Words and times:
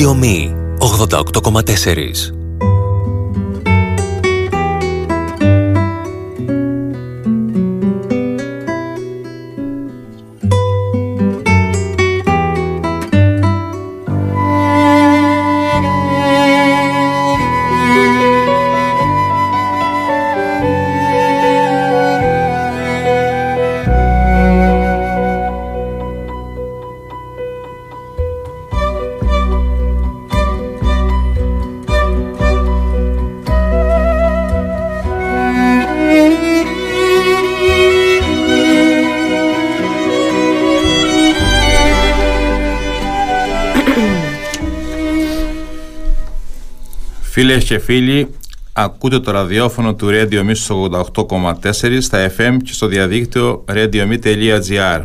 Radio 0.00 0.14
Me 0.14 0.50
88,4 0.78 2.39
Φίλες 47.50 47.64
και 47.64 47.78
φίλοι, 47.78 48.34
ακούτε 48.72 49.20
το 49.20 49.30
ραδιόφωνο 49.30 49.94
του 49.94 50.08
Radio 50.10 50.40
Me 50.44 50.54
88,4 51.14 51.98
στα 52.00 52.32
FM 52.36 52.56
και 52.64 52.72
στο 52.72 52.86
διαδίκτυο 52.86 53.64
radiome.gr. 53.68 55.04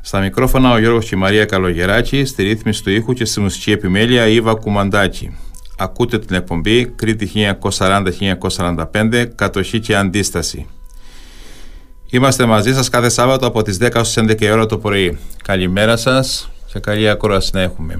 Στα 0.00 0.20
μικρόφωνα 0.20 0.72
ο 0.72 0.78
Γιώργος 0.78 1.08
και 1.08 1.14
η 1.14 1.18
Μαρία 1.18 1.44
Καλογεράκη, 1.44 2.24
στη 2.24 2.42
ρύθμιση 2.42 2.82
του 2.82 2.90
ήχου 2.90 3.12
και 3.12 3.24
στη 3.24 3.40
μουσική 3.40 3.70
επιμέλεια 3.70 4.26
η 4.26 4.34
Ήβα 4.34 4.54
Κουμαντάκη. 4.54 5.36
Ακούτε 5.78 6.18
την 6.18 6.36
εκπομπή 6.36 6.86
Κρήτη 6.86 7.30
1940-1945, 7.70 9.24
κατοχή 9.34 9.80
και 9.80 9.96
αντίσταση. 9.96 10.66
Είμαστε 12.10 12.46
μαζί 12.46 12.74
σας 12.74 12.88
κάθε 12.88 13.08
Σάββατο 13.08 13.46
από 13.46 13.62
τις 13.62 13.78
10 13.80 14.04
στις 14.04 14.16
11 14.16 14.50
ώρα 14.52 14.66
το 14.66 14.78
πρωί. 14.78 15.18
Καλημέρα 15.42 15.96
σας 15.96 16.48
και 16.74 16.80
καλή 16.80 17.08
ακρόαση 17.08 17.50
να 17.54 17.60
έχουμε. 17.60 17.98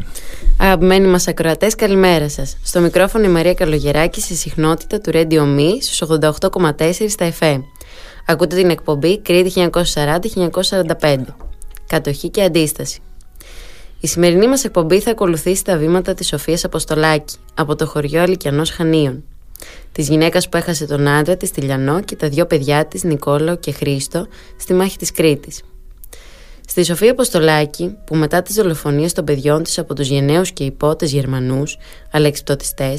Αγαπημένοι 0.58 1.06
μας 1.06 1.28
ακροατές, 1.28 1.75
καλημέρα 1.75 2.28
σας. 2.28 2.56
Στο 2.62 2.81
μικρόφωνο 2.81 3.25
η 3.25 3.28
Μαρία 3.28 3.55
Καλογεράκη 3.55 4.20
στη 4.20 4.34
συχνότητα 4.34 5.00
του 5.00 5.11
Radio 5.14 5.41
Me 5.58 5.69
στους 5.81 6.03
88,4 6.03 7.08
στα 7.08 7.33
FM. 7.39 7.61
Ακούτε 8.27 8.56
την 8.56 8.70
εκπομπή 8.70 9.20
Κρήτη 9.20 9.70
1940-1945. 11.00 11.16
Κατοχή 11.86 12.28
και 12.28 12.42
αντίσταση. 12.42 13.00
Η 14.00 14.06
σημερινή 14.06 14.48
μας 14.48 14.64
εκπομπή 14.64 15.00
θα 15.00 15.11
ακολουθήσει 15.11 15.64
τα 15.64 15.77
βήματα 15.77 16.14
της 16.14 16.27
Σοφίας 16.27 16.64
Αποστολάκη 16.64 17.36
από 17.55 17.77
το 17.77 17.86
χωριό 17.86 18.22
Αλικιανός 18.22 18.70
Χανίων. 18.70 19.25
Της 19.92 20.09
γυναίκας 20.09 20.48
που 20.48 20.56
έχασε 20.56 20.86
τον 20.86 21.09
άντρα 21.09 21.36
της 21.36 21.50
Τηλιανό 21.50 22.00
και 22.00 22.16
τα 22.16 22.28
δύο 22.28 22.47
παιδιά 22.47 22.86
της 22.86 23.03
Νικόλαο 23.05 23.56
και 23.56 23.72
Χρήστο 23.72 24.27
στη 24.56 24.75
μάχη 24.75 24.97
της 24.97 25.12
Κρήτης. 25.12 25.62
Στη 26.69 26.84
Σοφία 26.84 27.11
Αποστολάκη, 27.11 27.97
που 28.05 28.17
μετά 28.17 28.43
τις 28.43 28.55
δολοφονίες 28.55 29.12
των 29.12 29.25
παιδιών 29.25 29.62
της 29.62 29.79
από 29.79 29.95
τους 29.95 30.09
γενναίους 30.09 30.53
και 30.53 30.65
υπότες 30.65 31.12
Γερμανούς, 31.12 31.79
αλεξιπτωτιστέ, 32.11 32.98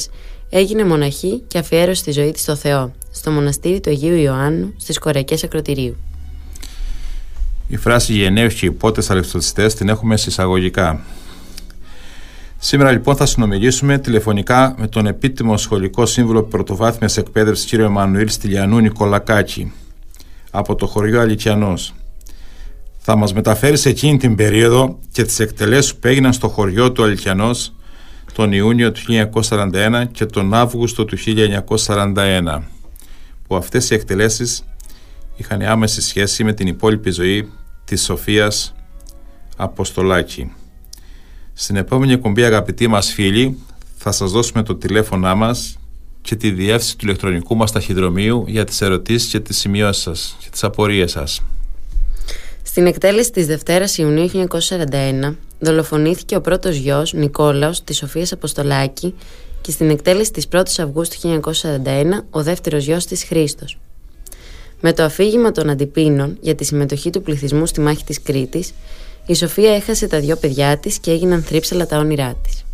έγινε 0.49 0.83
μοναχή 0.83 1.43
και 1.47 1.57
αφιέρωσε 1.57 2.03
τη 2.03 2.11
ζωή 2.11 2.31
της 2.31 2.41
στο 2.41 2.55
Θεό, 2.55 2.91
στο 3.11 3.31
μοναστήρι 3.31 3.79
του 3.79 3.89
Αγίου 3.89 4.15
Ιωάννου 4.15 4.73
στις 4.77 4.99
Κοριακέ 4.99 5.37
Ακροτηρίου. 5.43 5.95
Η 7.67 7.77
φράση 7.77 8.13
γενναίους 8.13 8.53
και 8.53 8.65
υπότες 8.65 9.09
αλεξιπτωτιστέ 9.09 9.65
την 9.65 9.89
έχουμε 9.89 10.17
συσσαγωγικά. 10.17 10.99
Σήμερα 12.57 12.91
λοιπόν 12.91 13.15
θα 13.15 13.25
συνομιλήσουμε 13.25 13.97
τηλεφωνικά 13.97 14.75
με 14.77 14.87
τον 14.87 15.07
επίτιμο 15.07 15.57
σχολικό 15.57 16.05
σύμβουλο 16.05 16.43
πρωτοβάθμιας 16.43 17.17
εκπαίδευσης 17.17 17.71
κ. 17.71 17.73
Εμμανουήλ 17.73 18.29
Στυλιανού 18.29 18.79
Νικολακάκη 18.79 19.71
από 20.51 20.75
το 20.75 20.87
χωριό 20.87 21.19
Αλικιανός 21.19 21.93
θα 23.07 23.15
μας 23.15 23.33
μεταφέρεις 23.33 23.81
σε 23.81 23.89
εκείνη 23.89 24.17
την 24.17 24.35
περίοδο 24.35 24.99
και 25.11 25.23
τις 25.23 25.39
εκτελέσεις 25.39 25.95
που 25.95 26.07
έγιναν 26.07 26.33
στο 26.33 26.47
χωριό 26.47 26.91
του 26.91 27.03
Αλκιανός 27.03 27.73
τον 28.33 28.51
Ιούνιο 28.51 28.91
του 28.91 29.01
1941 29.41 30.03
και 30.11 30.25
τον 30.25 30.53
Αύγουστο 30.53 31.05
του 31.05 31.17
1941 31.75 32.61
που 33.47 33.55
αυτές 33.55 33.89
οι 33.89 33.93
εκτελέσεις 33.93 34.63
είχαν 35.35 35.61
άμεση 35.61 36.01
σχέση 36.01 36.43
με 36.43 36.53
την 36.53 36.67
υπόλοιπη 36.67 37.11
ζωή 37.11 37.51
της 37.85 38.03
Σοφίας 38.03 38.75
Αποστολάκη. 39.57 40.51
Στην 41.53 41.75
επόμενη 41.75 42.13
εκπομπή 42.13 42.43
αγαπητοί 42.43 42.87
μας 42.87 43.13
φίλοι 43.13 43.57
θα 43.97 44.11
σας 44.11 44.31
δώσουμε 44.31 44.63
το 44.63 44.75
τηλέφωνά 44.75 45.35
μας 45.35 45.77
και 46.21 46.35
τη 46.35 46.51
διεύθυνση 46.51 46.97
του 46.97 47.05
ηλεκτρονικού 47.05 47.55
μας 47.55 47.71
ταχυδρομείου 47.71 48.45
για 48.47 48.63
τις 48.63 48.81
ερωτήσεις 48.81 49.29
και 49.29 49.39
τις 49.39 49.57
σημειώσεις 49.57 50.03
σας 50.03 50.35
και 50.39 50.49
τις 50.49 50.63
απορίες 50.63 51.11
σας. 51.11 51.41
Στην 52.75 52.87
εκτέλεση 52.87 53.31
της 53.31 53.45
Δευτέρας 53.45 53.97
Ιουνίου 53.97 54.29
1941 54.29 55.35
δολοφονήθηκε 55.59 56.35
ο 56.35 56.41
πρώτος 56.41 56.75
γιος 56.75 57.13
Νικόλαος 57.13 57.83
της 57.83 57.97
Σοφίας 57.97 58.31
Αποστολάκη 58.31 59.13
και 59.61 59.71
στην 59.71 59.89
εκτέλεση 59.89 60.31
της 60.31 60.47
1ης 60.51 60.79
Αυγούστου 60.79 61.41
1941 61.41 62.23
ο 62.29 62.43
δεύτερος 62.43 62.85
γιος 62.85 63.05
της 63.05 63.23
Χρήστος. 63.23 63.79
Με 64.81 64.93
το 64.93 65.03
αφήγημα 65.03 65.51
των 65.51 65.69
αντιπίνων 65.69 66.37
για 66.41 66.55
τη 66.55 66.63
συμμετοχή 66.63 67.09
του 67.09 67.21
πληθυσμού 67.21 67.65
στη 67.65 67.81
μάχη 67.81 68.03
της 68.03 68.21
Κρήτης, 68.21 68.73
η 69.25 69.35
Σοφία 69.35 69.75
έχασε 69.75 70.07
τα 70.07 70.19
δυο 70.19 70.35
παιδιά 70.35 70.77
της 70.77 70.99
και 70.99 71.11
έγιναν 71.11 71.43
θρύψαλα 71.43 71.85
τα 71.85 71.97
όνειρά 71.97 72.35
της. 72.43 72.65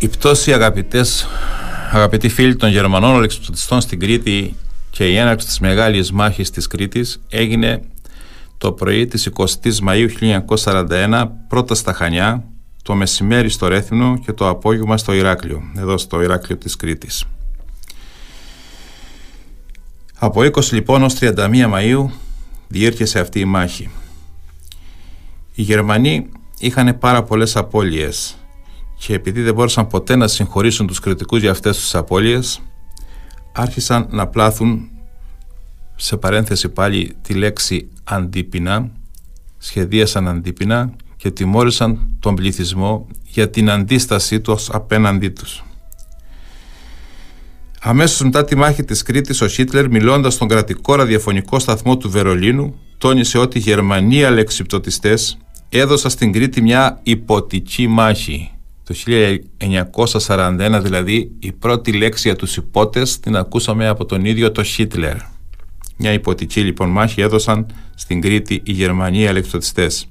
Η 0.00 0.08
πτώση 0.08 0.52
αγαπητές, 0.52 1.26
αγαπητοί 1.92 2.28
φίλοι 2.28 2.56
των 2.56 2.70
Γερμανών 2.70 3.14
ολεξιπτωτιστών 3.14 3.80
στην 3.80 3.98
Κρήτη 4.00 4.56
και 4.90 5.08
η 5.08 5.16
έναρξη 5.16 5.46
της 5.46 5.60
μεγάλης 5.60 6.12
μάχης 6.12 6.50
της 6.50 6.66
Κρήτης 6.66 7.20
έγινε 7.28 7.82
το 8.58 8.72
πρωί 8.72 9.06
της 9.06 9.30
20ης 9.36 9.78
Μαΐου 9.88 10.08
1941 10.54 11.24
πρώτα 11.48 11.74
στα 11.74 11.92
Χανιά, 11.92 12.44
το 12.82 12.94
μεσημέρι 12.94 13.48
στο 13.48 13.68
Ρέθινο 13.68 14.18
και 14.24 14.32
το 14.32 14.48
απόγευμα 14.48 14.96
στο 14.96 15.12
Ηράκλειο, 15.12 15.62
εδώ 15.76 15.98
στο 15.98 16.22
Ηράκλειο 16.22 16.56
της 16.56 16.76
Κρήτης. 16.76 17.24
Από 20.18 20.40
20 20.40 20.72
λοιπόν 20.72 21.02
ως 21.02 21.14
31 21.20 21.34
Μαΐου 21.72 22.06
διήρκεσε 22.68 23.18
αυτή 23.18 23.40
η 23.40 23.44
μάχη. 23.44 23.90
Οι 25.54 25.62
Γερμανοί 25.62 26.28
είχαν 26.58 26.98
πάρα 26.98 27.22
πολλές 27.22 27.56
απώλειες 27.56 28.36
και 28.98 29.14
επειδή 29.14 29.42
δεν 29.42 29.54
μπόρεσαν 29.54 29.86
ποτέ 29.86 30.16
να 30.16 30.28
συγχωρήσουν 30.28 30.86
τους 30.86 31.00
κριτικούς 31.00 31.40
για 31.40 31.50
αυτές 31.50 31.76
τις 31.76 31.94
απώλειες 31.94 32.60
άρχισαν 33.52 34.06
να 34.10 34.26
πλάθουν 34.26 34.88
σε 35.96 36.16
παρένθεση 36.16 36.68
πάλι 36.68 37.16
τη 37.22 37.34
λέξη 37.34 37.88
αντίπεινα 38.04 38.90
σχεδίασαν 39.58 40.28
αντίπεινα 40.28 40.92
και 41.16 41.30
τιμώρησαν 41.30 42.16
τον 42.20 42.34
πληθυσμό 42.34 43.06
για 43.24 43.50
την 43.50 43.70
αντίστασή 43.70 44.40
τους 44.40 44.70
απέναντί 44.70 45.28
τους. 45.28 45.62
Αμέσως 47.80 48.20
μετά 48.20 48.44
τη 48.44 48.56
μάχη 48.56 48.84
της 48.84 49.02
Κρήτης 49.02 49.40
ο 49.40 49.48
Χίτλερ 49.48 49.88
μιλώντας 49.88 50.34
στον 50.34 50.48
κρατικό 50.48 50.94
ραδιοφωνικό 50.94 51.58
σταθμό 51.58 51.96
του 51.96 52.10
Βερολίνου 52.10 52.74
τόνισε 52.98 53.38
ότι 53.38 53.58
οι 53.58 53.60
Γερμανοί 53.60 54.24
αλεξιπτωτιστές 54.24 55.38
έδωσαν 55.68 56.10
στην 56.10 56.32
Κρήτη 56.32 56.62
μια 56.62 57.00
υποτική 57.02 57.86
μάχη 57.86 58.57
το 58.88 58.94
1941 60.26 60.80
δηλαδή 60.82 61.30
η 61.38 61.52
πρώτη 61.52 61.92
λέξη 61.92 62.28
για 62.28 62.36
τους 62.36 62.56
υπότες 62.56 63.20
την 63.20 63.36
ακούσαμε 63.36 63.88
από 63.88 64.04
τον 64.04 64.24
ίδιο 64.24 64.52
το 64.52 64.62
Χίτλερ. 64.62 65.16
Μια 65.96 66.12
υποτική 66.12 66.60
λοιπόν 66.60 66.88
μάχη 66.88 67.20
έδωσαν 67.20 67.66
στην 67.94 68.20
Κρήτη 68.20 68.62
οι 68.64 68.72
Γερμανοί 68.72 69.26
αλεξιτοτιστές. 69.26 70.08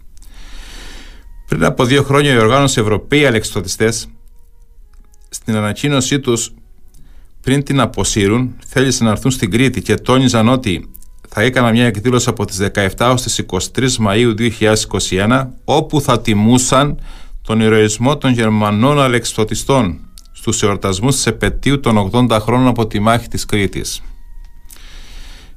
Πριν 1.47 1.63
από 1.63 1.85
δύο 1.85 2.03
χρόνια 2.03 2.33
οι 2.33 2.38
οργάνωση 2.38 2.79
Ευρωπαίοι 2.81 3.25
αλεξιτοτιστές 3.25 4.07
στην 5.30 5.56
ανακοίνωσή 5.56 6.19
τους 6.19 6.53
πριν 7.41 7.63
την 7.63 7.80
αποσύρουν 7.80 8.56
θέλησαν 8.65 9.06
να 9.06 9.12
έρθουν 9.12 9.31
στην 9.31 9.51
Κρήτη 9.51 9.81
και 9.81 9.95
τόνιζαν 9.95 10.47
ότι 10.47 10.89
θα 11.30 11.41
έκανα 11.41 11.71
μια 11.71 11.85
εκδήλωση 11.85 12.30
από 12.30 12.45
τις 12.45 12.59
17 12.73 13.09
ως 13.12 13.21
τις 13.21 13.45
23 13.75 13.88
Μαΐου 14.07 14.51
2021 15.09 15.47
όπου 15.63 16.01
θα 16.01 16.21
τιμούσαν 16.21 17.00
τον 17.47 17.59
ηρωισμό 17.59 18.17
των 18.17 18.31
Γερμανών 18.31 18.99
αλεξιπτωτιστών 19.01 19.99
στους 20.31 20.63
εορτασμούς 20.63 21.15
της 21.15 21.25
επαιτίου 21.25 21.79
των 21.79 22.09
80 22.11 22.38
χρόνων 22.41 22.67
από 22.67 22.88
τη 22.88 22.99
μάχη 22.99 23.27
της 23.27 23.45
Κρήτης. 23.45 24.03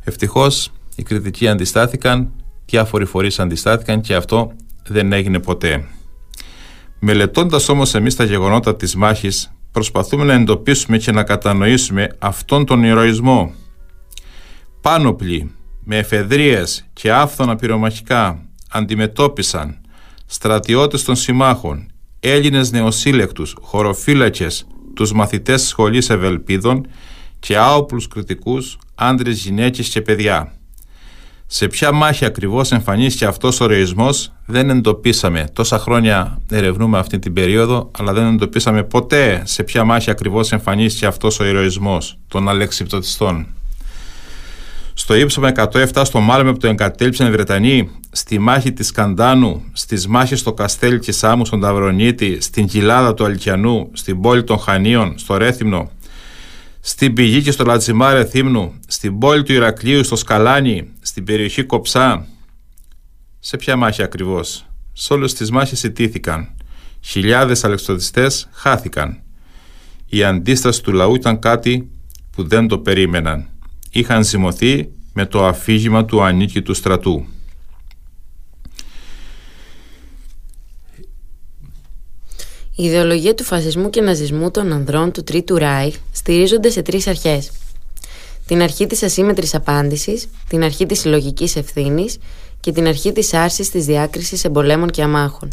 Ευτυχώς 0.05 0.73
οι 0.97 1.03
κριτικοί 1.03 1.49
αντιστάθηκαν, 1.49 2.31
διάφοροι 2.67 3.05
φορείς 3.05 3.39
αντιστάθηκαν 3.39 4.01
και 4.01 4.15
αυτό 4.15 4.53
δεν 4.87 5.13
έγινε 5.13 5.39
ποτέ. 5.39 5.85
Μελετώντας 6.99 7.69
όμως 7.69 7.95
εμείς 7.95 8.17
τα 8.17 8.25
γεγονότα 8.25 8.77
της 8.77 8.95
μάχης, 8.95 9.53
προσπαθούμε 9.73 10.25
να 10.25 10.33
εντοπίσουμε 10.33 10.99
και 10.99 11.13
να 11.13 11.23
κατανοήσουμε 11.23 12.09
αυτόν 12.19 12.67
τον 12.67 12.85
ηρωισμό. 12.85 13.53
Πάνωπλοι, 14.81 15.55
με 15.85 15.97
εφεδρίες 15.97 16.87
και 16.93 17.13
άφθονα 17.13 17.57
πυρομαχικά 17.57 18.43
αντιμετώπισαν 18.71 19.80
στρατιώτες 20.33 21.05
των 21.05 21.17
συμμάχων, 21.17 21.87
Έλληνες 22.21 22.71
νεοσύλλεκτους, 22.71 23.57
χωροφύλακες, 23.61 24.67
τους 24.95 25.13
μαθητές 25.13 25.63
σχολής 25.63 26.11
Ευελπίδων 26.11 26.87
και 27.39 27.57
άοπλους 27.57 28.09
κριτικούς, 28.09 28.79
άντρες, 28.95 29.39
γυναίκες 29.39 29.89
και 29.89 30.01
παιδιά. 30.01 30.53
Σε 31.47 31.67
ποια 31.67 31.93
μάχη 31.93 32.25
ακριβώς 32.25 32.73
εμφανίστηκε 32.73 33.25
αυτός 33.25 33.61
ο 33.61 33.67
ρεϊσμός 33.67 34.33
δεν 34.47 34.71
εντοπίσαμε. 34.71 35.49
Τόσα 35.53 35.79
χρόνια 35.79 36.39
ερευνούμε 36.51 36.99
αυτή 36.99 37.19
την 37.19 37.33
περίοδο, 37.33 37.91
αλλά 37.99 38.13
δεν 38.13 38.27
εντοπίσαμε 38.27 38.83
ποτέ 38.83 39.43
σε 39.45 39.63
ποια 39.63 39.85
μάχη 39.85 40.11
ακριβώς 40.11 40.53
εμφανίστηκε 40.53 41.07
αυτός 41.07 41.41
ο 41.41 41.45
ηρωισμός 41.45 42.19
των 42.29 42.49
αλεξιπτωτιστών. 42.49 43.47
Στο 45.01 45.15
ύψος 45.15 45.45
107 45.55 46.03
στο 46.05 46.21
Μάλμε 46.21 46.53
που 46.53 46.59
το 46.59 46.67
εγκατέλειψαν 46.67 47.27
οι 47.27 47.31
Βρετανοί, 47.31 47.91
στη 48.11 48.39
μάχη 48.39 48.73
της 48.73 48.91
Καντάνου, 48.91 49.65
στις 49.73 50.07
μάχες 50.07 50.41
στο 50.41 50.53
Καστέλ 50.53 50.99
και 50.99 51.13
Σάμου 51.13 51.45
στον 51.45 51.61
Ταυρονίτη, 51.61 52.41
στην 52.41 52.67
κοιλάδα 52.67 53.15
του 53.15 53.25
Αλκιανού, 53.25 53.91
στην 53.93 54.21
πόλη 54.21 54.45
των 54.45 54.59
Χανίων, 54.59 55.19
στο 55.19 55.37
Ρέθυμνο, 55.37 55.91
στην 56.81 57.13
πηγή 57.13 57.43
και 57.43 57.51
στο 57.51 57.65
Λατζιμάρε 57.65 58.25
Θύμνου, 58.25 58.75
στην 58.87 59.19
πόλη 59.19 59.43
του 59.43 59.53
Ηρακλείου, 59.53 60.05
στο 60.05 60.17
Σκαλάνι, 60.17 60.89
στην 61.01 61.25
περιοχή 61.25 61.63
Κοψά. 61.63 62.27
Σε 63.39 63.57
ποια 63.57 63.77
μάχη 63.77 64.03
ακριβώς; 64.03 64.67
Σε 64.93 65.13
όλες 65.13 65.35
τις 65.35 65.51
μάχες 65.51 65.83
ιτήθηκαν. 65.83 66.49
Χιλιάδες 67.01 67.65
αλεξοδιστές 67.65 68.49
χάθηκαν. 68.53 69.21
Η 70.07 70.25
αντίσταση 70.25 70.83
του 70.83 70.93
λαού 70.93 71.15
ήταν 71.15 71.39
κάτι 71.39 71.91
που 72.31 72.49
δεν 72.49 72.69
το 72.69 72.79
περίμεναν. 72.79 73.49
Είχαν 73.91 74.25
ζυμωθεί 74.25 74.89
με 75.13 75.27
το 75.27 75.45
αφήγημα 75.45 76.05
του 76.05 76.23
ανίκητου 76.23 76.75
στρατού. 76.75 77.27
Η 82.77 82.85
ιδεολογία 82.85 83.35
του 83.35 83.45
φασισμού 83.45 83.91
και 83.91 84.01
ναζισμού 84.01 84.51
των 84.51 84.73
ανδρών 84.73 85.13
του 85.13 85.23
Τρίτου 85.23 85.57
Ράι 85.57 85.93
στηρίζονται 86.13 86.71
σε 86.71 86.83
τρεις 86.83 87.07
αρχές. 87.07 87.51
Την 88.47 88.63
αρχή 88.63 88.87
της 88.87 89.03
ασύμετρης 89.03 89.55
απάντησης, 89.55 90.29
την 90.49 90.63
αρχή 90.63 90.87
της 90.87 91.01
συλλογικής 91.01 91.57
ευθύνης 91.57 92.19
και 92.61 92.73
την 92.73 92.87
αρχή 92.87 93.13
της 93.13 93.35
άρσης 93.35 93.71
της 93.71 93.85
διάκρισης 93.85 94.45
εμπολέμων 94.45 94.91
και 94.91 95.03
αμάχων. 95.03 95.49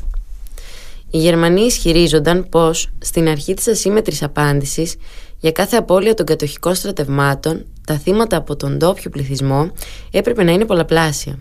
Οι 1.11 1.17
Γερμανοί 1.17 1.61
ισχυρίζονταν 1.61 2.49
πως 2.49 2.89
στην 2.99 3.27
αρχή 3.27 3.53
της 3.53 3.67
ασύμετρης 3.67 4.23
απάντησης 4.23 4.95
για 5.39 5.51
κάθε 5.51 5.75
απώλεια 5.75 6.13
των 6.13 6.25
κατοχικών 6.25 6.75
στρατευμάτων 6.75 7.65
τα 7.85 7.97
θύματα 7.97 8.37
από 8.37 8.55
τον 8.55 8.77
ντόπιο 8.77 9.09
πληθυσμό 9.09 9.71
έπρεπε 10.11 10.43
να 10.43 10.51
είναι 10.51 10.65
πολλαπλάσια. 10.65 11.39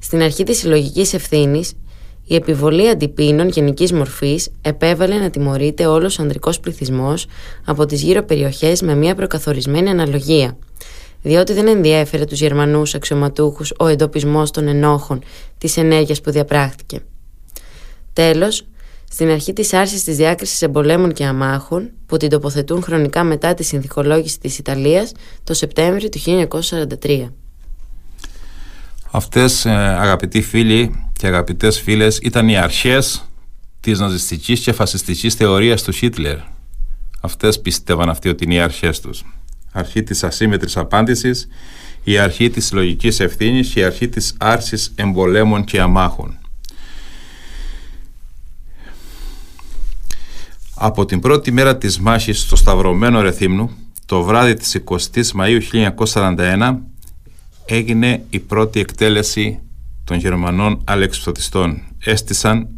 Στην 0.00 0.22
αρχή 0.22 0.44
της 0.44 0.58
συλλογικής 0.58 1.14
ευθύνης 1.14 1.72
η 2.24 2.34
επιβολή 2.34 2.88
αντιπίνων 2.88 3.48
γενικής 3.48 3.92
μορφής 3.92 4.50
επέβαλε 4.62 5.16
να 5.16 5.30
τιμωρείται 5.30 5.86
όλος 5.86 6.18
ο 6.18 6.22
ανδρικός 6.22 6.60
πληθυσμός 6.60 7.26
από 7.64 7.86
τις 7.86 8.02
γύρω 8.02 8.22
περιοχές 8.22 8.82
με 8.82 8.94
μια 8.94 9.14
προκαθορισμένη 9.14 9.88
αναλογία, 9.88 10.56
διότι 11.22 11.52
δεν 11.52 11.66
ενδιέφερε 11.66 12.24
τους 12.24 12.40
Γερμανούς 12.40 12.94
αξιωματούχους 12.94 13.72
ο 13.78 13.86
εντοπισμός 13.86 14.50
των 14.50 14.68
ενόχων 14.68 15.22
της 15.58 15.76
ενέργειας 15.76 16.20
που 16.20 16.30
διαπράχθηκε. 16.30 17.00
Τέλος, 18.12 18.66
στην 19.10 19.30
αρχή 19.30 19.52
της 19.52 19.72
άρσης 19.72 20.04
της 20.04 20.16
διάκρισης 20.16 20.62
εμπολέμων 20.62 21.12
και 21.12 21.24
αμάχων, 21.24 21.90
που 22.06 22.16
την 22.16 22.28
τοποθετούν 22.28 22.82
χρονικά 22.82 23.24
μετά 23.24 23.54
τη 23.54 23.64
συνθηκολόγηση 23.64 24.40
της 24.40 24.58
Ιταλίας 24.58 25.12
το 25.44 25.54
Σεπτέμβριο 25.54 26.08
του 26.08 26.18
1943. 27.00 27.30
Αυτές 29.10 29.64
ε, 29.64 29.70
αγαπητοί 29.70 30.42
φίλοι 30.42 31.10
και 31.18 31.26
αγαπητές 31.26 31.80
φίλες 31.80 32.18
ήταν 32.22 32.48
οι 32.48 32.56
αρχές 32.56 33.28
της 33.80 33.98
ναζιστικής 33.98 34.60
και 34.60 34.72
φασιστικής 34.72 35.34
θεωρίας 35.34 35.82
του 35.82 35.92
Χίτλερ. 35.92 36.36
Αυτές 37.20 37.60
πίστευαν 37.60 38.08
αυτοί 38.08 38.28
ότι 38.28 38.44
είναι 38.44 38.54
οι 38.54 38.60
αρχές 38.60 39.00
τους. 39.00 39.24
Αρχή 39.72 40.02
της 40.02 40.24
ασύμετρης 40.24 40.76
απάντησης, 40.76 41.48
η 42.04 42.18
αρχή 42.18 42.50
της 42.50 42.72
λογικής 42.72 43.20
ευθύνης 43.20 43.68
και 43.68 43.80
η 43.80 43.84
αρχή 43.84 44.08
της 44.08 44.34
άρσης 44.38 44.92
εμπολέμων 44.94 45.64
και 45.64 45.80
αμάχων. 45.80 46.38
Από 50.80 51.04
την 51.04 51.20
πρώτη 51.20 51.52
μέρα 51.52 51.76
της 51.76 51.98
μάχης 51.98 52.40
στο 52.40 52.56
Σταυρωμένο 52.56 53.20
Ρεθύμνου, 53.20 53.70
το 54.06 54.22
βράδυ 54.22 54.54
της 54.54 54.82
20ης 54.84 55.24
Μαΐου 55.40 55.60
1941, 56.14 56.76
έγινε 57.64 58.24
η 58.30 58.38
πρώτη 58.38 58.80
εκτέλεση 58.80 59.60
των 60.04 60.16
Γερμανών 60.16 60.80
αλεξιπτωτιστών. 60.84 61.82
Έστησαν 62.04 62.68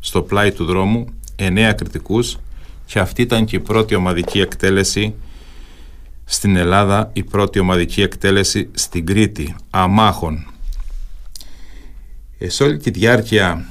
στο 0.00 0.22
πλάι 0.22 0.52
του 0.52 0.64
δρόμου 0.64 1.06
εννέα 1.36 1.72
κριτικούς 1.72 2.38
και 2.86 2.98
αυτή 2.98 3.22
ήταν 3.22 3.44
και 3.44 3.56
η 3.56 3.60
πρώτη 3.60 3.94
ομαδική 3.94 4.40
εκτέλεση 4.40 5.14
στην 6.24 6.56
Ελλάδα, 6.56 7.10
η 7.12 7.22
πρώτη 7.22 7.58
ομαδική 7.58 8.02
εκτέλεση 8.02 8.68
στην 8.72 9.06
Κρήτη, 9.06 9.54
αμάχων. 9.70 10.46
Ε, 12.38 12.48
σε 12.48 12.62
όλη 12.62 12.76
τη 12.76 12.90
διάρκεια 12.90 13.68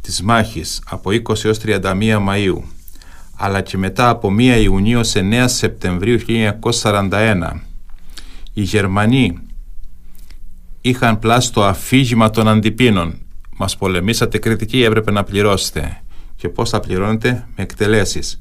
της 0.00 0.22
μάχης 0.22 0.82
από 0.86 1.10
20 1.10 1.44
έως 1.44 1.58
31 1.58 2.18
Μαΐου 2.28 2.62
αλλά 3.42 3.60
και 3.60 3.78
μετά 3.78 4.08
από 4.08 4.34
1 4.38 4.60
Ιουνίου 4.62 5.04
σε 5.04 5.20
9 5.32 5.44
Σεπτεμβρίου 5.46 6.18
1941 6.70 7.50
οι 8.52 8.62
Γερμανοί 8.62 9.38
είχαν 10.80 11.18
πλάσει 11.18 11.52
το 11.52 11.64
αφήγημα 11.64 12.30
των 12.30 12.48
αντιπίνων. 12.48 13.18
Μας 13.56 13.76
πολεμήσατε 13.76 14.38
κριτική, 14.38 14.82
έπρεπε 14.82 15.10
να 15.10 15.24
πληρώσετε. 15.24 16.02
Και 16.36 16.48
πώς 16.48 16.70
θα 16.70 16.80
πληρώνετε; 16.80 17.46
Με 17.56 17.62
εκτελέσεις. 17.62 18.40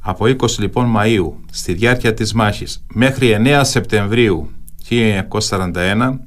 Από 0.00 0.24
20 0.24 0.58
λοιπόν 0.58 0.94
Μαΐου 0.96 1.32
στη 1.50 1.72
διάρκεια 1.72 2.14
της 2.14 2.32
μάχης 2.32 2.84
μέχρι 2.92 3.36
9 3.44 3.60
Σεπτεμβρίου 3.64 4.50
1941 4.88 6.18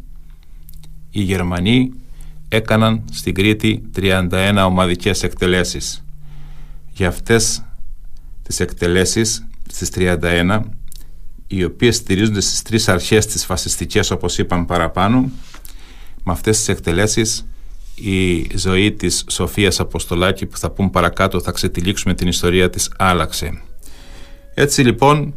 οι 1.09 1.21
Γερμανοί 1.21 1.91
έκαναν 2.47 3.03
στην 3.11 3.33
Κρήτη 3.33 3.89
31 3.95 4.63
ομαδικές 4.65 5.23
εκτελέσεις. 5.23 6.05
Για 6.93 7.07
αυτές 7.07 7.61
τις 8.47 8.59
εκτελέσεις 8.59 9.47
στις 9.69 9.89
31 9.95 10.59
οι 11.47 11.63
οποίες 11.63 11.95
στηρίζονται 11.95 12.41
στις 12.41 12.61
τρεις 12.61 12.87
αρχές 12.87 13.25
της 13.25 13.45
φασιστικές 13.45 14.11
όπως 14.11 14.37
είπαμε 14.37 14.65
παραπάνω. 14.65 15.31
Με 16.23 16.31
αυτές 16.31 16.57
τις 16.57 16.67
εκτελέσεις 16.67 17.45
η 17.95 18.47
ζωή 18.57 18.91
της 18.91 19.23
Σοφίας 19.29 19.79
Αποστολάκη 19.79 20.45
που 20.45 20.57
θα 20.57 20.71
πούμε 20.71 20.89
παρακάτω 20.89 21.41
θα 21.41 21.51
ξετυλίξουμε 21.51 22.13
την 22.13 22.27
ιστορία 22.27 22.69
της 22.69 22.91
άλλαξε. 22.97 23.61
Έτσι 24.53 24.81
λοιπόν 24.81 25.33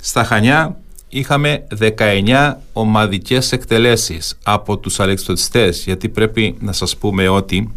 στα 0.00 0.24
Χανιά 0.24 0.80
είχαμε 1.08 1.66
19 1.96 2.54
ομαδικές 2.72 3.52
εκτελέσεις 3.52 4.38
από 4.42 4.78
τους 4.78 5.00
αλεξιπτωτιστές 5.00 5.84
γιατί 5.84 6.08
πρέπει 6.08 6.56
να 6.60 6.72
σας 6.72 6.96
πούμε 6.96 7.28
ότι 7.28 7.72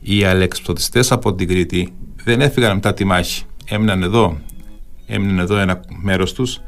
οι 0.00 0.24
αλεξιπτωτιστές 0.24 1.12
από 1.12 1.34
την 1.34 1.48
Κρήτη 1.48 1.92
δεν 2.24 2.40
έφυγαν 2.40 2.74
μετά 2.74 2.94
τη 2.94 3.04
μάχη 3.04 3.44
έμειναν 3.68 4.02
εδώ 4.02 4.38
έμειναν 5.08 5.38
εδώ 5.38 5.56
ένα 5.56 5.80
μέρος 6.02 6.32
τους 6.32 6.60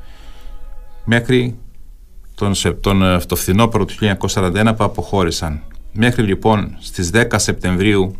μέχρι 1.04 1.58
τον, 2.34 2.54
τον, 2.80 3.02
ε, 3.02 3.18
το 3.18 3.36
φθινόπωρο 3.36 3.84
του 3.84 3.94
1941 4.28 4.72
που 4.76 4.84
αποχώρησαν. 4.84 5.60
Μέχρι 5.92 6.22
λοιπόν 6.22 6.76
στις 6.80 7.10
10 7.12 7.24
Σεπτεμβρίου 7.36 8.16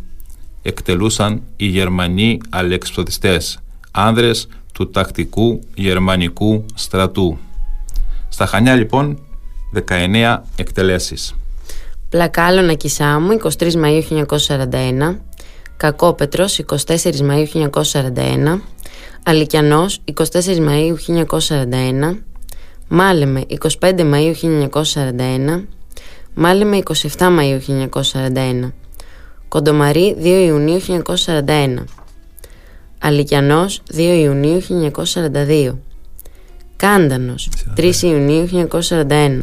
εκτελούσαν 0.63 1.43
οι 1.57 1.67
Γερμανοί 1.67 2.41
αλεξιπτωτιστές, 2.49 3.59
άνδρες 3.91 4.49
του 4.73 4.91
τακτικού 4.91 5.61
γερμανικού 5.75 6.65
στρατού. 6.75 7.39
Στα 8.29 8.47
Χανιά 8.47 8.75
λοιπόν 8.75 9.19
19 9.89 10.37
εκτελέσεις. 10.57 11.35
Πλακάλωνα 12.09 12.75
Κισάμου 12.75 13.39
23 13.59 13.73
Μαΐου 13.73 14.25
1941 14.39 15.17
Κακόπετρος 15.81 16.61
24 16.67 16.97
Μαΐου 17.03 17.47
1941 17.83 18.61
Αλικιανός 19.23 20.03
24 20.15 20.23
Μαΐου 20.45 20.95
1941 21.39 22.17
Μάλεμε 22.89 23.45
25 23.81 23.99
Μαΐου 23.99 24.33
1941 24.83 25.65
Μάλεμε 26.35 26.79
27 27.17 27.19
Μαΐου 27.19 27.89
1941 28.03 28.71
Κοντομαρί 29.49 30.17
2 30.21 30.25
Ιουνίου 30.25 30.81
1941 31.17 31.75
Αλικιανός 32.99 33.83
2 33.93 33.99
Ιουνίου 33.99 34.61
1942 35.05 35.75
Κάντανος 36.77 37.51
3 37.77 37.95
Ιουνίου 38.03 38.69
1941 38.71 39.41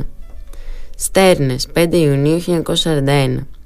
Στέρνες 0.98 1.68
5 1.74 1.88
Ιουνίου 1.92 2.42
1941 2.46 3.57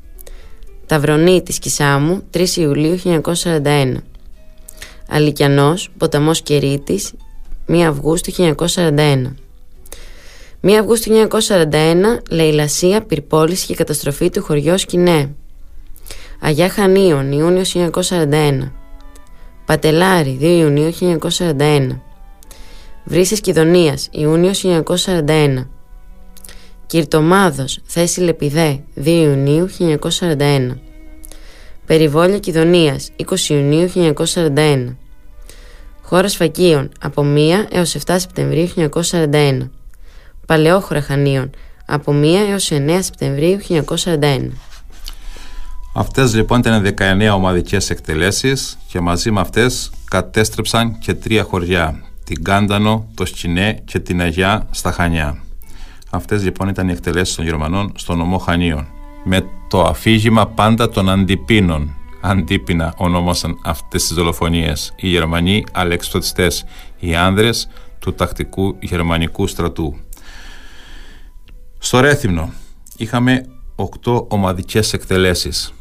Ταυρονή 0.91 1.41
της 1.41 1.59
Κισάμου 1.59 2.23
3 2.33 2.47
Ιουλίου 2.55 2.99
1941 3.03 3.95
Αλικιανός, 5.07 5.91
ποταμός 5.97 6.41
Κερίτης 6.41 7.13
1 7.67 7.79
Αυγούστου 7.79 8.31
1941 8.31 9.35
1 10.61 10.71
Αυγούστου 10.71 11.27
1941 11.39 12.19
Λαιλασία, 12.29 13.01
πυρπόληση 13.01 13.65
και 13.65 13.75
καταστροφή 13.75 14.29
του 14.29 14.43
χωριό 14.43 14.77
Σκινέ 14.77 15.35
Αγιά 16.39 16.69
Χανίων 16.69 17.31
Ιούνιος 17.31 17.75
1941 17.75 18.71
Πατελάρη 19.65 20.37
2 20.41 20.43
Ιουνίου 20.43 20.93
1941 21.29 21.87
Βρύσες 23.03 23.41
Κιδωνίας 23.41 24.09
Ιούνιος 24.11 24.63
1941 24.65 25.65
Κυρτομάδος 26.91 27.79
Θέση 27.85 28.21
Λεπιδέ 28.21 28.83
2 28.95 29.05
Ιουνίου 29.05 29.69
1941 30.09 30.69
Περιβόλια 31.85 32.39
Κιδωνίας 32.39 33.09
20 33.29 33.37
Ιουνίου 33.49 33.91
1941 34.55 34.95
Χώρας 36.01 36.35
Φακίων 36.35 36.89
από 36.99 37.25
1 37.35 37.65
έως 37.69 37.97
7 38.05 38.15
Σεπτεμβρίου 38.17 38.69
1941 39.11 39.69
Παλαιόχώρα 40.45 41.01
Χανίων 41.01 41.49
από 41.85 42.11
1 42.11 42.23
έως 42.49 42.69
9 42.71 42.99
Σεπτεμβρίου 43.01 43.57
1941 43.95 44.49
Αυτές 45.93 46.33
λοιπόν 46.35 46.59
ήταν 46.59 46.95
19 46.97 47.31
ομαδικές 47.33 47.89
εκτελέσεις 47.89 48.77
και 48.87 48.99
μαζί 48.99 49.31
με 49.31 49.39
αυτές 49.39 49.91
κατέστρεψαν 50.09 50.99
και 50.99 51.13
τρία 51.13 51.43
χωριά 51.43 52.03
την 52.23 52.43
Κάντανο, 52.43 53.07
το 53.15 53.25
Σκινέ 53.25 53.81
και 53.85 53.99
την 53.99 54.21
Αγιά 54.21 54.67
στα 54.71 54.91
Χανιά. 54.91 55.43
Αυτές 56.11 56.43
λοιπόν 56.43 56.67
ήταν 56.67 56.89
οι 56.89 56.91
εκτελέσεις 56.91 57.35
των 57.35 57.45
Γερμανών 57.45 57.91
στο 57.95 58.15
νομό 58.15 58.37
Χανίων. 58.37 58.87
Με 59.23 59.45
το 59.67 59.81
αφήγημα 59.81 60.47
πάντα 60.47 60.89
των 60.89 61.09
αντιπίνων. 61.09 61.95
Αντίπεινα 62.21 62.93
ονόμασαν 62.97 63.59
αυτές 63.63 64.07
τις 64.07 64.13
δολοφονίες 64.13 64.93
οι 64.95 65.07
Γερμανοί 65.07 65.63
αλεξιπτωτιστές 65.71 66.63
οι 66.99 67.15
άνδρες 67.15 67.67
του 67.99 68.13
τακτικού 68.13 68.75
γερμανικού 68.79 69.47
στρατού. 69.47 69.95
Στο 71.77 71.99
Ρέθυμνο 71.99 72.51
είχαμε 72.97 73.45
οκτώ 73.75 74.25
ομαδικές 74.29 74.93
εκτελέσεις 74.93 75.73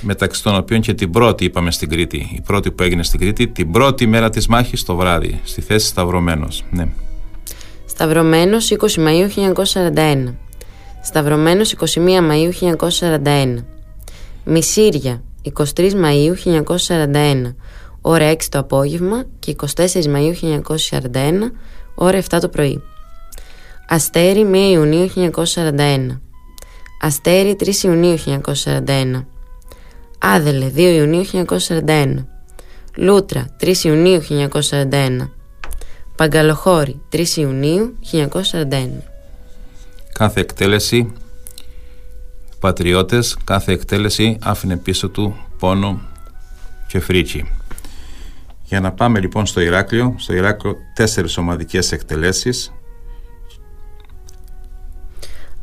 μεταξύ 0.00 0.42
των 0.42 0.56
οποίων 0.56 0.80
και 0.80 0.94
την 0.94 1.10
πρώτη 1.10 1.44
είπαμε 1.44 1.70
στην 1.70 1.88
Κρήτη. 1.88 2.28
Η 2.32 2.40
πρώτη 2.40 2.70
που 2.70 2.82
έγινε 2.82 3.02
στην 3.02 3.20
Κρήτη 3.20 3.48
την 3.48 3.70
πρώτη 3.70 4.06
μέρα 4.06 4.30
της 4.30 4.46
μάχης 4.46 4.84
το 4.84 4.96
βράδυ 4.96 5.40
στη 5.44 5.60
θέση 5.60 5.86
Σταυρωμένος. 5.86 6.64
Ναι. 6.70 6.88
Σταυρωμένος 8.02 8.72
20 8.78 8.86
Μαΐου 8.96 9.28
1941 9.94 10.34
Σταυρωμένος 11.02 11.74
21 11.78 11.98
Μαΐου 12.30 12.76
1941 12.88 13.56
Μισήρια 14.44 15.22
23 15.52 15.62
Μαΐου 15.76 16.64
1941 16.76 17.54
ώρα 18.00 18.32
6 18.32 18.36
το 18.50 18.58
απόγευμα 18.58 19.24
και 19.38 19.56
24 19.76 19.86
Μαΐου 19.86 20.32
1941 20.42 20.62
ώρα 21.94 22.22
7 22.30 22.38
το 22.40 22.48
πρωί. 22.48 22.82
Αστέρι 23.88 24.46
1 24.52 24.54
Ιουνίου 24.54 25.10
1941 25.44 26.18
Αστέρι 27.00 27.56
3 27.60 27.74
Ιουνίου 27.82 28.16
1941 28.44 29.24
Άδελε 30.18 30.70
2 30.74 30.78
Ιουνίου 30.78 31.24
1941 31.86 32.14
Λούτρα 32.96 33.46
3 33.60 33.76
Ιουνίου 33.76 34.22
1941 34.28 35.41
Παγκαλοχώρη 36.22 37.00
3 37.12 37.26
Ιουνίου 37.36 37.98
1941 38.12 38.22
Κάθε 40.12 40.40
εκτέλεση 40.40 41.12
πατριώτες, 42.60 43.36
κάθε 43.44 43.72
εκτέλεση 43.72 44.38
άφηνε 44.42 44.76
πίσω 44.76 45.08
του 45.08 45.36
πόνο 45.58 46.00
και 46.86 47.00
φρίκι. 47.00 47.44
Για 48.64 48.80
να 48.80 48.92
πάμε 48.92 49.20
λοιπόν 49.20 49.46
στο 49.46 49.60
Ηράκλειο, 49.60 50.14
στο 50.18 50.32
Ηράκλειο 50.32 50.76
τέσσερις 50.94 51.36
ομαδικές 51.36 51.92
εκτελέσεις. 51.92 52.72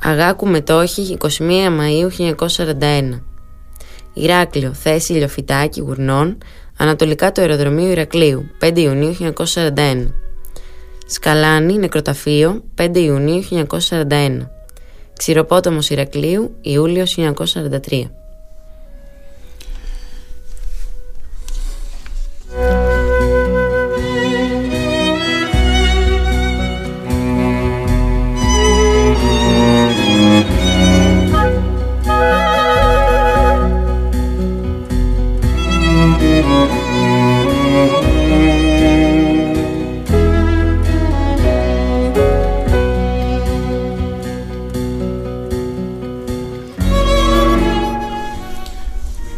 Αγάκου 0.04 0.48
Μετόχη 0.48 1.18
21 1.20 1.40
Μαΐου 1.50 2.36
1941 2.48 3.20
Ηράκλειο, 4.14 4.74
θέση 4.74 5.14
Ηλιοφυτάκη 5.14 5.82
Γουρνών, 5.82 6.38
ανατολικά 6.78 7.32
του 7.32 7.42
αεροδρομίου 7.42 7.90
Ηρακλείου, 7.92 8.50
5 8.60 8.78
Ιουνίου 8.78 9.16
1941. 9.46 10.12
Σκαλάνη, 11.12 11.74
νεκροταφείο, 11.74 12.64
5 12.76 12.96
Ιουνίου 12.96 13.42
1941. 13.42 14.50
Ξηροπόταμος 15.18 15.90
Ηρακλείου, 15.90 16.56
Ιούλιος 16.62 17.18
1943. 17.18 18.12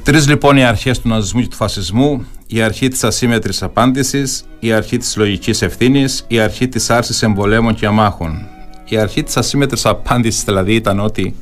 Τρεις 0.03 0.27
λοιπόν 0.27 0.57
οι 0.57 0.63
αρχές 0.63 0.99
του 0.99 1.07
ναζισμού 1.07 1.41
και 1.41 1.47
του 1.47 1.55
φασισμού, 1.55 2.25
η 2.47 2.61
αρχή 2.61 2.87
της 2.87 3.03
ασύμετρης 3.03 3.63
απάντησης, 3.63 4.43
η 4.59 4.71
αρχή 4.71 4.97
της 4.97 5.17
λογικής 5.17 5.61
ευθύνης, 5.61 6.25
η 6.27 6.39
αρχή 6.39 6.67
της 6.67 6.89
άρσης 6.89 7.21
εμπολέμων 7.21 7.75
και 7.75 7.85
αμάχων. 7.85 8.47
Η 8.85 8.97
αρχή 8.97 9.23
της 9.23 9.37
ασύμετρης 9.37 9.85
απάντησης 9.85 10.43
δηλαδή 10.43 10.73
ήταν 10.73 10.99
ότι 10.99 11.35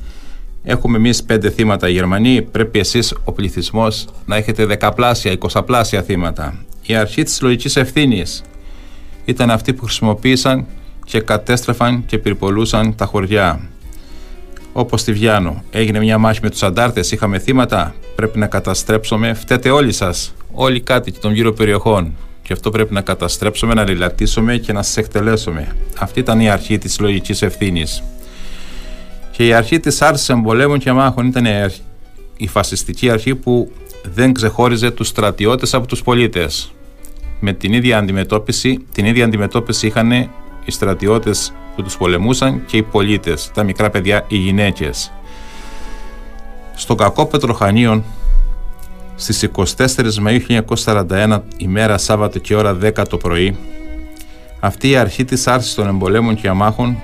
έχουμε 0.64 0.98
εμείς 0.98 1.24
πέντε 1.24 1.50
θύματα 1.50 1.90
οι 1.90 1.92
Γερμανοί, 1.92 2.42
πρέπει 2.42 2.80
εσείς 2.80 3.14
ο 3.24 3.32
πληθυσμός 3.32 4.08
να 4.26 4.36
έχετε 4.36 4.66
δεκαπλάσια, 4.66 5.32
εικοσαπλάσια 5.32 6.02
θύματα. 6.02 6.66
Η 6.86 6.96
αρχή 6.96 7.24
της 7.24 7.42
λογικής 7.42 7.76
ευθύνης 7.76 8.42
ήταν 9.26 9.52
αυτοί 9.52 9.74
που 9.74 9.84
χρησιμοποίησαν 9.84 10.66
και 11.06 11.20
κατέστρεφαν 11.20 12.06
και 12.06 12.18
πυρπολούσαν 12.18 12.96
τα 12.96 13.06
χωριά. 13.06 13.70
Όπως 14.80 15.02
στη 15.02 15.12
Βιάνο, 15.14 15.64
έγινε 15.72 16.00
μια 16.00 16.18
μάχη 16.18 16.40
με 16.42 16.50
τους 16.50 16.64
αντάρτες, 16.64 17.12
είχαμε 17.12 17.40
θύματα. 17.40 17.96
Πρέπει 18.16 18.40
να 18.40 18.48
καταστρέψουμε. 18.48 19.34
Φταίτε 19.34 19.70
όλοι 19.70 19.92
σας, 19.92 20.34
όλοι 20.52 20.78
οι 20.78 20.82
κάτοικοι 20.82 21.20
των 21.20 21.34
γύρω 21.34 21.54
περιοχών. 21.54 22.16
Και 22.42 22.54
αυτό 22.54 22.70
πρέπει 22.70 22.94
να 22.94 23.02
καταστρέψουμε, 23.02 23.74
να 23.74 23.90
λιλατήσουμε 23.90 24.58
και 24.58 24.74
να 24.74 24.82
σας 24.82 24.98
εκτελέσουμε. 24.98 25.76
Αυτή 26.00 26.20
ήταν 26.20 26.40
η 26.40 26.50
αρχή 26.50 26.78
της 26.78 27.00
λογικής 27.00 27.42
ευθύνης. 27.42 28.04
Και 29.32 29.48
η 29.48 29.54
αρχή 29.54 29.80
της 29.80 30.02
άρσης 30.02 30.30
εμπολέμων 30.30 30.80
και 30.80 30.92
μάχων 30.92 31.28
ήταν 31.28 31.46
η 32.38 32.48
φασιστική 32.48 33.10
αρχή 33.10 33.36
που 33.36 33.72
δεν 34.14 34.34
ξεχώριζε 34.34 34.92
τους 34.92 35.08
στρατιώτες 35.08 35.74
από 35.74 35.88
τους 35.88 36.04
πολίτες. 36.04 36.72
Με 37.40 37.54
την 37.54 37.74
ίδια 37.74 37.98
αντιμετώπιση, 37.98 38.86
την 38.92 39.06
ίδια 39.06 39.26
αντιμετώπιση 39.26 39.88
είχαν 39.88 40.30
οι 40.66 40.72
στρατιώτες 40.72 41.54
που 41.76 41.84
τους 41.84 41.98
πολεμούσαν 41.98 42.66
και 42.66 42.78
οι 42.78 42.84
πολίτες, 42.84 43.52
τα 43.54 43.64
μικρά 43.64 43.90
παιδιά, 43.90 44.26
οι 44.28 44.38
γυναίκες. 44.38 45.12
Στο 46.76 46.96
κακό 46.96 47.26
Πετροχανίων 47.26 48.04
στις 49.16 49.44
24 49.44 50.20
Μαΐου 50.28 50.64
1941 50.76 51.40
ημέρα 51.58 51.98
Σάββατο 51.98 52.40
και 52.40 52.56
ώρα 52.56 52.78
10 52.82 53.08
το 53.10 53.18
πρωί 53.18 53.58
αυτή 54.60 54.90
η 54.90 54.96
αρχή 54.96 55.26
της 55.26 55.48
άρσης 55.48 55.74
των 55.74 55.88
εμπολέμων 55.88 56.36
και 56.36 56.48
αμάχων 56.48 56.98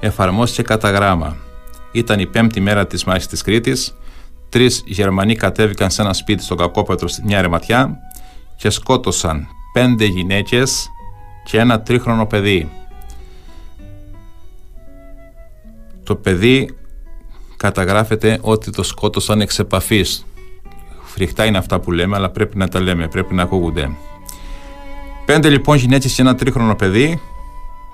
εφαρμόστηκε 0.00 0.62
κατά 0.62 0.90
γράμμα. 0.90 1.36
Ήταν 1.92 2.20
η 2.20 2.26
πέμπτη 2.26 2.60
μέρα 2.60 2.86
της 2.86 3.04
μάχης 3.04 3.26
της 3.26 3.42
Κρήτης 3.42 3.94
τρεις 4.48 4.82
Γερμανοί 4.86 5.34
κατέβηκαν 5.34 5.90
σε 5.90 6.02
ένα 6.02 6.12
σπίτι 6.12 6.42
στο 6.42 6.54
Κακόπετρο 6.54 7.08
στη 7.08 7.22
μια 7.24 7.40
ρεματιά 7.40 7.98
και 8.56 8.70
σκότωσαν 8.70 9.46
πέντε 9.72 10.04
γυναίκες 10.04 10.88
και 11.44 11.58
ένα 11.58 11.80
τρίχρονο 11.80 12.26
παιδί. 12.26 12.70
Το 16.04 16.16
παιδί 16.16 16.74
καταγράφεται 17.56 18.38
ότι 18.40 18.70
το 18.70 18.82
σκότωσαν 18.82 19.40
εξ 19.40 19.58
επαφής. 19.58 20.26
Φρικτά 21.02 21.44
είναι 21.44 21.58
αυτά 21.58 21.80
που 21.80 21.92
λέμε, 21.92 22.16
αλλά 22.16 22.30
πρέπει 22.30 22.56
να 22.56 22.68
τα 22.68 22.80
λέμε, 22.80 23.08
πρέπει 23.08 23.34
να 23.34 23.42
ακούγονται. 23.42 23.90
Πέντε 25.24 25.48
λοιπόν 25.48 25.76
γυναίκες 25.76 26.14
και 26.14 26.22
ένα 26.22 26.34
τρίχρονο 26.34 26.74
παιδί 26.74 27.20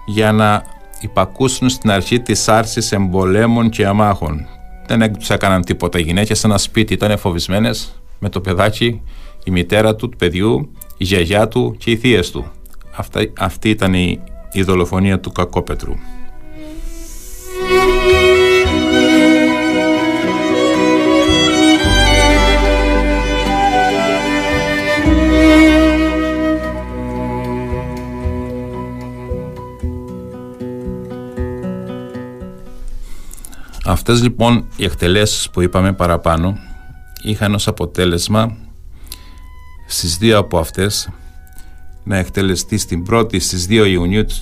για 0.06 0.32
να 0.32 0.62
υπακούσουν 1.00 1.68
στην 1.68 1.90
αρχή 1.90 2.20
της 2.20 2.48
άρσης 2.48 2.92
εμπολέμων 2.92 3.70
και 3.70 3.86
αμάχων. 3.86 4.46
Δεν 4.86 5.12
τους 5.18 5.30
έκαναν 5.30 5.64
τίποτα 5.64 5.98
οι 5.98 6.02
γυναίκες 6.02 6.38
σε 6.38 6.46
ένα 6.46 6.58
σπίτι, 6.58 6.92
ήταν 6.92 7.18
φοβισμένες 7.18 8.00
με 8.18 8.28
το 8.28 8.40
παιδάκι, 8.40 9.02
η 9.44 9.50
μητέρα 9.50 9.94
του, 9.94 10.08
του 10.08 10.16
παιδιού, 10.16 10.72
η 10.96 11.04
γιαγιά 11.04 11.48
του 11.48 11.76
και 11.78 11.90
οι 11.90 11.96
θείες 11.96 12.30
του. 12.30 12.50
Αυτή 13.38 13.70
ήταν 13.70 13.94
η, 13.94 14.20
η 14.52 14.62
δολοφονία 14.62 15.20
του 15.20 15.32
Κακόπετρου. 15.32 15.94
Αυτές 33.84 34.22
λοιπόν 34.22 34.68
οι 34.76 34.84
εκτελέσεις 34.84 35.50
που 35.50 35.60
είπαμε 35.60 35.92
παραπάνω 35.92 36.58
είχαν 37.22 37.54
ως 37.54 37.68
αποτέλεσμα 37.68 38.56
στις 39.86 40.16
δύο 40.16 40.38
από 40.38 40.58
αυτές 40.58 41.08
να 42.08 42.16
εκτελεστεί 42.16 42.78
στην 42.78 43.02
πρώτη 43.02 43.38
στις 43.38 43.66
2 43.70 43.86
Ιουνίου 43.88 44.24
του 44.24 44.34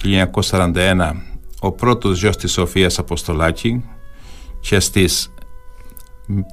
1941 0.42 1.12
ο 1.60 1.72
πρώτος 1.72 2.20
γιος 2.20 2.36
της 2.36 2.52
Σοφίας 2.52 2.98
Αποστολάκη 2.98 3.84
και 4.60 4.80
στις 4.80 5.30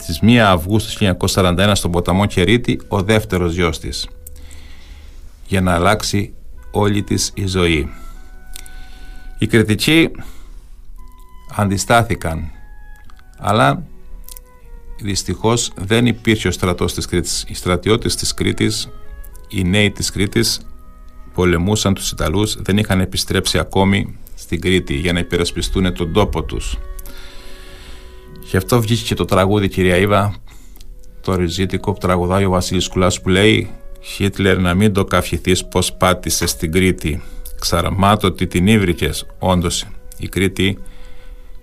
της 0.06 0.20
1 0.22 0.36
Αυγούστου 0.36 1.16
1941 1.28 1.72
στον 1.74 1.92
ποταμό 1.92 2.26
Κερίτη 2.26 2.82
ο 2.88 3.02
δεύτερος 3.02 3.54
γιος 3.54 3.80
της 3.80 4.08
για 5.48 5.62
να 5.62 5.74
αλλάξει 5.74 6.34
όλη 6.72 7.04
της 7.04 7.32
η 7.34 7.48
ζωή. 7.48 7.90
Οι 9.38 9.48
κριτικοί 9.48 10.12
αντιστάθηκαν 11.56 12.52
αλλά 13.38 13.84
δυστυχώς 15.02 15.72
δεν 15.76 16.06
υπήρχε 16.06 16.48
ο 16.48 16.52
στρατός 16.52 16.94
της 16.94 17.06
Κρήτης. 17.06 17.46
Οι 17.48 17.54
στρατιώτες 17.54 18.16
της 18.16 18.34
Κρήτης, 18.34 18.90
οι 19.48 19.64
νέοι 19.64 19.92
της 19.92 20.12
Κρήτης 20.12 20.60
πολεμούσαν 21.34 21.94
τους 21.94 22.12
Ιταλούς, 22.12 22.56
δεν 22.62 22.78
είχαν 22.78 23.00
επιστρέψει 23.00 23.58
ακόμη 23.58 24.18
στην 24.36 24.62
Κρήτη 24.62 24.94
για 24.94 25.14
να 25.14 25.20
υπερασπιστούν 25.20 25.94
τον 25.94 26.14
τόπο 26.14 26.44
τους. 26.44 26.78
Γι' 28.42 28.58
αυτό 28.58 28.82
βγήκε 28.82 29.04
και 29.04 29.16
το 29.16 29.26
τραγούδι 29.26 29.68
κυρία 29.68 29.98
Ήβα, 29.98 30.36
το 31.22 31.36
ριζίτικο 31.36 31.92
που 31.94 32.00
τραγουδάει 32.00 32.46
ο 32.46 32.50
Βασίλης 32.50 32.88
Κουλάς 32.88 33.22
που 33.22 33.30
λέει 33.30 33.70
«Χίτλερ 34.02 34.60
να 34.60 34.74
μην 34.74 34.94
το 34.94 35.04
καυχηθείς 35.04 35.66
πως 35.66 35.94
πάτησες 35.94 36.50
στην 36.50 36.72
Κρήτη, 36.72 37.22
ξαραμάτωτη 37.60 38.48
την 38.48 38.68
ήβρικες». 38.68 39.26
Όντως 39.40 39.86
η 40.18 40.28
Κρήτη 40.28 40.78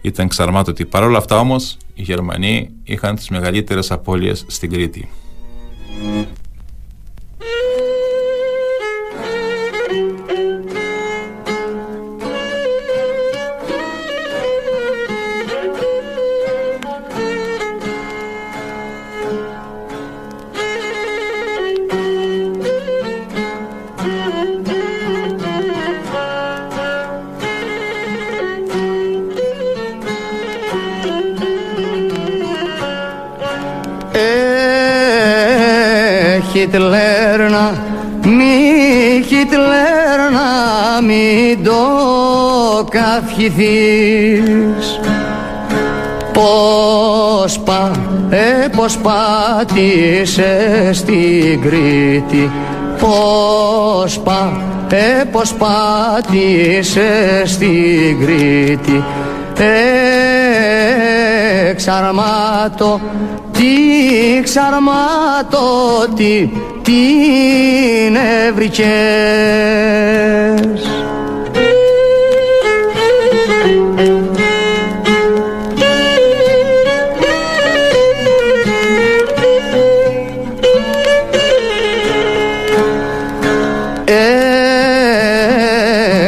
ήταν 0.00 0.28
ξαρμάτωτη. 0.28 0.86
Παρ' 0.86 1.02
όλα 1.02 1.18
αυτά 1.18 1.38
όμως 1.38 1.76
οι 1.94 2.02
Γερμανοί 2.02 2.70
είχαν 2.84 3.14
τις 3.14 3.28
μεγαλύτερες 3.28 3.90
απώλειες 3.90 4.44
στην 4.46 4.70
Κρήτη. 4.70 5.08
Χιτλέρ 36.52 37.50
να 37.50 37.73
μη 38.23 39.25
Χιτλέρ 39.26 40.19
να 40.33 41.02
μην 41.02 41.64
το 41.64 41.80
καυχηθείς. 42.90 43.80
Πώς 46.33 47.59
πα, 47.59 47.90
ε, 48.31 48.68
πώς 48.77 48.98
πάτησε 48.98 50.90
στην 50.92 51.61
Κρήτη. 51.62 52.51
Πώς 52.98 54.18
πα, 54.18 54.62
ε, 54.90 55.24
πώς 55.24 55.55
πάτησε 55.55 57.42
στην 57.44 58.24
Κρήτη. 58.24 59.05
Εξαρμάτω 61.70 63.01
τι 63.61 64.40
ξαρμάτω 64.42 65.68
τι 66.16 66.49
την 66.83 68.16
έβρικες 68.46 68.90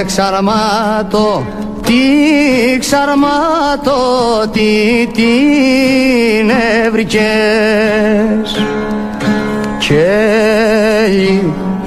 Εξαρμάτω 0.00 1.46
τι 1.82 2.41
ξαρμάτω 2.92 4.00
τι 4.52 5.06
την 5.12 6.50
έβρικες. 6.84 7.22
Και 9.78 10.06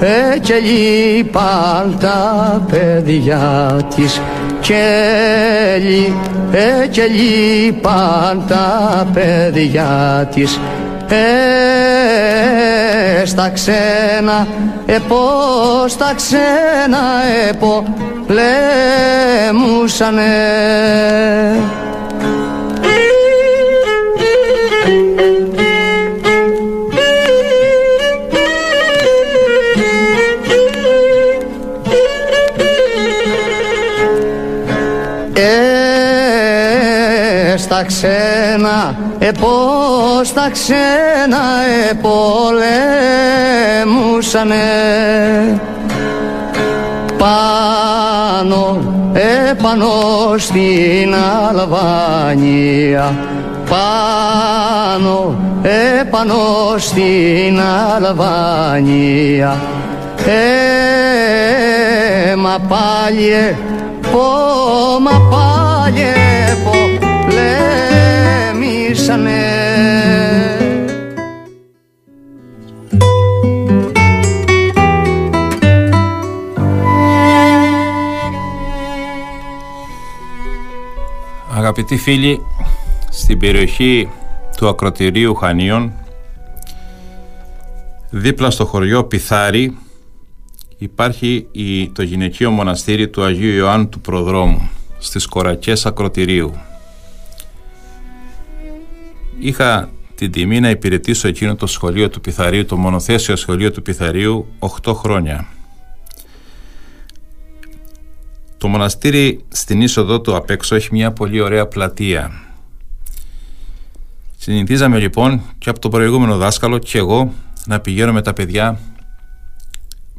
ε, 0.00 0.38
και 0.38 0.54
λείπαν 0.54 1.96
τα 2.00 2.62
παιδιά 2.70 3.76
της. 3.96 4.20
Και 4.60 4.84
ε, 6.52 6.86
και 6.86 7.02
λείπαν 7.06 8.44
τα 8.48 9.06
παιδιά 9.12 10.28
της. 10.34 10.60
Ε, 11.08 11.16
στα 13.26 13.50
ξένα, 13.50 14.46
ε, 14.86 14.98
πώς 15.08 15.96
τα 15.96 16.12
ξένα, 16.16 16.98
ε, 17.48 17.52
πολέμουσανε. 18.26 20.24
Ε, 35.34 37.56
στα 37.56 37.84
ξένα, 37.84 38.94
ε, 39.18 39.30
πώς 39.30 40.32
τα 40.32 40.50
ξένα 40.50 41.42
επολέμουσανε 41.90 44.56
πάνω, 47.18 47.85
επάνω 49.50 49.88
στην 50.36 51.14
Αλβανία. 51.48 53.14
Πάνω, 53.68 55.34
επάνω 56.00 56.74
στην 56.76 57.60
Αλβανία. 57.94 59.56
Ε, 60.26 60.30
μα 62.36 62.58
πάλι, 62.68 63.56
πω, 64.12 64.28
μα 65.00 65.10
πάλι, 65.30 66.12
πω, 66.64 66.72
λέμισανε 68.54 69.65
Αγαπητοί 81.66 81.96
φίλοι, 81.96 82.40
στην 83.10 83.38
περιοχή 83.38 84.08
του 84.56 84.68
ακροτηρίου 84.68 85.34
Χανίων, 85.34 85.92
δίπλα 88.10 88.50
στο 88.50 88.64
χωριό 88.66 89.04
Πιθάρι, 89.04 89.76
υπάρχει 90.78 91.46
η, 91.52 91.88
το 91.88 92.02
γυναικείο 92.02 92.50
μοναστήρι 92.50 93.08
του 93.08 93.24
Αγίου 93.24 93.52
Ιωάννου 93.52 93.88
του 93.88 94.00
Προδρόμου, 94.00 94.70
στις 94.98 95.26
κορακές 95.26 95.86
ακροτηρίου. 95.86 96.54
Είχα 99.38 99.90
την 100.14 100.32
τιμή 100.32 100.60
να 100.60 100.70
υπηρετήσω 100.70 101.28
εκείνο 101.28 101.56
το 101.56 101.66
σχολείο 101.66 102.08
του 102.08 102.20
Πιθαρίου, 102.20 102.64
το 102.64 102.76
μονοθέσιο 102.76 103.36
σχολείο 103.36 103.70
του 103.70 103.82
Πιθαρίου, 103.82 104.46
8 104.82 104.94
χρόνια. 104.94 105.55
Το 108.58 108.68
μοναστήρι 108.68 109.44
στην 109.48 109.80
είσοδο 109.80 110.20
του 110.20 110.36
απ' 110.36 110.50
έξω 110.50 110.74
έχει 110.74 110.88
μια 110.92 111.12
πολύ 111.12 111.40
ωραία 111.40 111.66
πλατεία. 111.66 112.30
Συνηθίζαμε 114.36 114.98
λοιπόν 114.98 115.42
και 115.58 115.70
από 115.70 115.78
το 115.78 115.88
προηγούμενο 115.88 116.36
δάσκαλο 116.36 116.78
και 116.78 116.98
εγώ 116.98 117.32
να 117.66 117.80
πηγαίνω 117.80 118.12
με 118.12 118.22
τα 118.22 118.32
παιδιά 118.32 118.78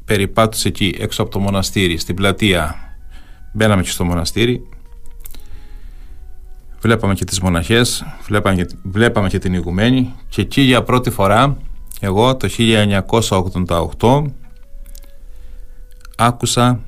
περιπάτους 0.06 0.66
εκεί 0.66 0.96
έξω 1.00 1.22
από 1.22 1.32
το 1.32 1.40
μοναστήρι, 1.40 1.98
στην 1.98 2.16
πλατεία. 2.16 2.76
Μπαίναμε 3.54 3.82
και 3.82 3.90
στο 3.90 4.06
μοναστήρι, 4.06 4.68
βλέπαμε 6.80 7.14
και 7.14 7.26
τις 7.26 7.40
μοναχές, 7.40 8.06
βλέπαμε 8.26 8.56
και, 8.56 8.68
βλέπαμε 8.84 9.28
και 9.28 9.40
την 9.40 9.54
ηγουμένη 9.54 10.14
και 10.30 10.42
εκεί 10.42 10.62
για 10.62 10.84
πρώτη 10.84 11.10
φορά 11.10 11.58
εγώ 12.00 12.36
το 12.36 12.50
1988 13.98 14.24
άκουσα 16.18 16.80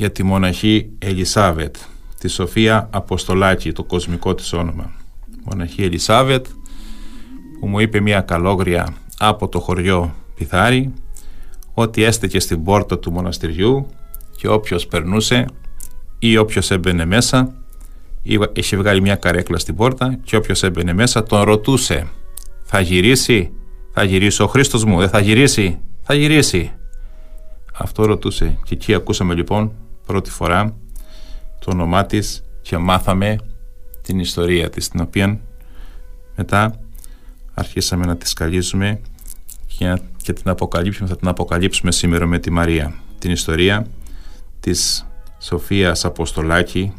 για 0.00 0.12
τη 0.12 0.22
μοναχή 0.22 0.90
Ελισάβετ, 0.98 1.76
τη 2.20 2.28
Σοφία 2.28 2.88
Αποστολάκη, 2.92 3.72
το 3.72 3.84
κοσμικό 3.84 4.34
της 4.34 4.52
όνομα. 4.52 4.92
μοναχή 5.44 5.82
Ελισάβετ 5.82 6.46
που 7.60 7.66
μου 7.66 7.78
είπε 7.78 8.00
μια 8.00 8.20
καλόγρια 8.20 8.94
από 9.18 9.48
το 9.48 9.60
χωριό 9.60 10.14
Πιθάρι 10.34 10.92
ότι 11.74 12.02
έστεκε 12.02 12.40
στην 12.40 12.62
πόρτα 12.62 12.98
του 12.98 13.12
μοναστηριού 13.12 13.86
και 14.36 14.48
όποιος 14.48 14.86
περνούσε 14.86 15.46
ή 16.18 16.36
όποιος 16.36 16.70
έμπαινε 16.70 17.04
μέσα 17.04 17.54
είχε 18.52 18.76
βγάλει 18.76 19.00
μια 19.00 19.16
καρέκλα 19.16 19.58
στην 19.58 19.76
πόρτα 19.76 20.18
και 20.24 20.36
όποιος 20.36 20.62
έμπαινε 20.62 20.92
μέσα 20.92 21.22
τον 21.22 21.42
ρωτούσε 21.42 22.06
θα 22.62 22.80
γυρίσει, 22.80 23.52
θα 23.92 24.04
γυρίσει 24.04 24.42
ο 24.42 24.46
Χρήστος 24.46 24.84
μου, 24.84 24.98
δεν 24.98 25.08
θα 25.08 25.20
γυρίσει, 25.20 25.78
θα 26.02 26.14
γυρίσει. 26.14 26.72
Αυτό 27.72 28.04
ρωτούσε 28.04 28.58
και 28.64 28.74
εκεί 28.74 28.94
ακούσαμε 28.94 29.34
λοιπόν 29.34 29.72
πρώτη 30.10 30.30
φορά 30.30 30.76
το 31.58 31.70
όνομά 31.70 32.06
της 32.06 32.42
και 32.62 32.78
μάθαμε 32.78 33.36
την 34.02 34.18
ιστορία 34.18 34.70
της 34.70 34.88
την 34.88 35.00
οποία 35.00 35.40
μετά 36.36 36.80
αρχίσαμε 37.54 38.06
να 38.06 38.16
τη 38.16 38.28
σκαλίζουμε 38.28 39.00
και, 39.66 40.00
και 40.22 40.32
την 40.32 40.50
αποκαλύψουμε, 40.50 41.08
θα 41.08 41.16
την 41.16 41.28
αποκαλύψουμε 41.28 41.92
σήμερα 41.92 42.26
με 42.26 42.38
τη 42.38 42.50
Μαρία 42.50 42.94
την 43.18 43.30
ιστορία 43.30 43.86
της 44.60 45.06
Σοφίας 45.38 46.04
Αποστολάκη 46.04 46.92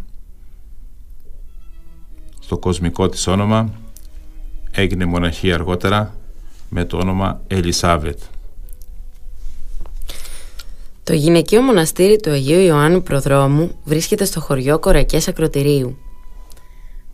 στο 2.40 2.58
κοσμικό 2.58 3.10
της 3.10 3.28
όνομα 3.28 3.74
έγινε 4.72 5.06
μοναχή 5.06 5.54
αργότερα 5.54 6.16
με 6.70 6.86
το 6.86 6.98
όνομα 6.98 7.42
Ελισάβετ. 7.48 8.20
Το 11.04 11.14
γυναικείο 11.14 11.62
μοναστήρι 11.62 12.20
του 12.20 12.32
Αγίου 12.32 12.60
Ιωάννου 12.60 13.04
Προδρόμου 13.04 13.72
βρίσκεται 13.84 14.26
στο 14.26 14.40
χωριό 14.40 14.80
Κορακές 14.80 15.28
Ακροτηρίου. 15.28 15.98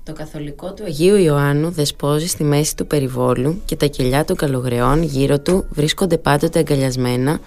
Το 0.04 0.14
καθολικό 0.14 0.74
του 0.74 0.84
Αγίου 0.84 1.16
Ιωάννου 1.16 1.72
δεσπόζει 1.72 2.28
στη 2.28 2.44
μέση 2.44 2.76
του 2.76 2.88
περιβόλου 2.88 3.62
και 3.66 3.76
τα 3.76 3.86
κελιά 3.86 4.26
των 4.26 4.36
καλογρεών 4.36 5.04
γύρω 5.04 5.40
του 5.40 5.66
βρίσκονται 5.70 6.18
πάντοτε 6.18 6.60
αγκαλιασμένα 6.60 7.40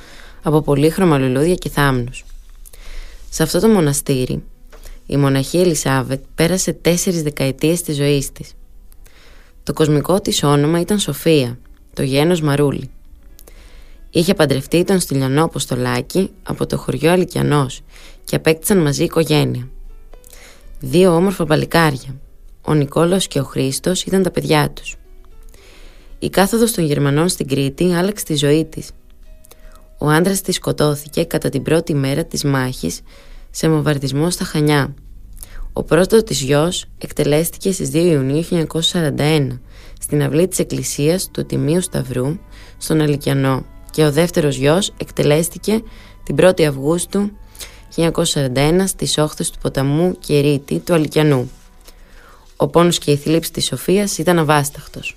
από 0.43 0.63
πολύχρωμα 0.63 1.19
λουλούδια 1.19 1.55
και 1.55 1.69
θάμνους. 1.69 2.25
Σε 3.31 3.43
αυτό 3.43 3.61
το 3.61 3.69
μοναστήρι, 3.69 4.43
η 5.07 5.17
μοναχή 5.17 5.59
Ελισάβετ 5.59 6.21
πέρασε 6.35 6.73
τέσσερις 6.73 7.23
δεκαετίες 7.23 7.83
της 7.83 7.97
ζωής 7.97 8.33
της. 8.33 8.53
Το 9.63 9.73
κοσμικό 9.73 10.21
της 10.21 10.43
όνομα 10.43 10.81
ήταν 10.81 10.99
Σοφία, 10.99 11.59
το 11.95 12.03
γένος 12.03 12.41
Μαρούλη. 12.41 12.91
Είχε 14.11 14.35
παντρευτεί 14.35 14.85
τον 14.85 15.01
Στυλιανό 15.01 15.45
Αποστολάκη 15.45 16.31
από 16.43 16.67
το 16.67 16.77
χωριό 16.77 17.11
Αλικιανός 17.11 17.81
και 18.25 18.37
απέκτησαν 18.37 18.79
μαζί 18.79 19.05
οικογένεια. 19.05 19.69
Δύο 20.81 21.15
όμορφα 21.15 21.45
παλικάρια, 21.45 22.21
ο 22.63 22.75
Νικόλαος 22.75 23.27
και 23.27 23.41
ο 23.41 23.45
Χρήστος 23.45 24.03
ήταν 24.03 24.23
τα 24.23 24.31
παιδιά 24.31 24.71
τους. 24.71 24.97
Η 26.19 26.31
κάθοδος 26.31 26.73
των 26.73 26.85
Γερμανών 26.85 27.29
στην 27.29 27.49
Κρήτη 27.49 27.93
άλλαξε 27.93 28.25
τη 28.25 28.35
ζωή 28.35 28.65
της. 28.65 28.91
Ο 29.99 30.09
άντρας 30.09 30.41
της 30.41 30.55
σκοτώθηκε 30.55 31.25
κατά 31.25 31.49
την 31.49 31.63
πρώτη 31.63 31.95
μέρα 31.95 32.25
της 32.25 32.45
μάχης 32.45 33.01
σε 33.51 33.69
μοβαρδισμό 33.69 34.31
στα 34.31 34.45
Χανιά. 34.45 34.95
Ο 35.73 35.83
πρώτος 35.83 36.23
της 36.23 36.41
γιος 36.41 36.85
εκτελέστηκε 36.99 37.73
στις 37.73 37.91
2 37.91 37.95
Ιουνίου 37.95 38.45
1941 38.45 39.61
στην 40.01 40.23
αυλή 40.23 40.49
της 40.49 40.59
εκκλησίας 40.59 41.31
του 41.31 41.47
Τιμίου 41.47 41.81
Σταυρού 41.81 42.39
στον 42.79 43.01
Αλικιανό 43.01 43.65
και 43.91 44.05
ο 44.05 44.13
δεύτερος 44.13 44.57
γιος 44.57 44.93
εκτελέστηκε 44.97 45.83
την 46.23 46.37
1η 46.41 46.63
Αυγούστου 46.63 47.31
1941 47.97 48.83
στις 48.87 49.19
όχθες 49.19 49.51
του 49.51 49.59
ποταμού 49.59 50.19
Κερίτη 50.19 50.79
του 50.79 50.95
Αλικιανού. 50.95 51.51
Ο 52.57 52.69
πόνος 52.69 52.99
και 52.99 53.11
η 53.11 53.17
θλίψη 53.17 53.53
της 53.53 53.67
Σοφίας 53.67 54.19
ήταν 54.19 54.39
αβάσταχτος. 54.39 55.17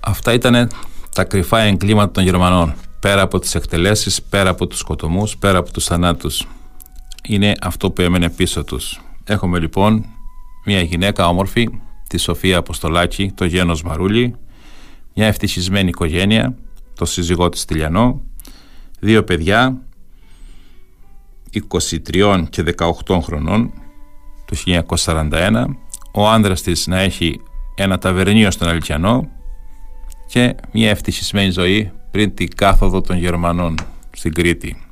Αυτά 0.00 0.32
ήταν 0.32 0.70
τα 1.14 1.24
κρυφά 1.24 1.60
εγκλήματα 1.60 2.10
των 2.10 2.24
Γερμανών. 2.24 2.74
Πέρα 3.00 3.22
από 3.22 3.38
τις 3.38 3.54
εκτελέσεις, 3.54 4.22
πέρα 4.22 4.50
από 4.50 4.66
τους 4.66 4.78
σκοτωμούς, 4.78 5.36
πέρα 5.36 5.58
από 5.58 5.72
τους 5.72 5.84
θανάτους. 5.84 6.46
Είναι 7.28 7.54
αυτό 7.60 7.90
που 7.90 8.02
έμενε 8.02 8.30
πίσω 8.30 8.64
τους. 8.64 9.00
Έχουμε 9.24 9.58
λοιπόν 9.58 10.06
μια 10.64 10.80
γυναίκα 10.82 11.28
όμορφη, 11.28 11.68
τη 12.12 12.18
Σοφία 12.18 12.58
Αποστολάκη, 12.58 13.32
το 13.34 13.44
γένος 13.44 13.82
Μαρούλη, 13.82 14.34
μια 15.14 15.26
ευτυχισμένη 15.26 15.88
οικογένεια, 15.88 16.54
το 16.94 17.04
σύζυγό 17.04 17.48
της 17.48 17.64
Τηλιανό, 17.64 18.22
δύο 19.00 19.24
παιδιά, 19.24 19.82
23 21.52 22.44
και 22.50 22.64
18 23.06 23.20
χρονών, 23.20 23.72
το 24.44 24.56
1941, 24.96 25.64
ο 26.12 26.28
άνδρας 26.28 26.62
της 26.62 26.86
να 26.86 26.98
έχει 26.98 27.40
ένα 27.74 27.98
ταβερνίο 27.98 28.50
στον 28.50 28.68
Αλκιανό 28.68 29.30
και 30.26 30.54
μια 30.72 30.90
ευτυχισμένη 30.90 31.50
ζωή 31.50 31.90
πριν 32.10 32.34
την 32.34 32.48
κάθοδο 32.54 33.00
των 33.00 33.16
Γερμανών 33.16 33.74
στην 34.10 34.32
Κρήτη. 34.32 34.86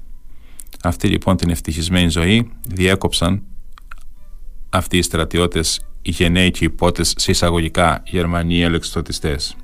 Αυτή 0.83 1.09
λοιπόν 1.09 1.37
την 1.37 1.51
ευτυχισμένη 1.51 2.09
ζωή 2.09 2.51
διέκοψαν 2.69 3.43
αυτοί 4.71 4.97
οι 4.97 5.03
στρατιώτες, 5.03 5.81
οι 6.03 6.11
γενναίοι 6.11 6.51
και 6.51 6.65
οι 6.65 6.71
πότες 6.71 7.15
σε 7.17 7.31
εισαγωγικά 7.31 8.03
Γερμανοί 8.07 8.63
ελεξιτοτιστές. 8.63 9.57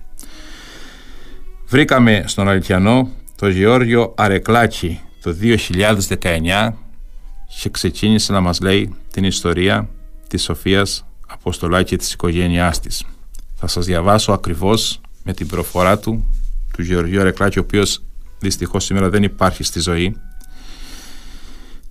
Βρήκαμε 1.66 2.24
στον 2.26 2.48
Αλκιανό 2.48 3.10
το 3.36 3.48
Γεώργιο 3.48 4.14
Αρεκλάτσι 4.16 5.00
το 5.22 5.36
2019 5.40 6.72
και 7.60 7.68
ξεκίνησε 7.70 8.32
να 8.32 8.40
μας 8.40 8.60
λέει 8.60 8.94
την 9.10 9.24
ιστορία 9.24 9.88
της 10.28 10.42
Σοφίας 10.42 11.06
Αποστολάκη 11.26 11.88
και 11.88 11.96
της 11.96 12.12
οικογένειάς 12.12 12.80
της. 12.80 13.04
Θα 13.54 13.66
σας 13.66 13.86
διαβάσω 13.86 14.32
ακριβώς 14.32 15.00
με 15.22 15.32
την 15.32 15.46
προφορά 15.46 15.98
του 15.98 16.24
του 16.76 16.82
Γεωργίου 16.82 17.20
Αρεκλάκη 17.20 17.58
ο 17.58 17.62
οποίος 17.62 18.02
δυστυχώς 18.38 18.84
σήμερα 18.84 19.08
δεν 19.10 19.22
υπάρχει 19.22 19.62
στη 19.62 19.80
ζωή 19.80 20.16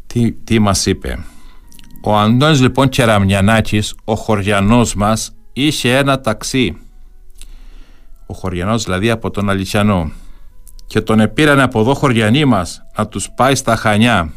τι, 0.08 0.32
τι 0.32 0.60
μας 0.60 0.86
είπε 0.86 1.20
ο 2.08 2.18
Αντώνης 2.18 2.62
λοιπόν 2.62 2.90
Κεραμιανάκης 2.90 3.96
ο 4.04 4.16
χωριανός 4.16 4.96
μας 4.96 5.36
είχε 5.54 5.98
ένα 5.98 6.20
ταξί. 6.22 6.78
Ο 8.26 8.34
χωριανός 8.34 8.84
δηλαδή 8.84 9.10
από 9.10 9.32
τον 9.32 9.50
Αλυσιανό. 9.50 10.12
Και 10.88 11.02
τον 11.02 11.20
επήρανε 11.20 11.64
από 11.64 11.80
εδώ 11.80 11.94
χωριανοί 11.94 12.46
μας 12.46 12.82
να 12.98 13.08
τους 13.08 13.30
πάει 13.36 13.56
στα 13.56 13.76
Χανιά. 13.76 14.34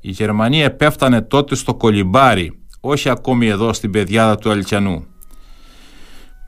Η 0.00 0.10
Γερμανία 0.10 0.64
επέφτανε 0.64 1.20
τότε 1.20 1.54
στο 1.54 1.74
Κολυμπάρι 1.74 2.58
όχι 2.80 3.08
ακόμη 3.08 3.46
εδώ 3.46 3.72
στην 3.72 3.90
πεδιάδα 3.90 4.36
του 4.36 4.50
Αλυσιανού. 4.50 5.04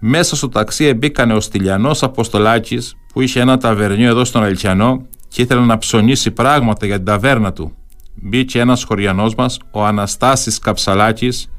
Μέσα 0.01 0.37
στο 0.37 0.49
ταξί 0.49 0.95
μπήκανε 0.95 1.35
ο 1.35 1.41
Στυλιανός 1.41 2.03
Αποστολάκης 2.03 2.95
που 3.13 3.21
είχε 3.21 3.41
ένα 3.41 3.59
ταβερνίο 3.59 4.09
εδώ 4.09 4.25
στον 4.25 4.43
Αλτσιανό 4.43 5.07
και 5.29 5.43
ήθελε 5.43 5.61
να 5.61 5.79
ψωνίσει 5.79 6.31
πράγματα 6.31 6.87
για 6.87 6.97
την 6.97 7.05
ταβέρνα 7.05 7.53
του. 7.53 7.75
Μπήκε 8.23 8.61
ένας 8.61 8.85
χωριανός 8.85 9.35
μας, 9.35 9.59
ο 9.71 9.85
Αναστάσης 9.85 10.59
Καψαλάκης, 10.59 11.51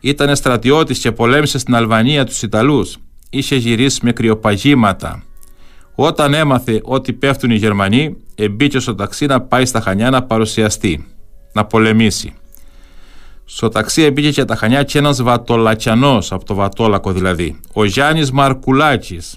ήταν 0.00 0.36
στρατιώτης 0.36 0.98
και 0.98 1.12
πολέμησε 1.12 1.58
στην 1.58 1.74
Αλβανία 1.74 2.24
τους 2.24 2.42
Ιταλούς. 2.42 2.96
Είχε 3.30 3.56
γυρίσει 3.56 4.00
με 4.02 4.12
κρυοπαγήματα. 4.12 5.22
Όταν 5.94 6.34
έμαθε 6.34 6.80
ότι 6.84 7.12
πέφτουν 7.12 7.50
οι 7.50 7.54
Γερμανοί, 7.54 8.16
μπήκε 8.50 8.78
στο 8.78 8.94
ταξί 8.94 9.26
να 9.26 9.40
πάει 9.40 9.64
στα 9.66 9.80
Χανιά 9.80 10.10
να 10.10 10.22
παρουσιαστεί, 10.22 11.06
να 11.52 11.64
πολεμήσει. 11.64 12.34
Στο 13.44 13.68
ταξί 13.68 14.10
μπήκε 14.10 14.30
και 14.30 14.44
τα 14.44 14.56
Χανιά 14.56 14.82
και 14.82 14.98
ένας 14.98 15.22
βατολατσιανός, 15.22 16.32
από 16.32 16.44
το 16.44 16.54
βατόλακο 16.54 17.12
δηλαδή, 17.12 17.60
ο 17.72 17.84
Γιάννης 17.84 18.30
Μαρκουλάκης, 18.30 19.36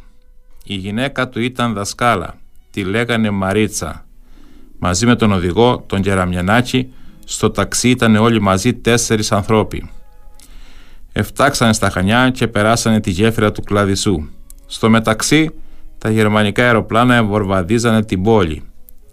η 0.64 0.74
γυναίκα 0.74 1.30
του 1.30 1.42
ήταν 1.42 1.74
δασκάλα. 1.74 2.36
Τη 2.72 2.84
λέγανε 2.84 3.30
Μαρίτσα. 3.30 4.07
Μαζί 4.80 5.06
με 5.06 5.16
τον 5.16 5.32
οδηγό, 5.32 5.84
τον 5.88 6.02
Κεραμιανάκη, 6.02 6.94
στο 7.26 7.52
ταξί 7.52 7.90
ήταν 7.90 8.16
όλοι 8.16 8.42
μαζί 8.42 8.74
τέσσερις 8.74 9.32
ανθρώποι. 9.32 9.90
Εφτάξανε 11.12 11.74
στα 11.74 11.90
Χανιά 11.90 12.30
και 12.30 12.48
περάσανε 12.48 13.00
τη 13.00 13.12
γέφυρα 13.12 13.52
του 13.52 13.62
Κλαδισού. 13.62 14.28
Στο 14.66 14.90
μεταξύ, 14.90 15.50
τα 15.98 16.10
γερμανικά 16.10 16.64
αεροπλάνα 16.64 17.16
εμβορβαδίζανε 17.16 18.04
την 18.04 18.24
πόλη 18.24 18.64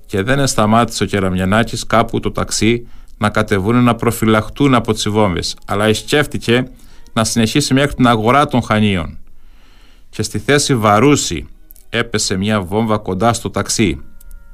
και 0.06 0.22
δεν 0.22 0.46
σταμάτησε 0.46 1.02
ο 1.02 1.06
Κεραμιανάκης 1.06 1.86
κάπου 1.86 2.20
το 2.20 2.30
ταξί 2.30 2.86
να 3.18 3.30
κατεβούν 3.30 3.82
να 3.82 3.94
προφυλαχτούν 3.94 4.74
από 4.74 4.92
τις 4.92 5.08
βόμβες, 5.08 5.56
αλλά 5.66 5.94
σκέφτηκε 5.94 6.68
να 7.12 7.24
συνεχίσει 7.24 7.74
μέχρι 7.74 7.94
την 7.94 8.06
αγορά 8.06 8.46
των 8.46 8.62
Χανίων 8.62 9.18
και 10.14 10.22
στη 10.22 10.38
θέση 10.38 10.74
Βαρούση 10.74 11.46
έπεσε 11.88 12.36
μια 12.36 12.60
βόμβα 12.60 12.98
κοντά 12.98 13.32
στο 13.32 13.50
ταξί. 13.50 14.02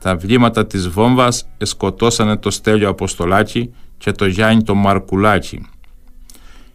Τα 0.01 0.17
βλήματα 0.17 0.67
της 0.67 0.89
βόμβας 0.89 1.49
εσκοτώσανε 1.59 2.37
το 2.37 2.51
Στέλιο 2.51 2.89
Αποστολάκη 2.89 3.75
και 3.99 4.13
το 4.13 4.27
Γιάννη 4.27 4.63
το 4.63 4.75
Μαρκουλάκη. 4.75 5.69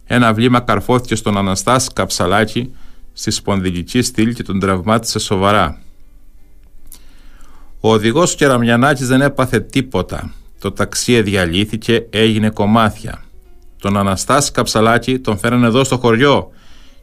Ένα 0.04 0.34
βλήμα 0.34 0.60
καρφώθηκε 0.60 1.14
στον 1.14 1.36
Αναστάση 1.36 1.90
Καψαλάκη 1.92 2.74
στη 3.12 3.30
σπονδυλική 3.30 4.02
στήλη 4.02 4.34
και 4.34 4.42
τον 4.42 4.60
τραυμάτισε 4.60 5.18
σοβαρά. 5.18 5.80
Ο 7.80 7.92
οδηγός 7.92 8.34
Κεραμιανάκης 8.34 9.06
δεν 9.08 9.20
έπαθε 9.20 9.60
τίποτα. 9.60 10.32
Το 10.60 10.72
ταξί 10.72 11.22
διαλύθηκε, 11.22 12.06
έγινε 12.10 12.50
κομμάτια. 12.50 13.24
Τον 13.78 13.96
Αναστάση 13.96 14.52
Καψαλάκη 14.52 15.18
τον 15.18 15.38
φέρανε 15.38 15.66
εδώ 15.66 15.84
στο 15.84 15.96
χωριό 15.96 16.50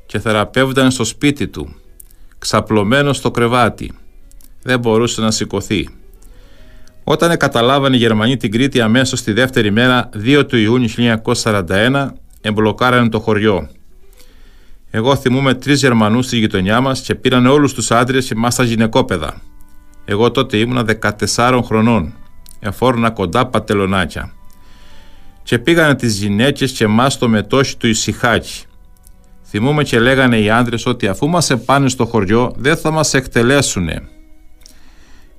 και 0.05 0.19
θεραπεύονταν 0.19 0.91
στο 0.91 1.03
σπίτι 1.03 1.47
του, 1.47 1.75
ξαπλωμένο 2.37 3.13
στο 3.13 3.31
κρεβάτι. 3.31 3.91
Δεν 4.61 4.79
μπορούσε 4.79 5.21
να 5.21 5.31
σηκωθεί. 5.31 5.89
Όταν 7.03 7.37
καταλάβανε 7.37 7.95
οι 7.95 7.99
Γερμανοί 7.99 8.37
την 8.37 8.51
Κρήτη 8.51 8.81
αμέσως 8.81 9.21
τη 9.21 9.31
δεύτερη 9.33 9.71
μέρα 9.71 10.09
2 10.23 10.43
του 10.47 10.57
Ιούνιου 10.57 10.89
1941 11.33 12.07
εμπλοκάρανε 12.41 13.09
το 13.09 13.19
χωριό. 13.19 13.69
Εγώ 14.89 15.15
θυμούμαι 15.15 15.53
τρεις 15.53 15.79
Γερμανούς 15.79 16.25
στη 16.25 16.37
γειτονιά 16.37 16.81
μας 16.81 17.01
και 17.01 17.15
πήραν 17.15 17.45
όλους 17.45 17.73
τους 17.73 17.91
άντρες 17.91 18.25
και 18.25 18.33
εμά 18.33 18.49
τα 18.49 18.63
γυναικόπαιδα. 18.63 19.41
Εγώ 20.05 20.31
τότε 20.31 20.57
ήμουνα 20.57 20.85
14 21.35 21.61
χρονών. 21.63 22.13
Εφόρνα 22.59 23.09
κοντά 23.09 23.45
πατελονάκια. 23.47 24.33
Και 25.43 25.59
πήγανε 25.59 25.95
τις 25.95 26.19
γυναίκες 26.19 26.71
και 26.71 26.83
εμά 26.83 27.09
στο 27.09 27.27
μετόχι 27.27 27.77
του 27.77 27.87
Ισυχάκη. 27.87 28.63
Θυμούμαι 29.43 29.83
και 29.83 29.99
λέγανε 29.99 30.37
οι 30.37 30.49
άντρες 30.49 30.85
ότι 30.85 31.07
αφού 31.07 31.29
μας 31.29 31.49
επάνε 31.49 31.89
στο 31.89 32.05
χωριό 32.05 32.53
δεν 32.57 32.77
θα 32.77 32.91
μας 32.91 33.13
εκτελέσουνε. 33.13 34.01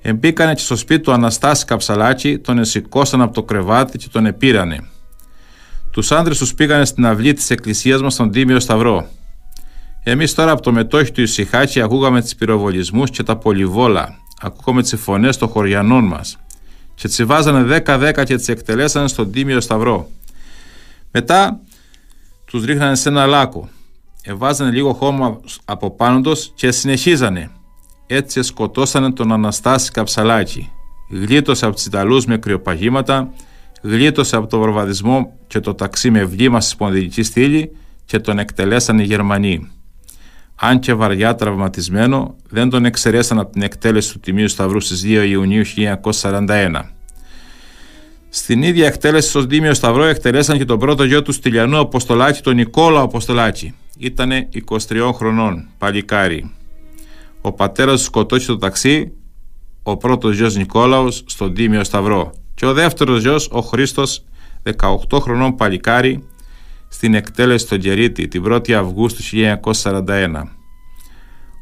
Εμπήκανε 0.07 0.53
και 0.53 0.61
στο 0.61 0.75
σπίτι 0.75 1.01
του 1.01 1.11
Αναστάση 1.11 1.65
Καψαλάκη, 1.65 2.37
τον 2.37 2.59
εσηκώσαν 2.59 3.21
από 3.21 3.33
το 3.33 3.43
κρεβάτι 3.43 3.97
και 3.97 4.07
τον 4.11 4.25
επήρανε. 4.25 4.87
Τους 5.91 6.11
άντρε 6.11 6.33
τους 6.33 6.53
πήγανε 6.53 6.85
στην 6.85 7.05
αυλή 7.05 7.33
της 7.33 7.49
εκκλησίας 7.49 8.01
μας 8.01 8.13
στον 8.13 8.31
Τίμιο 8.31 8.59
Σταυρό. 8.59 9.07
Εμείς 10.03 10.33
τώρα 10.33 10.51
από 10.51 10.61
το 10.61 10.71
μετόχι 10.71 11.11
του 11.11 11.21
Ισυχάκη 11.21 11.81
ακούγαμε 11.81 12.21
τις 12.21 12.35
πυροβολισμούς 12.35 13.09
και 13.09 13.23
τα 13.23 13.37
πολυβόλα. 13.37 14.15
Ακούγαμε 14.41 14.81
τις 14.81 14.95
φωνές 14.95 15.37
των 15.37 15.47
χωριανών 15.47 16.03
μας. 16.03 16.37
Και 16.95 17.07
τις 17.07 17.25
βάζανε 17.25 17.81
10-10 17.85 18.23
και 18.25 18.35
τις 18.35 18.47
εκτελέσανε 18.47 19.07
στον 19.07 19.31
Τίμιο 19.31 19.61
Σταυρό. 19.61 20.09
Μετά 21.11 21.59
τους 22.45 22.65
ρίχνανε 22.65 22.95
σε 22.95 23.09
ένα 23.09 23.25
λάκκο. 23.25 23.69
Εβάζανε 24.21 24.71
λίγο 24.71 24.93
χώμα 24.93 25.39
από 25.65 25.91
πάνω 25.91 26.21
τους 26.21 26.51
και 26.55 26.71
συνεχίζανε. 26.71 27.49
Έτσι 28.07 28.41
σκοτώσανε 28.41 29.11
τον 29.11 29.31
Αναστάση 29.31 29.91
Καψαλάκη. 29.91 30.69
Γλίτωσε 31.09 31.65
από 31.65 31.75
τους 31.75 31.85
Ιταλούς 31.85 32.25
με 32.25 32.37
κρυοπαγήματα, 32.37 33.33
γλίτωσε 33.81 34.35
από 34.35 34.47
το 34.47 34.57
βορβαδισμό 34.57 35.33
και 35.47 35.59
το 35.59 35.73
ταξί 35.73 36.09
με 36.11 36.25
βλήμα 36.25 36.61
στη 36.61 36.71
σπονδυλική 36.71 37.23
στήλη 37.23 37.71
και 38.05 38.19
τον 38.19 38.39
εκτελέσανε 38.39 39.01
οι 39.01 39.05
Γερμανοί 39.05 39.69
αν 40.55 40.79
και 40.79 40.93
βαριά 40.93 41.35
τραυματισμένο, 41.35 42.35
δεν 42.49 42.69
τον 42.69 42.85
εξαιρέσαν 42.85 43.39
από 43.39 43.51
την 43.51 43.61
εκτέλεση 43.61 44.13
του 44.13 44.19
Τιμίου 44.19 44.47
Σταυρού 44.47 44.79
στις 44.79 45.03
2 45.05 45.25
Ιουνίου 45.29 45.63
1941. 46.11 46.81
Στην 48.29 48.63
ίδια 48.63 48.87
εκτέλεση 48.87 49.29
στο 49.29 49.47
Τίμιο 49.47 49.73
Σταυρό 49.73 50.03
εκτελέσαν 50.03 50.57
και 50.57 50.65
τον 50.65 50.79
πρώτο 50.79 51.03
γιο 51.03 51.21
του 51.21 51.31
Στυλιανού 51.31 51.79
Αποστολάκη, 51.79 52.41
τον 52.41 52.55
Νικόλα 52.55 53.01
Αποστολάκη. 53.01 53.75
Ήτανε 53.97 54.49
23 54.87 55.11
χρονών, 55.13 55.67
παλικάρι. 55.77 56.51
Ο 57.45 57.51
πατέρας 57.51 57.99
του 57.99 58.05
σκοτώσει 58.05 58.47
το 58.47 58.57
ταξί, 58.57 59.11
ο 59.83 59.97
πρώτος 59.97 60.35
γιος 60.35 60.55
Νικόλαος 60.55 61.23
στον 61.25 61.53
Τίμιο 61.53 61.83
Σταυρό 61.83 62.31
και 62.53 62.65
ο 62.65 62.73
δεύτερος 62.73 63.21
γιος 63.21 63.49
ο 63.51 63.59
Χρήστος 63.59 64.23
18 65.09 65.19
χρονών 65.19 65.55
παλικάρι 65.55 66.23
στην 66.87 67.13
εκτέλεση 67.13 67.65
στο 67.65 67.75
Γερίτη 67.75 68.27
την 68.27 68.43
1η 68.47 68.71
Αυγούστου 68.71 69.23
1941. 69.71 70.43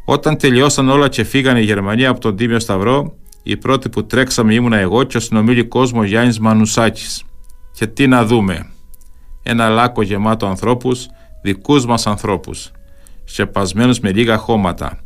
Όταν 0.06 0.38
τελειώσαν 0.38 0.90
όλα 0.90 1.08
και 1.08 1.24
φύγανε 1.24 1.60
οι 1.60 1.64
Γερμανοί 1.64 2.06
από 2.06 2.20
τον 2.20 2.36
Τίμιο 2.36 2.60
Σταυρό, 2.60 3.14
η 3.44 3.58
πρώτη 3.58 3.90
που 3.90 4.06
τρέξαμε 4.06 4.54
ήμουνα 4.54 4.78
εγώ 4.78 5.04
και 5.04 5.18
ο 5.18 5.20
συνομίλη 5.20 5.64
κόσμο 5.64 6.04
Γιάννης 6.04 6.40
Μανουσάκης. 6.40 7.24
Και 7.74 7.88
τι 7.88 8.08
να 8.08 8.26
δούμε. 8.26 8.70
Ένα 9.44 9.70
λάκκο 9.70 10.02
γεμάτο 10.02 10.46
ανθρώπους, 10.46 11.08
δικούς 11.42 11.86
μας 11.86 12.08
ανθρώπους, 12.08 12.72
σκεπασμένους 13.24 14.00
με 14.00 14.12
λίγα 14.12 14.38
χώματα 14.38 15.04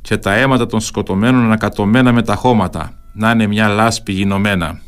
και 0.00 0.16
τα 0.16 0.34
αίματα 0.34 0.66
των 0.66 0.80
σκοτωμένων 0.80 1.44
ανακατωμένα 1.44 2.12
με 2.12 2.22
τα 2.22 2.34
χώματα, 2.34 2.92
να 3.12 3.30
είναι 3.30 3.46
μια 3.46 3.68
λάσπη 3.68 4.12
γινωμένα. 4.12 4.80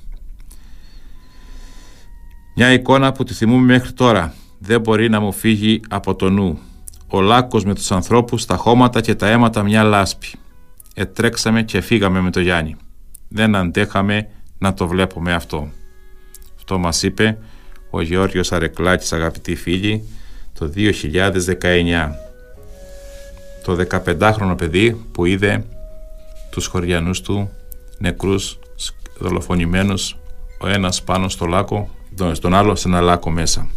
Μια 2.56 2.72
εικόνα 2.72 3.12
που 3.12 3.24
τη 3.24 3.34
θυμούμε 3.34 3.64
μέχρι 3.64 3.92
τώρα, 3.92 4.34
δεν 4.58 4.80
μπορεί 4.80 5.08
να 5.08 5.20
μου 5.20 5.32
φύγει 5.32 5.80
από 5.88 6.14
το 6.14 6.30
νου. 6.30 6.58
Ο 7.08 7.20
λάκκος 7.20 7.64
με 7.64 7.74
τους 7.74 7.92
ανθρώπους, 7.92 8.46
τα 8.46 8.56
χώματα 8.56 9.00
και 9.00 9.14
τα 9.14 9.28
αίματα 9.28 9.62
μια 9.62 9.82
λάσπη. 9.82 10.26
Ετρέξαμε 10.94 11.62
και 11.62 11.80
φύγαμε 11.80 12.20
με 12.20 12.30
το 12.30 12.40
Γιάννη. 12.40 12.76
Δεν 13.28 13.56
αντέχαμε 13.56 14.28
να 14.58 14.74
το 14.74 14.86
βλέπουμε 14.86 15.32
αυτό. 15.32 15.68
Αυτό 16.56 16.78
μας 16.78 17.02
είπε 17.02 17.38
ο 17.90 18.00
Γεώργιος 18.00 18.52
Αρεκλάκης 18.52 19.12
αγαπητοί 19.12 19.54
φίλοι 19.54 20.08
το 20.58 20.72
2019. 20.76 22.31
Το 23.62 23.76
15χρονο 23.90 24.54
παιδί 24.56 24.92
που 25.12 25.24
είδε 25.24 25.64
τους 26.50 26.66
χωριανούς 26.66 27.20
του 27.20 27.50
νεκρούς 27.98 28.58
δολοφονημένους 29.18 30.16
ο 30.60 30.68
ένας 30.68 31.02
πάνω 31.02 31.28
στο 31.28 31.46
λάκκο, 31.46 31.90
τον 32.40 32.54
άλλο 32.54 32.74
σε 32.74 32.88
ένα 32.88 33.00
λάκκο 33.00 33.30
μέσα. 33.30 33.70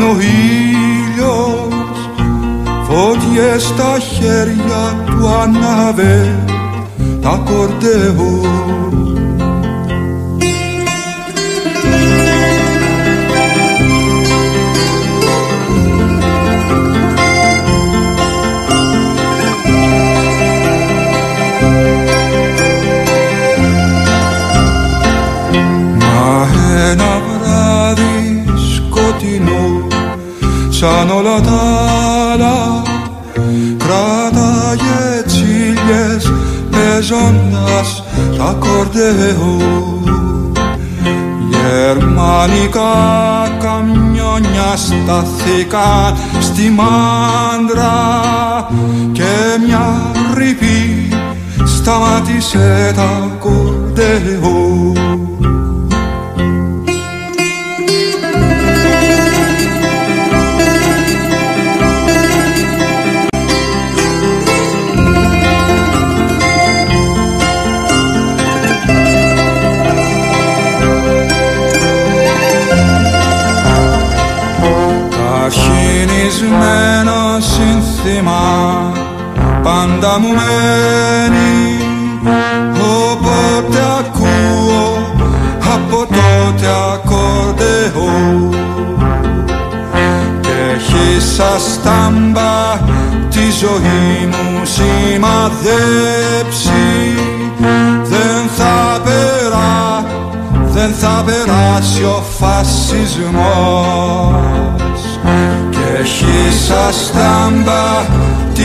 Ήταν 0.00 0.08
ο 0.08 0.20
ήλιος 0.20 1.68
Φώτιες 2.82 3.62
στα 3.62 3.98
χέρια 3.98 5.04
του 5.06 5.28
ανάβε 5.28 6.44
τα 7.22 7.42
κορδεό 7.44 8.40
σαν 31.44 31.52
όλα 31.52 31.58
τα 31.58 31.60
άλλα 32.32 32.82
κράταγε 33.76 35.22
τσίλιες 35.26 36.32
παίζοντας 36.70 38.04
τα 38.38 38.56
κορδεό 38.58 39.58
Γερμανικά 41.50 42.82
καμιόνια 43.60 44.76
σταθήκαν 44.76 46.16
στη 46.40 46.70
μάντρα 46.70 47.92
και 49.12 49.58
μια 49.66 50.12
ρηπή 50.34 51.08
σταμάτησε 51.64 52.92
τα 52.96 53.36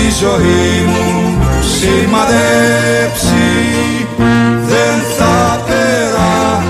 τη 0.05 0.11
ζωή 0.11 0.85
μου 0.87 1.37
σημαδέψει. 1.61 3.47
Δεν 4.65 4.97
θα 5.17 5.63
περά, 5.65 6.63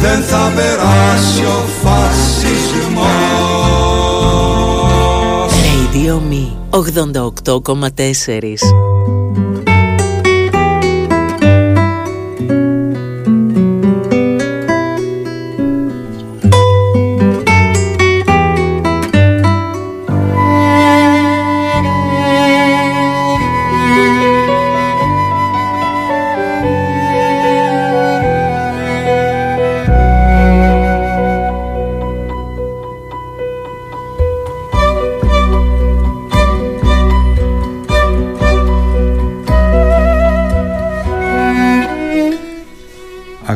δεν 0.00 0.20
θα 0.22 0.52
περάσει 0.54 1.44
ο 1.44 1.64
φασισμός. 1.82 3.00
Radio 5.64 6.14
Me 6.30 6.44
88,4 6.70 8.58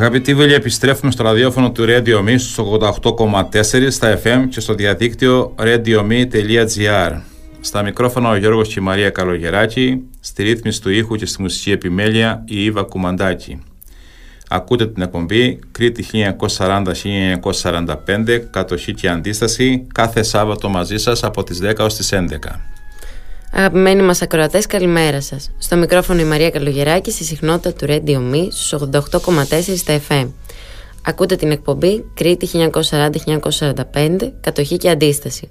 Αγαπητοί 0.05 0.35
φίλοι, 0.35 0.53
επιστρέφουμε 0.53 1.11
στο 1.11 1.23
ραδιόφωνο 1.23 1.71
του 1.71 1.85
Radio 1.87 2.19
Me 2.19 2.35
στους 2.37 2.59
88,4 3.01 3.87
στα 3.89 4.21
FM 4.23 4.45
και 4.49 4.59
στο 4.59 4.73
διαδίκτυο 4.73 5.55
radiome.gr. 5.57 7.21
Στα 7.59 7.83
μικρόφωνα 7.83 8.29
ο 8.29 8.35
Γιώργος 8.35 8.67
και 8.67 8.79
η 8.79 8.83
Μαρία 8.83 9.09
Καλογεράκη, 9.09 10.01
στη 10.19 10.43
ρύθμιση 10.43 10.81
του 10.81 10.89
ήχου 10.89 11.15
και 11.15 11.25
στη 11.25 11.41
μουσική 11.41 11.71
επιμέλεια 11.71 12.43
η 12.47 12.63
Ήβα 12.63 12.83
Κουμαντάκη. 12.83 13.63
Ακούτε 14.49 14.87
την 14.87 15.01
εκπομπή 15.01 15.59
Κρήτη 15.71 16.05
1940-1945, 16.47 18.39
κατοχή 18.51 18.93
και 18.93 19.09
αντίσταση, 19.09 19.87
κάθε 19.93 20.23
Σάββατο 20.23 20.69
μαζί 20.69 20.97
σας 20.97 21.23
από 21.23 21.43
τις 21.43 21.59
10 21.63 21.73
ως 21.79 21.95
τις 21.95 22.11
11. 22.11 22.74
Αγαπημένοι 23.51 24.01
μας 24.01 24.21
ακροατές, 24.21 24.65
καλημέρα 24.65 25.21
σας. 25.21 25.51
Στο 25.57 25.75
μικρόφωνο 25.75 26.19
η 26.19 26.23
Μαρία 26.23 26.49
Καλογεράκη 26.49 27.11
στη 27.11 27.23
συχνότητα 27.23 27.73
του 27.73 27.85
Radio 27.89 28.33
Me 28.33 28.47
στους 28.51 28.73
88,4 28.73 29.77
στα 29.77 30.01
FM. 30.07 30.27
Ακούτε 31.05 31.35
την 31.35 31.51
εκπομπή 31.51 32.05
Κρήτη 32.13 32.47
1940-1945, 32.47 34.33
κατοχή 34.41 34.77
και 34.77 34.89
αντίσταση. 34.89 35.49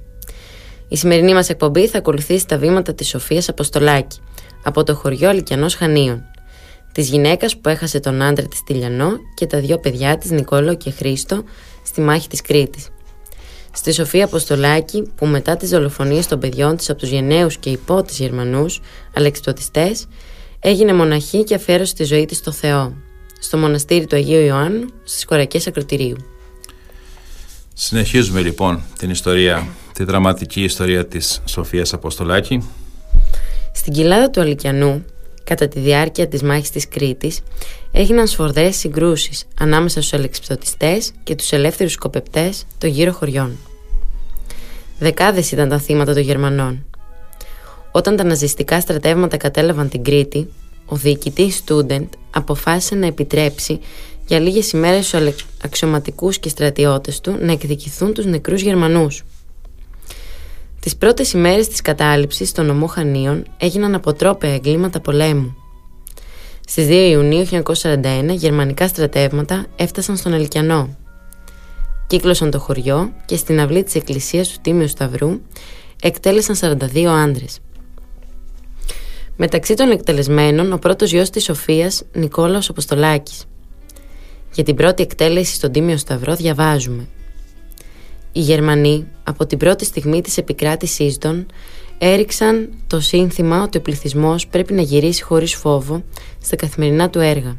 Η 0.89 0.97
σημερινή 0.97 1.35
μας 1.35 1.49
εκπομπή 1.49 1.89
θα 1.89 1.99
ακολουθήσει 1.99 2.47
τα 2.47 2.59
βήματα 2.59 2.95
της 2.95 3.09
Σοφίας 3.09 3.49
Αποστολάκη 3.49 4.19
από 4.65 4.83
το 4.85 4.95
χωριό 4.95 5.29
Αλικιανός 5.29 5.75
Χανίων. 5.75 6.23
Της 6.93 7.09
γυναίκας 7.09 7.57
που 7.57 7.69
έχασε 7.69 8.01
τον 8.01 8.23
άντρα 8.23 8.47
της 8.47 8.63
Τηλιανό 8.63 9.11
και 9.35 9.47
τα 9.47 9.59
δύο 9.59 9.79
παιδιά 9.79 10.19
της 10.19 10.31
Νικόλο 10.31 10.75
και 10.75 10.91
Χρήστο 10.91 11.43
στη 11.85 12.01
μάχη 12.01 12.29
της 12.29 12.41
Κρήτης. 12.41 12.89
Στη 13.77 13.93
Σοφία 13.93 14.25
Αποστολάκη, 14.25 15.03
που 15.17 15.27
μετά 15.27 15.57
τις 15.57 15.71
δολοφονίες 15.71 16.27
των 16.27 16.39
παιδιών 16.41 16.77
της 16.77 16.91
από 16.91 16.99
τους 16.99 17.09
γενναίους 17.09 17.57
και 17.57 17.71
υπότης 17.71 18.19
Γερμανούς, 18.19 18.81
αλεξιπτωτιστές, 19.15 20.07
έγινε 20.61 20.93
μοναχή 20.93 21.45
και 21.45 21.55
αφιέρωσε 21.55 21.95
τη 21.95 22.05
ζωή 22.05 22.25
της 22.25 22.37
στο 22.37 22.51
Θεό, 22.53 22.95
στο 23.41 23.57
μοναστήρι 23.59 24.07
του 24.07 24.17
Αγίου 24.17 24.41
Ιωάννου, 24.41 24.87
στις 25.05 25.25
Κορακές 25.25 25.67
Ακροτηρίου. 25.67 26.17
Συνεχίζουμε 27.75 28.41
λοιπόν 28.41 28.83
την 28.99 29.11
ιστορία, 29.11 29.67
τη 29.93 30.05
δραματική 30.05 30.63
ιστορία 30.63 31.07
της 31.07 31.43
Σοφίας 31.45 31.93
Αποστολάκη. 31.93 32.69
Στην 33.73 33.93
κοιλάδα 33.93 34.31
του 34.31 34.41
Αλικιανού, 34.41 35.05
κατά 35.45 35.69
τη 35.69 35.81
διάρκεια 35.81 36.29
της 36.29 36.43
μάχης 36.43 36.71
της 36.71 36.89
Κρήτης, 36.89 37.41
έγιναν 37.93 38.27
σφορδές 38.27 38.77
συγκρούσεις 38.77 39.45
ανάμεσα 39.61 40.01
στους 40.01 40.13
αλεξιπτωτιστές 40.13 41.13
και 41.25 41.35
τους 41.35 41.53
ελεύθερους 41.53 41.93
σκοπεπτές 41.93 42.65
των 42.79 42.91
γύρω 42.91 43.13
χωριών. 43.13 43.57
Δεκάδες 44.99 45.53
ήταν 45.53 45.69
τα 45.69 45.79
θύματα 45.79 46.15
των 46.15 46.23
Γερμανών. 46.23 46.85
Όταν 47.93 48.17
τα 48.17 48.25
ναζιστικά 48.25 48.81
στρατεύματα 48.81 49.37
κατέλαβαν 49.37 49.89
την 49.89 50.05
Κρήτη, 50.05 50.49
ο 50.87 50.97
διοικητής 50.97 51.55
Στούντεντ 51.55 52.07
αποφάσισε 52.31 52.95
να 52.95 53.07
επιτρέψει 53.07 53.81
για 54.27 54.39
λίγες 54.39 54.73
ημέρες 54.73 55.07
στους 55.07 55.47
αξιωματικούς 55.63 56.39
και 56.39 56.49
στρατιώτες 56.49 57.21
του 57.21 57.37
να 57.41 57.53
εκδικηθούν 57.53 58.15
τους 58.15 58.25
νεκρούς 58.25 58.63
Γερμανούς. 58.63 59.25
Τις 60.85 60.97
πρώτες 60.97 61.33
ημέρες 61.33 61.69
της 61.69 61.81
κατάληψης 61.81 62.53
των 62.53 62.67
νομό 62.67 62.87
Χανίων 62.87 63.47
έγιναν 63.57 63.95
αποτρόπαια 63.95 64.55
εγκλήματα 64.55 65.01
πολέμου. 65.01 65.57
Στις 66.67 66.87
2 66.87 66.91
Ιουνίου 66.91 67.47
1941 67.47 68.29
γερμανικά 68.29 68.89
στρατεύματα 68.89 69.67
έφτασαν 69.77 70.17
στον 70.17 70.33
Αλικιανό. 70.33 70.97
Κύκλωσαν 72.07 72.51
το 72.51 72.59
χωριό 72.59 73.13
και 73.25 73.37
στην 73.37 73.61
αυλή 73.61 73.83
της 73.83 73.95
εκκλησίας 73.95 74.49
του 74.49 74.59
Τίμιου 74.63 74.89
Σταυρού 74.89 75.41
εκτέλεσαν 76.03 76.79
42 76.95 77.05
άντρες. 77.05 77.59
Μεταξύ 79.37 79.75
των 79.75 79.91
εκτελεσμένων 79.91 80.73
ο 80.73 80.79
πρώτος 80.79 81.11
γιος 81.11 81.31
της 81.31 81.45
Σοφίας 81.45 82.03
Νικόλαος 82.13 82.69
Αποστολάκης. 82.69 83.45
Για 84.55 84.65
την 84.65 84.75
πρώτη 84.75 85.03
εκτέλεση 85.03 85.55
στον 85.55 85.73
Τίμιο 85.73 85.97
Σταυρό 85.97 86.35
διαβάζουμε 86.35 87.09
οι 88.37 88.41
Γερμανοί 88.41 89.07
από 89.25 89.47
την 89.47 89.59
πρώτη 89.59 89.85
στιγμή 89.85 90.21
της 90.21 90.37
επικράτησής 90.37 91.19
των 91.19 91.47
έριξαν 91.99 92.69
το 92.87 93.01
σύνθημα 93.01 93.63
ότι 93.63 93.79
ο 93.79 93.81
πληθυσμός 93.81 94.47
πρέπει 94.47 94.73
να 94.73 94.83
γυρίσει 94.83 95.23
χωρίς 95.23 95.55
φόβο 95.55 96.03
στα 96.43 96.57
καθημερινά 96.57 97.11
του 97.11 97.19
έργα. 97.19 97.57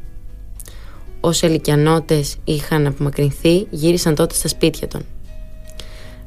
Όσοι 1.20 1.46
ελικιανώτες 1.46 2.36
είχαν 2.44 2.88
απομακρυνθεί 2.88 3.68
γύρισαν 3.70 4.16
τότε 4.16 4.34
στα 4.34 4.48
σπίτια 4.48 4.88
των. 4.88 5.06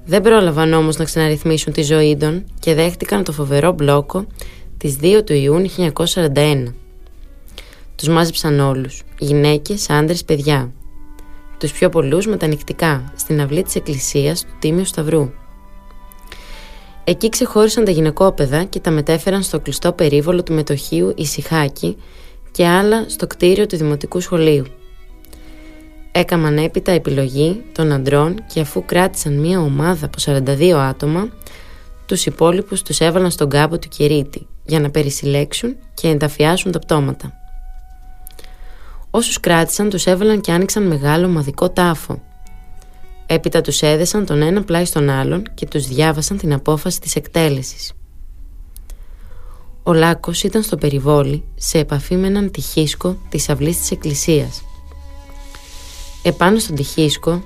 Δεν 0.04 0.22
πρόλαβαν 0.22 0.72
όμως 0.72 0.96
να 0.96 1.04
ξαναρυθμίσουν 1.04 1.72
τη 1.72 1.82
ζωή 1.82 2.16
των 2.16 2.44
και 2.60 2.74
δέχτηκαν 2.74 3.24
το 3.24 3.32
φοβερό 3.32 3.72
μπλόκο 3.72 4.26
της 4.76 4.96
2 5.02 5.22
του 5.24 5.32
Ιούνιου 5.32 5.70
1941. 5.70 6.74
Τους 7.96 8.08
μάζεψαν 8.08 8.60
όλους, 8.60 9.02
γυναίκες, 9.18 9.90
άντρες, 9.90 10.24
παιδιά 10.24 10.72
τους 11.58 11.72
πιο 11.72 11.88
πολλούς 11.88 12.26
με 12.26 12.36
τα 12.36 12.46
νυχτικά, 12.46 13.12
στην 13.16 13.40
αυλή 13.40 13.62
της 13.62 13.74
εκκλησίας 13.74 14.44
του 14.44 14.52
Τίμιου 14.58 14.84
Σταυρού. 14.84 15.30
Εκεί 17.04 17.28
ξεχώρισαν 17.28 17.84
τα 17.84 17.90
γυναικόπαιδα 17.90 18.64
και 18.64 18.80
τα 18.80 18.90
μετέφεραν 18.90 19.42
στο 19.42 19.60
κλειστό 19.60 19.92
περίβολο 19.92 20.42
του 20.42 20.52
μετοχείου 20.52 21.12
Ισυχάκη 21.16 21.96
και 22.50 22.66
άλλα 22.66 23.04
στο 23.08 23.26
κτίριο 23.26 23.66
του 23.66 23.76
Δημοτικού 23.76 24.20
Σχολείου. 24.20 24.64
Έκαναν 26.12 26.58
έπειτα 26.58 26.92
επιλογή 26.92 27.62
των 27.72 27.92
αντρών 27.92 28.44
και 28.52 28.60
αφού 28.60 28.84
κράτησαν 28.84 29.32
μία 29.38 29.60
ομάδα 29.60 30.06
από 30.06 30.18
42 30.46 30.70
άτομα, 30.70 31.28
τους 32.06 32.26
υπόλοιπους 32.26 32.82
τους 32.82 33.00
έβαλαν 33.00 33.30
στον 33.30 33.48
κάμπο 33.48 33.78
του 33.78 33.88
Κυρίτη 33.88 34.46
για 34.64 34.80
να 34.80 34.90
περισυλλέξουν 34.90 35.76
και 35.94 36.08
ενταφιάσουν 36.08 36.72
τα 36.72 36.78
πτώματα. 36.78 37.32
Όσους 39.18 39.40
κράτησαν 39.40 39.88
τους 39.88 40.06
έβαλαν 40.06 40.40
και 40.40 40.52
άνοιξαν 40.52 40.86
μεγάλο 40.86 41.28
μαδικό 41.28 41.70
τάφο. 41.70 42.22
Έπειτα 43.26 43.60
τους 43.60 43.82
έδεσαν 43.82 44.26
τον 44.26 44.42
ένα 44.42 44.62
πλάι 44.62 44.84
στον 44.84 45.08
άλλον 45.10 45.42
και 45.54 45.66
τους 45.66 45.86
διάβασαν 45.86 46.36
την 46.36 46.52
απόφαση 46.52 47.00
της 47.00 47.16
εκτέλεσης. 47.16 47.92
Ο 49.82 49.92
Λάκος 49.92 50.42
ήταν 50.42 50.62
στο 50.62 50.76
περιβόλι 50.76 51.44
σε 51.54 51.78
επαφή 51.78 52.16
με 52.16 52.26
έναν 52.26 52.50
τυχίσκο 52.50 53.16
της 53.28 53.48
αυλής 53.48 53.78
της 53.78 53.90
εκκλησίας. 53.90 54.62
Επάνω 56.22 56.58
στον 56.58 56.74
τυχίσκο 56.74 57.42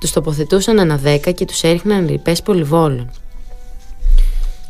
τους 0.00 0.12
τοποθετούσαν 0.12 0.78
ένα 0.78 0.96
δέκα 0.96 1.30
και 1.30 1.44
τους 1.44 1.62
έριχναν 1.62 2.06
ρηπές 2.06 2.42
πολυβόλων. 2.42 3.10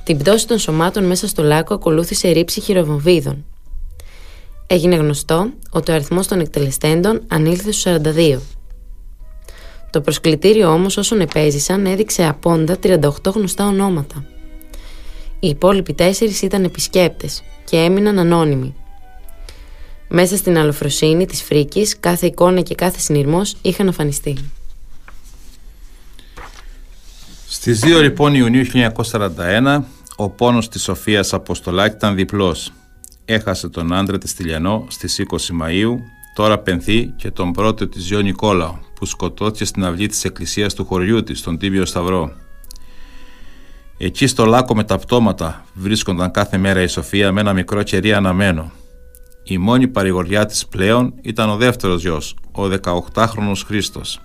Την 0.04 0.18
πτώση 0.18 0.46
των 0.46 0.58
σωμάτων 0.58 1.04
μέσα 1.04 1.28
στο 1.28 1.42
Λάκο 1.42 1.74
ακολούθησε 1.74 2.28
ρήψη 2.28 2.60
χειροβομβίδων 2.60 3.44
Έγινε 4.72 4.96
γνωστό 4.96 5.50
ότι 5.70 5.90
ο 5.90 5.94
αριθμός 5.94 6.26
των 6.26 6.40
εκτελεστέντων 6.40 7.22
ανήλθε 7.28 7.72
στους 7.72 7.92
42. 8.04 8.38
Το 9.90 10.00
προσκλητήριο 10.00 10.72
όμως 10.72 10.96
όσων 10.96 11.20
επέζησαν 11.20 11.86
έδειξε 11.86 12.26
απόντα 12.26 12.76
38 12.82 13.10
γνωστά 13.34 13.66
ονόματα. 13.66 14.24
Οι 15.40 15.48
υπόλοιποι 15.48 15.94
τέσσερις 15.94 16.42
ήταν 16.42 16.64
επισκέπτες 16.64 17.42
και 17.64 17.76
έμειναν 17.76 18.18
ανώνυμοι. 18.18 18.74
Μέσα 20.08 20.36
στην 20.36 20.58
αλοφροσύνη 20.58 21.26
της 21.26 21.42
φρίκης 21.42 21.96
κάθε 22.00 22.26
εικόνα 22.26 22.60
και 22.60 22.74
κάθε 22.74 22.98
συνειρμός 22.98 23.56
είχαν 23.62 23.88
αφανιστεί. 23.88 24.36
Στις 27.48 27.80
2 27.84 28.02
λοιπόν 28.02 28.34
Ιουνίου 28.34 28.64
1941 28.66 29.80
ο 30.16 30.28
πόνος 30.28 30.68
της 30.68 30.82
Σοφίας 30.82 31.32
Αποστολάκης 31.32 31.94
ήταν 31.94 32.14
διπλός. 32.14 32.72
Έχασε 33.24 33.68
τον 33.68 33.92
άντρα 33.92 34.18
της 34.18 34.34
Τηλιανό 34.34 34.86
στις 34.88 35.20
20 35.30 35.36
Μαΐου, 35.62 35.94
τώρα 36.34 36.58
πενθεί 36.58 37.06
και 37.16 37.30
τον 37.30 37.52
πρώτο 37.52 37.88
της 37.88 38.02
Ζιό 38.02 38.20
Νικόλαο 38.20 38.78
που 38.94 39.04
σκοτώθηκε 39.04 39.64
στην 39.64 39.84
αυλή 39.84 40.06
της 40.06 40.24
εκκλησίας 40.24 40.74
του 40.74 40.84
χωριού 40.84 41.22
της, 41.22 41.38
στον 41.38 41.58
Τίμιο 41.58 41.84
Σταυρό. 41.84 42.32
Εκεί 43.98 44.26
στο 44.26 44.44
λάκκο 44.44 44.74
με 44.74 44.84
τα 44.84 44.98
πτώματα 44.98 45.64
βρίσκονταν 45.74 46.30
κάθε 46.30 46.58
μέρα 46.58 46.82
η 46.82 46.86
Σοφία 46.86 47.32
με 47.32 47.40
ένα 47.40 47.52
μικρό 47.52 47.82
κερί 47.82 48.12
αναμένο. 48.12 48.70
Η 49.42 49.58
μόνη 49.58 49.88
παρηγοριά 49.88 50.46
της 50.46 50.66
πλέον 50.66 51.14
ήταν 51.22 51.50
ο 51.50 51.56
δεύτερος 51.56 52.02
γιος, 52.02 52.36
ο 52.52 52.62
18χρονος 52.64 53.62
Χρήστος. 53.66 54.20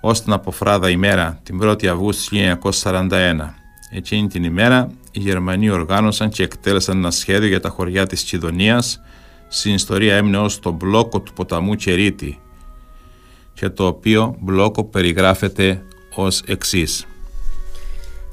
Ώστε 0.00 0.24
την 0.24 0.32
αποφράδα 0.32 0.90
ημέρα 0.90 1.40
την 1.42 1.60
1η 1.62 1.86
Αυγούστου 1.86 2.36
1941. 2.36 3.54
Εκείνη 3.92 4.28
την 4.28 4.44
ημέρα 4.44 4.90
οι 5.10 5.20
Γερμανοί 5.20 5.70
οργάνωσαν 5.70 6.28
και 6.28 6.42
εκτέλεσαν 6.42 6.96
ένα 6.96 7.10
σχέδιο 7.10 7.48
για 7.48 7.60
τα 7.60 7.68
χωριά 7.68 8.06
της 8.06 8.24
Τσιδονίας 8.24 9.00
στην 9.48 9.74
ιστορία 9.74 10.16
έμεινε 10.16 10.38
ως 10.38 10.58
το 10.58 10.70
μπλόκο 10.70 11.20
του 11.20 11.32
ποταμού 11.32 11.74
Κερίτη 11.74 12.40
και 13.54 13.68
το 13.68 13.86
οποίο 13.86 14.36
μπλόκο 14.40 14.84
περιγράφεται 14.84 15.82
ως 16.14 16.42
εξής. 16.46 17.06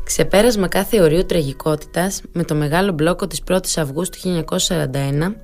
Ξεπέρασμα 0.03 0.67
κάθε 0.67 1.01
ορίου 1.01 1.25
τραγικότητας 1.25 2.21
με 2.31 2.43
το 2.43 2.55
μεγάλο 2.55 2.91
μπλόκο 2.91 3.27
της 3.27 3.41
1ης 3.47 3.73
Αυγούστου 3.75 4.19
1941 4.19 5.35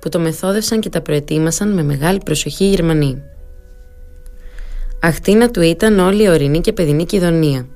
που 0.00 0.08
το 0.08 0.18
μεθόδευσαν 0.18 0.80
και 0.80 0.88
τα 0.88 1.00
προετοίμασαν 1.00 1.72
με 1.72 1.82
μεγάλη 1.82 2.20
προσοχή 2.24 2.64
οι 2.64 2.68
Γερμανοί. 2.68 3.22
Αχτίνα 5.00 5.50
του 5.50 5.60
ήταν 5.60 5.98
όλη 5.98 6.22
η 6.22 6.28
ορεινή 6.28 6.60
και 6.60 6.72
παιδινή 6.72 7.04
Κιδωνία. 7.04 7.68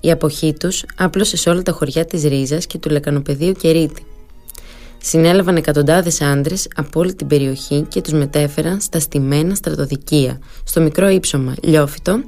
Η 0.00 0.10
αποχή 0.10 0.52
τους 0.52 0.84
άπλωσε 0.96 1.36
σε 1.36 1.50
όλα 1.50 1.62
τα 1.62 1.72
χωριά 1.72 2.04
της 2.04 2.22
Ρίζας 2.22 2.66
και 2.66 2.78
του 2.78 2.90
Λεκανοπεδίου 2.90 3.52
Κερίτη. 3.52 4.06
Συνέλαβαν 5.02 5.56
εκατοντάδες 5.56 6.20
άντρες 6.20 6.68
από 6.74 7.00
όλη 7.00 7.14
την 7.14 7.26
περιοχή 7.26 7.86
και 7.88 8.00
τους 8.00 8.12
μετέφεραν 8.12 8.80
στα 8.80 9.00
στημένα 9.00 9.54
στρατοδικεία, 9.54 10.38
στο 10.64 10.80
μικρό 10.80 11.08
ύψωμα 11.08 11.54
Λιόφυτο, 11.62 12.22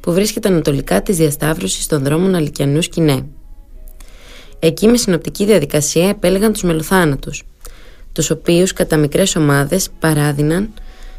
που 0.00 0.12
βρίσκεται 0.12 0.48
ανατολικά 0.48 1.02
της 1.02 1.16
διασταύρωσης 1.16 1.86
των 1.86 2.04
δρόμων 2.04 2.34
Αλικιανού 2.34 2.82
Σκηνέ. 2.82 3.26
Εκεί 4.58 4.86
με 4.86 4.96
συνοπτική 4.96 5.44
διαδικασία 5.44 6.08
επέλεγαν 6.08 6.52
τους 6.52 6.62
μελοθάνατους, 6.62 7.42
τους 8.12 8.30
οποίους 8.30 8.72
κατά 8.72 8.96
μικρές 8.96 9.36
ομάδες 9.36 9.88
παράδειναν 9.98 10.72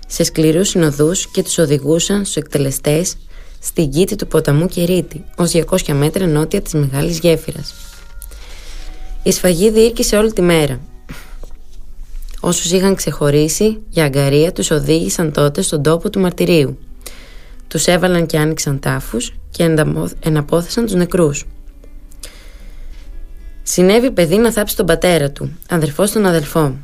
σε 0.08 0.24
σκληρούς 0.24 0.70
συνοδούς 0.70 1.28
και 1.28 1.44
τους 1.44 1.58
οδηγούσαν 1.58 2.24
στους 2.24 2.36
εκτελεστές 2.36 3.18
στην 3.66 3.90
κήτη 3.90 4.16
του 4.16 4.28
ποταμού 4.28 4.68
Κερίτη, 4.68 5.24
ως 5.36 5.52
200 5.52 5.94
μέτρα 5.94 6.26
νότια 6.26 6.62
της 6.62 6.74
Μεγάλης 6.74 7.20
Γέφυρας. 7.20 7.74
Η 9.24 9.32
σφαγή 9.32 9.70
διήρκησε 9.70 10.18
όλη 10.18 10.34
τη 10.34 10.42
μέρα. 10.42 10.80
Όσους 12.40 12.72
είχαν 12.72 12.96
ξεχωρίσει 12.96 13.82
για 13.90 14.04
αγκαρία 14.04 14.52
τους 14.52 14.72
οδήγησαν 14.72 15.32
τότε 15.32 15.62
στον 15.62 15.84
τόπο 15.84 16.10
του 16.10 16.20
μαρτυρίου. 16.20 16.78
Τους 17.68 17.88
έβαλαν 17.88 18.26
και 18.26 18.38
άνοιξαν 18.38 18.80
τάφους 18.80 19.34
και 19.52 19.76
εναπόθεσαν 20.20 20.86
τους 20.86 20.94
νεκρούς. 20.94 21.46
Συνέβη 23.64 24.12
παιδί 24.12 24.38
να 24.38 24.52
θάψει 24.52 24.76
τον 24.76 24.86
πατέρα 24.86 25.32
του, 25.32 25.58
αδερφός 25.70 26.10
στον 26.10 26.26
αδελφό. 26.26 26.76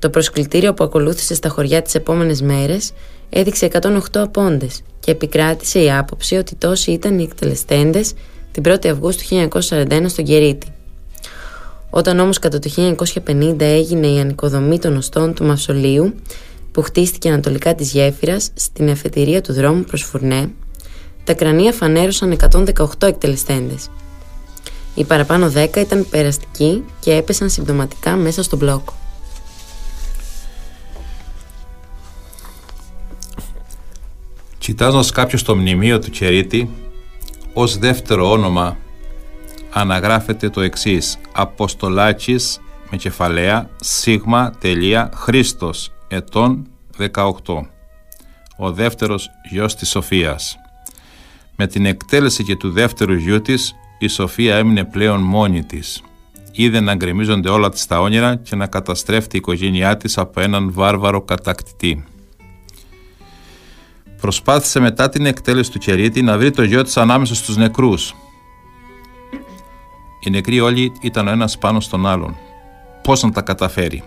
Το 0.00 0.10
προσκλητήριο 0.10 0.74
που 0.74 0.84
ακολούθησε 0.84 1.34
στα 1.34 1.48
χωριά 1.48 1.82
τις 1.82 1.94
επόμενες 1.94 2.42
μέρες 2.42 2.92
έδειξε 3.30 3.68
108 3.72 3.98
απόντες 4.12 4.82
και 5.00 5.10
επικράτησε 5.10 5.82
η 5.82 5.92
άποψη 5.92 6.36
ότι 6.36 6.54
τόσοι 6.54 6.90
ήταν 6.90 7.18
οι 7.18 7.22
εκτελεστέντες 7.22 8.12
την 8.52 8.62
1η 8.66 8.86
Αυγούστου 8.86 9.48
1941 9.52 10.04
στον 10.06 10.24
Κερίτη. 10.24 10.66
Όταν 11.90 12.18
όμως 12.18 12.38
κατά 12.38 12.58
το 12.58 12.70
1950 13.26 13.60
έγινε 13.60 14.06
η 14.06 14.18
ανοικοδομή 14.20 14.78
των 14.78 14.96
οστών 14.96 15.34
του 15.34 15.44
Μαυσολίου 15.44 16.14
που 16.72 16.82
χτίστηκε 16.82 17.28
ανατολικά 17.28 17.74
της 17.74 17.92
γέφυρας 17.92 18.50
στην 18.54 18.88
εφετηρία 18.88 19.40
του 19.40 19.52
δρόμου 19.52 19.82
προς 19.82 20.02
Φουρνέ, 20.02 20.50
τα 21.24 21.34
κρανία 21.34 21.72
φανέρωσαν 21.72 22.36
118 22.52 23.08
εκτελεστέντες. 23.08 23.88
Οι 24.94 25.04
παραπάνω 25.04 25.52
10 25.54 25.76
ήταν 25.76 26.06
περαστικοί 26.10 26.84
και 27.00 27.12
έπεσαν 27.12 27.50
συμπτωματικά 27.50 28.16
μέσα 28.16 28.42
στον 28.42 28.58
μπλόκο. 28.58 28.94
Κοιτάζοντας 34.70 35.10
κάποιος 35.10 35.42
το 35.42 35.56
μνημείο 35.56 35.98
του 35.98 36.10
Κερίτη, 36.10 36.70
ως 37.52 37.78
δεύτερο 37.78 38.30
όνομα 38.30 38.76
αναγράφεται 39.70 40.48
το 40.48 40.60
εξής 40.60 41.18
Αποστολάκης 41.32 42.60
με 42.90 42.96
κεφαλαία 42.96 43.70
σίγμα 43.80 44.52
τελεία 44.60 45.10
Χρήστος 45.14 45.92
ετών 46.08 46.66
18 46.98 47.32
ο 48.56 48.72
δεύτερος 48.72 49.30
γιος 49.50 49.74
της 49.74 49.88
Σοφίας. 49.88 50.56
Με 51.56 51.66
την 51.66 51.86
εκτέλεση 51.86 52.44
και 52.44 52.56
του 52.56 52.70
δεύτερου 52.70 53.14
γιού 53.14 53.40
της 53.40 53.74
η 53.98 54.08
Σοφία 54.08 54.56
έμεινε 54.56 54.84
πλέον 54.84 55.20
μόνη 55.20 55.64
της. 55.64 56.02
Είδε 56.52 56.80
να 56.80 56.94
γκρεμίζονται 56.94 57.48
όλα 57.48 57.68
της 57.68 57.86
τα 57.86 58.00
όνειρα 58.00 58.36
και 58.36 58.56
να 58.56 58.66
καταστρέφεται 58.66 59.36
η 59.36 59.38
οικογένειά 59.38 59.96
της 59.96 60.18
από 60.18 60.40
έναν 60.40 60.72
βάρβαρο 60.72 61.20
κατακτητή 61.20 62.04
προσπάθησε 64.20 64.80
μετά 64.80 65.08
την 65.08 65.26
εκτέλεση 65.26 65.70
του 65.70 65.78
Κερίτη 65.78 66.22
να 66.22 66.38
βρει 66.38 66.50
το 66.50 66.62
γιο 66.62 66.82
της 66.82 66.96
ανάμεσα 66.96 67.34
στους 67.34 67.56
νεκρούς 67.56 68.14
οι 70.20 70.30
νεκροί 70.30 70.60
όλοι 70.60 70.92
ήταν 71.00 71.28
ο 71.28 71.30
ένας 71.30 71.58
πάνω 71.58 71.80
στον 71.80 72.06
άλλον. 72.06 72.36
Πώς 73.02 73.22
να 73.22 73.30
τα 73.30 73.42
καταφέρει; 73.42 74.02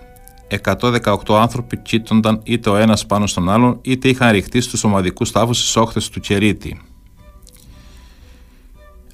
118 0.47 1.15
άνθρωποι 1.27 1.77
κοίτονταν 1.77 2.41
είτε 2.43 2.69
ο 2.69 2.75
ένας 2.75 3.05
πάνω 3.05 3.27
στον 3.27 3.49
άλλον 3.49 3.79
είτε 3.81 4.09
είχαν 4.09 4.31
ρηχτεί 4.31 4.61
στους 4.61 4.83
ομαδικούς 4.83 5.31
τάφους 5.31 5.57
στις 5.57 5.75
όχθες 5.75 6.09
του 6.09 6.19
Κερίτη. 6.19 6.81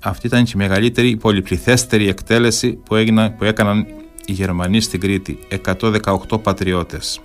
Αυτή 0.01 0.27
ήταν 0.27 0.43
και 0.43 0.51
η 0.55 0.57
μεγαλύτερη, 0.57 1.09
η 1.09 1.17
πολυπληθέστερη 1.17 2.07
εκτέλεση 2.07 2.73
που, 2.73 2.95
έγινα, 2.95 3.31
που 3.31 3.43
έκαναν 3.43 3.85
οι 4.25 4.31
Γερμανοί 4.31 4.81
στην 4.81 4.99
Κρήτη. 4.99 5.39
118 5.65 6.41
πατριώτες. 6.43 7.21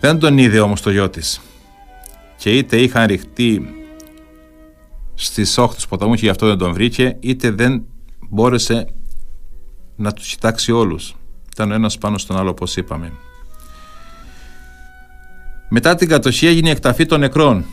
Δεν 0.00 0.18
τον 0.18 0.38
είδε 0.38 0.60
όμως 0.60 0.80
το 0.80 0.90
γιο 0.90 1.10
της. 1.10 1.40
Και 2.36 2.56
είτε 2.56 2.76
είχαν 2.76 3.06
ρηχτεί 3.06 3.76
Στι 5.18 5.60
όχθε 5.60 5.74
τους 5.74 5.86
ποταμούς 5.86 6.18
και 6.18 6.24
γι' 6.24 6.30
αυτό 6.30 6.46
δεν 6.46 6.58
τον 6.58 6.72
βρήκε, 6.72 7.16
είτε 7.20 7.50
δεν 7.50 7.84
μπόρεσε 8.30 8.86
να 9.96 10.12
τους 10.12 10.28
κοιτάξει 10.28 10.72
όλους. 10.72 11.16
Ήταν 11.52 11.70
ο 11.70 11.74
ένας 11.74 11.98
πάνω 11.98 12.18
στον 12.18 12.36
άλλο, 12.36 12.50
όπως 12.50 12.76
είπαμε. 12.76 13.12
Μετά 15.68 15.94
την 15.94 16.08
κατοχή 16.08 16.46
έγινε 16.46 16.68
η 16.68 16.70
εκταφή 16.70 17.06
των 17.06 17.20
νεκρών. 17.20 17.64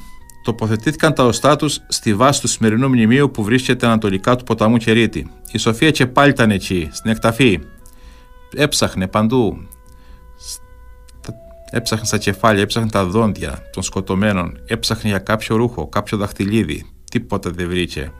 Τοποθετήθηκαν 0.43 1.13
τα 1.13 1.25
οστά 1.25 1.55
τους 1.55 1.79
στη 1.87 2.13
βάση 2.13 2.41
του 2.41 2.47
σημερινού 2.47 2.87
μνημείου 2.87 3.31
που 3.31 3.43
βρίσκεται 3.43 3.85
ανατολικά 3.85 4.35
του 4.35 4.43
ποταμού 4.43 4.77
Κερίτη. 4.77 5.27
Η 5.51 5.57
Σοφία 5.57 5.91
και 5.91 6.07
πάλι 6.07 6.29
ήταν 6.29 6.51
εκεί, 6.51 6.89
στην 6.91 7.11
εκταφή. 7.11 7.59
Έψαχνε 8.55 9.07
παντού. 9.07 9.67
Έψαχνε 11.75 12.05
στα 12.05 12.17
κεφάλια, 12.17 12.61
έψαχνε 12.61 12.89
τα 12.89 13.05
δόντια 13.05 13.69
των 13.71 13.83
σκοτωμένων, 13.83 14.59
έψαχνε 14.65 15.09
για 15.09 15.19
κάποιο 15.19 15.55
ρούχο, 15.55 15.87
κάποιο 15.87 16.17
δαχτυλίδι, 16.17 16.85
τίποτα 17.11 17.49
δεν 17.49 17.67
βρήκε. 17.67 18.11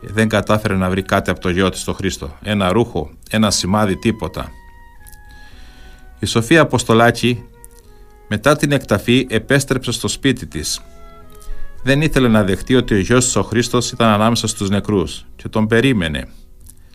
Δεν 0.00 0.28
κατάφερε 0.28 0.74
να 0.74 0.90
βρει 0.90 1.02
κάτι 1.02 1.30
από 1.30 1.40
το 1.40 1.48
γιο 1.48 1.68
της 1.68 1.84
το 1.84 1.92
Χρήστο. 1.92 2.36
Ένα 2.42 2.72
ρούχο, 2.72 3.10
ένα 3.30 3.50
σημάδι, 3.50 3.96
τίποτα. 3.96 4.50
Η 6.18 6.26
Σοφία 6.26 6.60
Αποστολάκη 6.60 7.44
μετά 8.28 8.56
την 8.56 8.72
εκταφή 8.72 9.26
επέστρεψε 9.30 9.92
στο 9.92 10.08
σπίτι 10.08 10.46
της. 10.46 10.80
Δεν 11.82 12.00
ήθελε 12.00 12.28
να 12.28 12.44
δεχτεί 12.44 12.74
ότι 12.74 12.94
ο 12.94 12.98
γιος 12.98 13.24
της 13.24 13.36
ο 13.36 13.42
Χρήστος 13.42 13.90
ήταν 13.92 14.08
ανάμεσα 14.08 14.46
στους 14.46 14.68
νεκρούς 14.68 15.26
και 15.36 15.48
τον 15.48 15.66
περίμενε. 15.66 16.28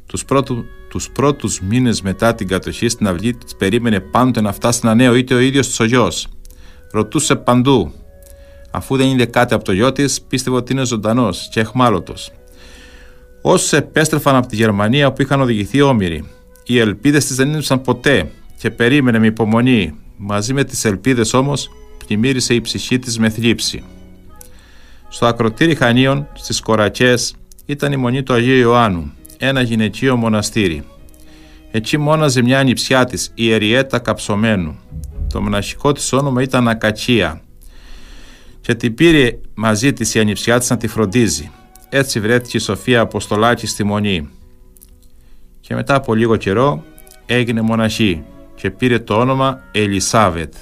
Τους, 0.05 0.25
πρώτου, 0.25 0.65
τους 0.97 1.09
πρώτους 1.09 1.61
μήνες 1.61 2.01
μετά 2.01 2.35
την 2.35 2.47
κατοχή 2.47 2.87
στην 2.89 3.07
αυλή 3.07 3.33
της 3.33 3.55
περίμενε 3.55 3.99
πάντοτε 3.99 4.41
να 4.41 4.51
φτάσει 4.51 4.79
να 4.83 4.95
νέο 4.95 5.15
είτε 5.15 5.33
ο 5.33 5.39
ίδιος 5.39 5.79
ο 5.79 5.83
γιος. 5.83 6.27
Ρωτούσε 6.91 7.35
παντού 7.35 7.93
Αφού 8.71 8.97
δεν 8.97 9.07
είδε 9.07 9.25
κάτι 9.25 9.53
από 9.53 9.63
το 9.63 9.71
γιο 9.71 9.91
της, 9.91 10.21
πίστευε 10.21 10.55
ότι 10.55 10.71
είναι 10.73 10.85
ζωντανός 10.85 11.49
και 11.51 11.59
εχμάλωτος. 11.59 12.31
Όσους 13.41 13.73
επέστρεφαν 13.73 14.35
από 14.35 14.47
τη 14.47 14.55
Γερμανία 14.55 15.11
που 15.11 15.21
είχαν 15.21 15.41
οδηγηθεί 15.41 15.81
όμοιροι, 15.81 16.23
οι 16.65 16.79
ελπίδες 16.79 17.25
της 17.25 17.35
δεν 17.35 17.53
ήρθαν 17.53 17.81
ποτέ 17.81 18.31
και 18.57 18.71
περίμενε 18.71 19.19
με 19.19 19.25
υπομονή. 19.25 19.95
Μαζί 20.17 20.53
με 20.53 20.63
τις 20.63 20.85
ελπίδες 20.85 21.33
όμως 21.33 21.69
πλημμύρισε 22.05 22.53
η 22.53 22.61
ψυχή 22.61 22.99
της 22.99 23.19
με 23.19 23.29
θλίψη. 23.29 23.83
Στο 25.09 25.25
ακροτήρι 25.25 25.75
Χανίων, 25.75 26.27
στις 26.33 26.59
Κορακές, 26.59 27.35
ήταν 27.65 27.91
η 27.91 27.97
μονή 27.97 28.23
του 28.23 28.33
Αγίου 28.33 28.57
Ιωάννου, 28.57 29.11
ένα 29.37 29.61
γυναικείο 29.61 30.15
μοναστήρι. 30.15 30.83
Εκεί 31.71 31.97
μόναζε 31.97 32.41
μια 32.41 32.59
ανιψιά 32.59 33.05
της, 33.05 33.25
η 33.25 33.31
Ιεριέτα 33.35 33.99
Καψωμένου. 33.99 34.79
Το 35.33 35.41
μοναχικό 35.41 35.91
της 35.91 36.13
όνομα 36.13 36.41
ήταν 36.41 36.67
Ακατσία 36.67 37.41
και 38.67 38.75
την 38.75 38.93
πήρε 38.93 39.39
μαζί 39.53 39.93
της 39.93 40.15
η 40.15 40.19
ανιψιά 40.19 40.59
της 40.59 40.69
να 40.69 40.77
τη 40.77 40.87
φροντίζει. 40.87 41.51
Έτσι 41.89 42.19
βρέθηκε 42.19 42.57
η 42.57 42.59
Σοφία 42.59 42.99
Αποστολάκη 42.99 43.67
στη 43.67 43.83
Μονή. 43.83 44.29
Και 45.59 45.75
μετά 45.75 45.95
από 45.95 46.13
λίγο 46.13 46.35
καιρό 46.35 46.83
έγινε 47.25 47.61
μοναχή 47.61 48.23
και 48.55 48.71
πήρε 48.71 48.99
το 48.99 49.19
όνομα 49.19 49.63
Ελισάβετ. 49.71 50.53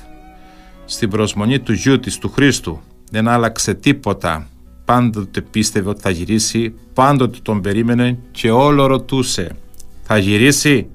Στην 0.86 1.10
προσμονή 1.10 1.60
του 1.60 1.74
γιού 1.74 2.00
της, 2.00 2.18
του 2.18 2.30
Χρήστου, 2.30 2.82
δεν 3.12 3.28
άλλαξε 3.28 3.74
τίποτα. 3.74 4.48
Πάντοτε 4.86 5.42
πίστευε 5.42 5.90
ότι 5.90 6.02
θα 6.02 6.10
γυρίσει, 6.10 6.74
πάντοτε 6.94 7.38
τον 7.42 7.62
περίμενε 7.62 8.18
και 8.32 8.52
όλο 8.52 8.86
ρωτούσε. 8.86 9.56
Θα 10.04 10.18
γυρίσει, 10.18 10.88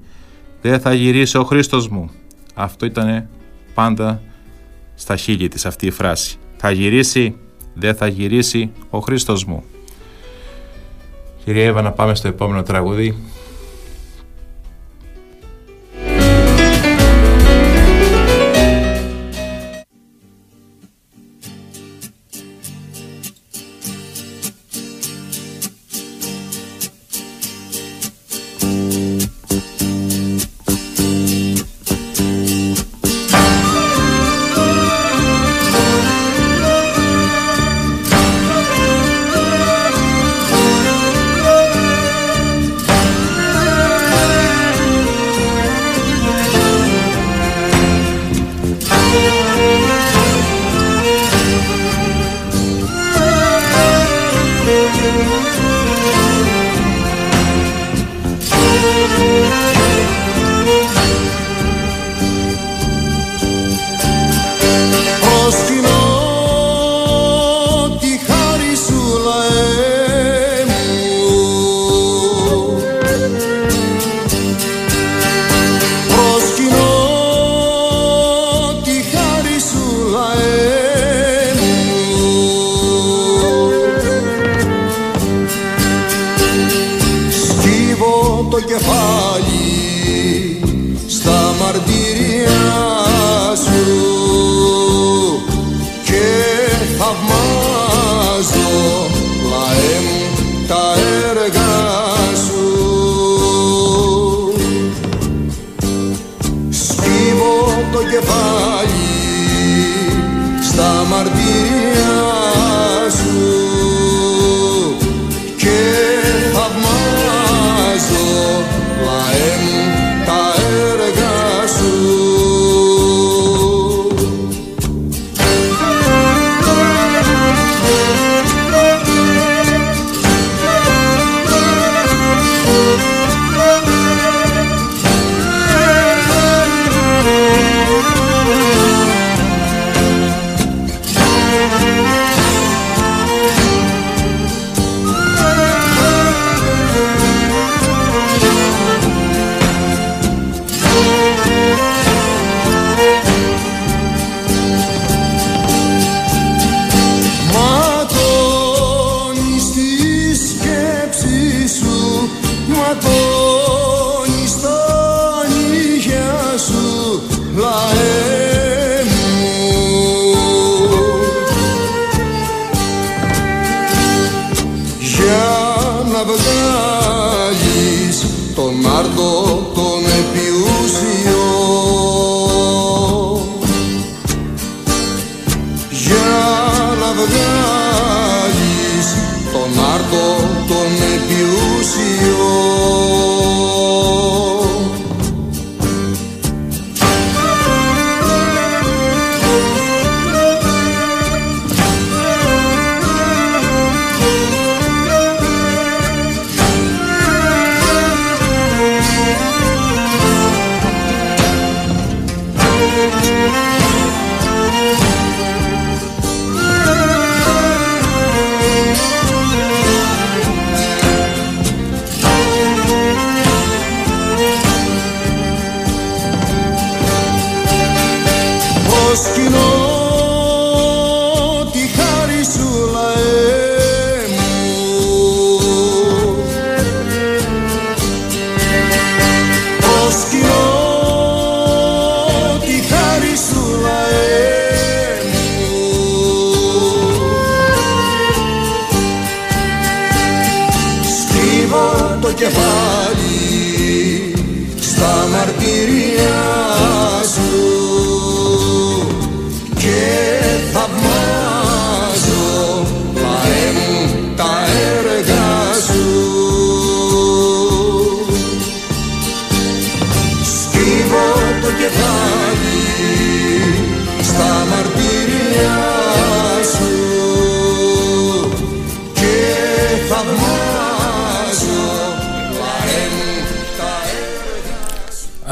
δεν 0.61 0.79
θα 0.79 0.93
γυρίσει 0.93 1.37
ο 1.37 1.43
Χρήστος 1.43 1.87
μου. 1.87 2.09
Αυτό 2.53 2.85
ήταν 2.85 3.27
πάντα 3.73 4.21
στα 4.95 5.15
χείλη 5.15 5.47
της 5.47 5.65
αυτή 5.65 5.85
η 5.85 5.91
φράση. 5.91 6.37
Θα 6.57 6.71
γυρίσει, 6.71 7.35
δεν 7.73 7.95
θα 7.95 8.07
γυρίσει 8.07 8.71
ο 8.89 8.99
Χρήστος 8.99 9.45
μου. 9.45 9.63
Κυρία 11.45 11.65
Εύα, 11.65 11.81
να 11.81 11.91
πάμε 11.91 12.15
στο 12.15 12.27
επόμενο 12.27 12.63
τραγούδι. 12.63 13.17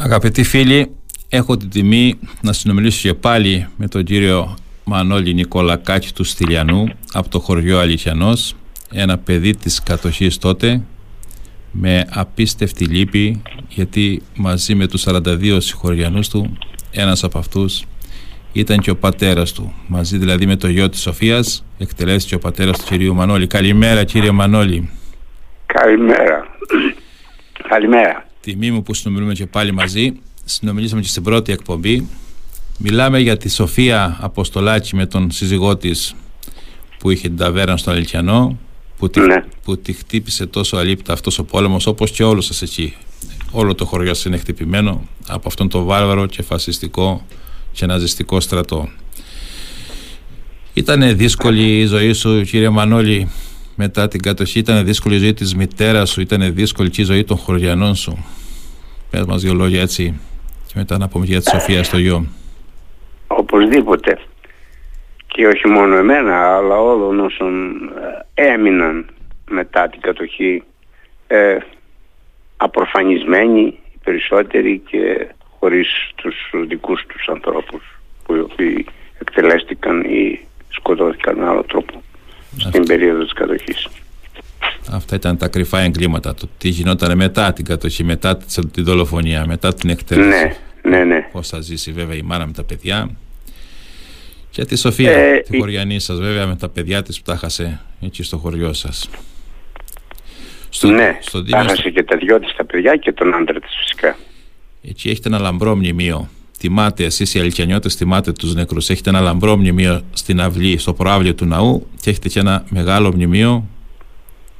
Αγαπητοί 0.09 0.43
φίλοι, 0.43 0.95
έχω 1.29 1.57
την 1.57 1.69
τιμή 1.69 2.19
να 2.41 2.53
συνομιλήσω 2.53 3.09
και 3.09 3.13
πάλι 3.13 3.67
με 3.77 3.87
τον 3.87 4.03
κύριο 4.03 4.55
Μανώλη 4.83 5.33
Νικολακάκη 5.33 6.13
του 6.13 6.23
Στυλιανού 6.23 6.87
από 7.13 7.29
το 7.29 7.39
χωριό 7.39 7.79
Αληθιανός 7.79 8.55
ένα 8.91 9.17
παιδί 9.17 9.55
της 9.55 9.83
κατοχής 9.83 10.37
τότε 10.37 10.81
με 11.71 12.07
απίστευτη 12.13 12.85
λύπη 12.85 13.41
γιατί 13.67 14.21
μαζί 14.35 14.75
με 14.75 14.87
τους 14.87 15.03
42 15.07 15.57
συγχωριανούς 15.59 16.29
του 16.29 16.57
ένας 16.91 17.23
από 17.23 17.37
αυτούς 17.37 17.85
ήταν 18.51 18.77
και 18.79 18.89
ο 18.89 18.95
πατέρας 18.95 19.51
του. 19.53 19.73
Μαζί 19.87 20.17
δηλαδή 20.17 20.45
με 20.45 20.55
το 20.55 20.67
γιο 20.67 20.89
της 20.89 21.01
Σοφίας 21.01 21.65
εκτελέστηκε 21.77 22.35
ο 22.35 22.39
πατέρας 22.39 22.79
του 22.79 22.85
κυρίου 22.85 23.15
Μανώλη. 23.15 23.47
Καλημέρα 23.47 24.03
κύριε 24.03 24.31
Μανώλη. 24.31 24.89
Καλημέρα. 25.65 26.47
Καλημέρα 27.69 28.28
Τιμή 28.41 28.71
μου 28.71 28.83
που 28.83 28.93
συνομιλούμε 28.93 29.33
και 29.33 29.45
πάλι 29.45 29.71
μαζί. 29.73 30.11
Συνομιλήσαμε 30.45 31.01
και 31.01 31.07
στην 31.07 31.23
πρώτη 31.23 31.51
εκπομπή. 31.51 32.07
Μιλάμε 32.77 33.19
για 33.19 33.37
τη 33.37 33.49
Σοφία 33.49 34.17
Αποστολάκη 34.21 34.95
με 34.95 35.05
τον 35.05 35.31
σύζυγό 35.31 35.77
της 35.77 36.15
που 36.97 37.09
είχε 37.09 37.27
την 37.27 37.37
ταβέρνα 37.37 37.77
στο 37.77 37.91
Αλικιανό 37.91 38.57
που, 38.97 39.09
τη, 39.09 39.19
Ναι. 39.19 39.43
που 39.63 39.77
τη 39.77 39.93
χτύπησε 39.93 40.45
τόσο 40.45 40.77
αλήπτα 40.77 41.13
αυτός 41.13 41.39
ο 41.39 41.43
πόλεμος 41.43 41.87
όπως 41.87 42.11
και 42.11 42.23
όλο 42.23 42.41
σας 42.41 42.61
εκεί. 42.61 42.95
Όλο 43.51 43.75
το 43.75 43.85
χωριό 43.85 44.13
σας 44.13 44.25
είναι 44.25 44.37
χτυπημένο 44.37 45.07
από 45.27 45.47
αυτόν 45.47 45.69
τον 45.69 45.83
βάρβαρο 45.83 46.25
και 46.25 46.41
φασιστικό 46.41 47.25
και 47.71 47.85
ναζιστικό 47.85 48.39
στρατό. 48.39 48.89
Ήταν 50.73 51.17
δύσκολη 51.17 51.79
η 51.79 51.85
ζωή 51.85 52.13
σου 52.13 52.41
κύριε 52.43 52.69
Μανώλη 52.69 53.29
μετά 53.81 54.07
την 54.07 54.21
κατοχή 54.21 54.59
ήταν 54.59 54.85
δύσκολη 54.85 55.15
η 55.15 55.17
ζωή 55.17 55.33
της 55.33 55.55
μητέρας 55.55 56.09
σου 56.09 56.21
ήταν 56.21 56.53
δύσκολη 56.53 56.89
και 56.89 57.01
η 57.01 57.03
ζωή 57.03 57.23
των 57.23 57.37
χωριανών 57.37 57.95
σου. 57.95 58.25
Πες 59.09 59.25
μας 59.25 59.41
δύο 59.41 59.53
λόγια 59.53 59.81
έτσι 59.81 60.19
και 60.67 60.73
μετά 60.75 60.97
να 60.97 61.07
πούμε 61.07 61.25
για 61.25 61.41
τη 61.41 61.49
Σοφία 61.49 61.83
στο 61.83 61.97
γιο. 61.97 62.25
Οπωσδήποτε. 63.27 64.19
Και 65.27 65.47
όχι 65.47 65.67
μόνο 65.67 65.95
εμένα 65.95 66.55
αλλά 66.55 66.79
όλων 66.79 67.19
όσων 67.19 67.75
ε, 68.35 68.51
έμειναν 68.53 69.09
μετά 69.49 69.87
την 69.89 70.01
κατοχή 70.01 70.63
ε, 71.27 71.57
απροφανισμένοι 72.57 73.61
οι 73.61 73.99
περισσότεροι 74.03 74.81
και 74.89 75.27
χωρίς 75.59 75.87
τους 76.15 76.35
δικούς 76.67 77.05
τους 77.07 77.27
ανθρώπους 77.27 77.99
που 78.23 78.35
οι 78.35 78.39
οποίοι 78.39 78.85
εκτελέστηκαν 79.19 80.01
ή 80.01 80.39
σκοτώθηκαν 80.69 81.37
με 81.37 81.47
άλλο 81.47 81.63
τρόπο 81.63 82.01
στην 82.59 82.83
περίοδο 82.85 83.23
της 83.23 83.33
κατοχής. 83.33 83.87
Αυτά 84.91 85.15
ήταν 85.15 85.37
τα 85.37 85.47
κρυφά 85.47 85.79
εγκλήματα 85.79 86.33
το 86.33 86.49
τι 86.57 86.69
γινόταν 86.69 87.17
μετά 87.17 87.53
την 87.53 87.65
κατοχή 87.65 88.03
μετά 88.03 88.37
τη 88.71 88.81
δολοφονία 88.81 89.45
μετά 89.47 89.73
την 89.73 89.89
εκτέλεση 89.89 90.29
Ναι, 90.29 90.55
ναι, 90.97 91.03
ναι. 91.03 91.27
πώς 91.31 91.47
θα 91.47 91.61
ζήσει 91.61 91.91
βέβαια 91.91 92.15
η 92.15 92.21
μάνα 92.21 92.45
με 92.45 92.51
τα 92.53 92.63
παιδιά 92.63 93.09
και 94.49 94.65
τη 94.65 94.75
Σοφία, 94.77 95.11
Ε, 95.11 95.39
τη 95.39 95.55
η- 95.55 95.59
χωριανή 95.59 95.99
σας 95.99 96.19
βέβαια 96.19 96.47
με 96.47 96.55
τα 96.55 96.69
παιδιά 96.69 97.01
της 97.03 97.17
που 97.17 97.23
τα 97.31 97.35
χάσε 97.37 97.79
εκεί 98.01 98.23
στο 98.23 98.37
χωριό 98.37 98.73
σας. 98.73 99.09
Στο, 100.69 100.87
ναι, 100.87 101.17
στο 101.21 101.37
τα 101.39 101.43
Δήμο, 101.45 101.59
έχασε 101.63 101.89
και 101.89 102.03
τα 102.03 102.17
δυο 102.17 102.39
της 102.39 102.55
τα 102.55 102.65
παιδιά 102.65 102.95
και 102.95 103.11
τον 103.11 103.33
άντρα 103.35 103.59
της 103.59 103.75
φυσικά. 103.81 104.17
εκεί 104.81 105.09
έχετε 105.09 105.27
ένα 105.29 105.39
λαμπρό 105.39 105.75
μνημείο. 105.75 106.29
Τιμάτε 106.59 107.03
εσείς 107.03 107.33
οι 107.33 107.39
αλικιανιώτες, 107.39 107.95
τιμάτε 107.95 108.31
τους 108.31 108.53
νεκρούς. 108.55 108.89
Έχετε 108.89 109.09
ένα 109.09 109.19
λαμπρό 109.19 109.57
μνημείο 109.57 110.01
στην 110.13 110.41
αυλή, 110.41 110.77
στο 110.77 110.93
προάβλιο 110.93 111.33
του 111.35 111.45
ναού 111.45 111.87
και 112.01 112.09
έχετε 112.09 112.29
και 112.29 112.39
ένα 112.39 112.63
μεγάλο 112.69 113.11
μνημείο 113.13 113.65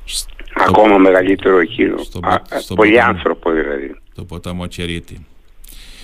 στο, 0.06 0.30
Ακόμα 0.68 0.98
μεγαλύτερο 0.98 1.60
εκείνο. 1.60 1.98
στον 1.98 2.26
Α, 2.26 2.40
πο- 2.40 2.60
στον 2.60 2.76
πολύ 2.76 2.92
ποταμό. 2.92 3.10
άνθρωπο 3.10 3.52
δηλαδή. 3.52 3.96
το 4.16 4.24
ποταμό 4.24 4.68
Τσερίτη. 4.68 5.26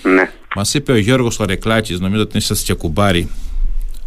Ναι, 0.02 0.30
Μας 0.56 0.74
είπε 0.74 0.92
ο 0.92 0.96
Γιώργος 0.96 1.38
Ορεκλάκης, 1.38 2.00
νομίζω 2.00 2.22
ότι 2.22 2.36
είσαστε 2.36 2.64
και 2.72 2.78
κουμπάρι, 2.78 3.28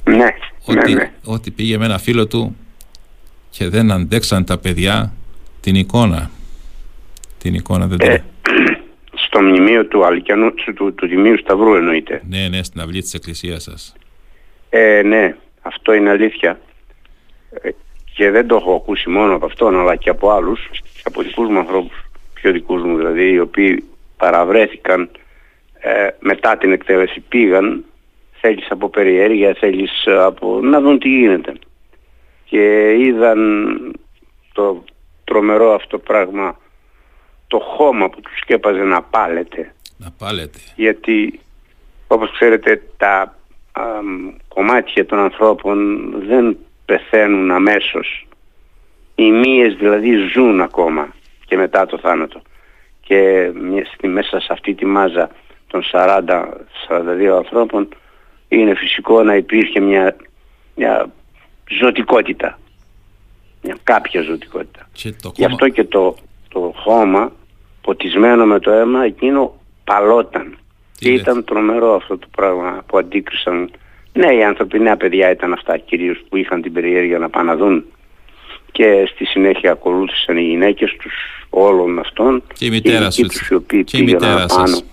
ναι, 0.03 0.25
ότι, 0.65 0.93
ναι, 0.93 1.01
ναι. 1.01 1.11
ότι 1.23 1.51
πήγε 1.51 1.77
με 1.77 1.85
ένα 1.85 1.97
φίλο 1.97 2.27
του 2.27 2.55
και 3.49 3.69
δεν 3.69 3.91
αντέξαν 3.91 4.43
τα 4.45 4.57
παιδιά 4.57 5.13
την 5.61 5.75
εικόνα. 5.75 6.29
Την 7.37 7.53
εικόνα 7.53 7.87
δεν 7.87 7.97
Ε, 8.01 8.13
την... 8.15 8.23
στο 9.29 9.41
μνημείο 9.41 9.85
του 9.85 10.05
Αλικιανού, 10.05 10.53
του, 10.53 10.73
του, 10.73 10.93
του 10.93 11.07
Τιμίου 11.07 11.37
Σταυρού 11.37 11.75
εννοείται. 11.75 12.21
Ναι, 12.29 12.47
ναι, 12.47 12.63
στην 12.63 12.81
αυλή 12.81 13.01
της 13.01 13.13
εκκλησίας 13.13 13.63
σας. 13.63 13.95
Ε, 14.69 15.01
ναι, 15.01 15.35
αυτό 15.61 15.93
είναι 15.93 16.09
αλήθεια. 16.09 16.59
Ε, 17.61 17.69
και 18.15 18.29
δεν 18.29 18.47
το 18.47 18.55
έχω 18.55 18.75
ακούσει 18.75 19.09
μόνο 19.09 19.35
από 19.35 19.45
αυτόν, 19.45 19.79
αλλά 19.79 19.95
και 19.95 20.09
από 20.09 20.31
άλλους, 20.31 20.69
και 20.71 21.03
από 21.03 21.21
δικούς 21.21 21.49
μου 21.49 21.57
ανθρώπους, 21.59 22.03
πιο 22.33 22.51
δικούς 22.51 22.83
μου 22.83 22.97
δηλαδή, 22.97 23.31
οι 23.31 23.39
οποίοι 23.39 23.83
παραβρέθηκαν 24.17 25.09
ε, 25.79 26.07
μετά 26.19 26.57
την 26.57 26.71
εκτέλεση, 26.71 27.19
πήγαν, 27.19 27.85
θέλεις 28.41 28.67
από 28.69 28.89
περιέργεια, 28.89 29.55
θέλεις 29.59 30.05
ε, 30.05 30.17
από 30.17 30.59
να 30.61 30.81
δουν 30.81 30.99
τι 30.99 31.09
γίνεται. 31.09 31.53
Και 32.45 32.93
είδαν 32.99 33.41
το 34.53 34.83
τρομερό 35.23 35.73
αυτό 35.73 35.97
πράγμα, 35.97 36.57
το 37.49 37.59
χώμα 37.59 38.09
που 38.09 38.21
τους 38.21 38.37
σκέπαζε 38.41 38.83
να 38.83 39.01
πάλεται 39.01 39.73
Να 39.97 40.11
πάλετε. 40.17 40.59
γιατί 40.75 41.39
όπως 42.07 42.31
ξέρετε 42.31 42.81
τα 42.97 43.35
αμ, 43.71 44.29
κομμάτια 44.47 45.05
των 45.05 45.19
ανθρώπων 45.19 46.09
δεν 46.27 46.57
πεθαίνουν 46.85 47.51
αμέσως. 47.51 48.27
Οι 49.15 49.31
μύες 49.31 49.75
δηλαδή 49.75 50.15
ζουν 50.33 50.61
ακόμα 50.61 51.13
και 51.45 51.57
μετά 51.57 51.85
το 51.85 51.97
θάνατο. 51.97 52.41
Και 53.01 53.51
μια- 53.55 53.85
στη- 53.85 54.07
μέσα 54.07 54.39
σε 54.39 54.47
αυτή 54.53 54.73
τη 54.73 54.85
μάζα 54.85 55.29
των 55.67 55.83
40-42 55.83 57.35
ανθρώπων 57.37 57.87
είναι 58.47 58.75
φυσικό 58.75 59.23
να 59.23 59.35
υπήρχε 59.35 59.79
μια, 59.79 60.15
μια 60.75 61.09
ζωτικότητα. 61.81 62.59
Μια 63.61 63.77
κάποια 63.83 64.21
ζωτικότητα. 64.21 64.87
Και 64.91 65.11
το 65.11 65.31
Γι' 65.35 65.41
κόμμα... 65.43 65.53
αυτό 65.53 65.69
και 65.69 65.83
το, 65.83 66.15
το 66.49 66.73
χώμα 66.75 67.31
ποτισμένο 67.81 68.45
με 68.45 68.59
το 68.59 68.71
αίμα 68.71 69.03
εκείνο 69.05 69.59
παλόταν. 69.83 70.57
Τι 70.97 71.05
Και 71.05 71.11
λες. 71.11 71.19
ήταν 71.21 71.43
τρομερό 71.43 71.95
αυτό 71.95 72.17
το 72.17 72.27
πράγμα 72.35 72.83
που 72.87 72.97
αντίκρισαν. 72.97 73.71
Ναι, 74.13 74.33
οι 74.35 74.43
άνθρωποι, 74.43 74.79
νέα 74.79 74.97
παιδιά 74.97 75.31
ήταν 75.31 75.53
αυτά 75.53 75.77
κυρίως 75.77 76.21
που 76.29 76.37
είχαν 76.37 76.61
την 76.61 76.73
περιέργεια 76.73 77.17
να 77.19 77.29
πάνε 77.29 77.51
να 77.51 77.57
δουν. 77.57 77.85
Και 78.71 79.09
στη 79.13 79.25
συνέχεια 79.25 79.71
ακολούθησαν 79.71 80.37
οι 80.37 80.41
γυναίκες 80.41 80.95
τους 80.99 81.13
όλων 81.49 81.99
αυτών. 81.99 82.43
Και 82.53 82.65
η 82.65 82.69
μητέρα 82.69 83.05
οι 83.07 83.11
σου, 83.11 83.21
δικοί 83.21 83.37
τους 83.37 83.47
οι 83.49 83.53
οποίοι 83.53 83.83
και 83.83 83.97
η 83.97 84.03
πήγαιναν 84.03 84.29
μητέρα 84.29 84.45
πάνω. 84.45 84.67
σας. 84.67 84.83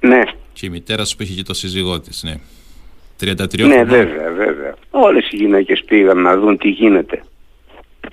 Ναι, 0.00 0.22
Και 0.52 0.66
η 0.66 0.68
μητέρα 0.68 1.04
σου 1.04 1.16
που 1.16 1.22
είχε 1.22 1.34
και 1.34 1.42
το 1.42 1.54
σύζυγό 1.54 2.00
της, 2.00 2.22
ναι. 2.22 2.34
33 3.20 3.66
ναι 3.66 3.74
χρονών. 3.74 3.86
βέβαια, 3.88 4.30
βέβαια. 4.32 4.74
Όλες 4.90 5.28
οι 5.30 5.36
γυναίκες 5.36 5.84
πήγαν 5.84 6.18
να 6.22 6.36
δουν 6.38 6.58
τι 6.58 6.68
γίνεται. 6.68 7.22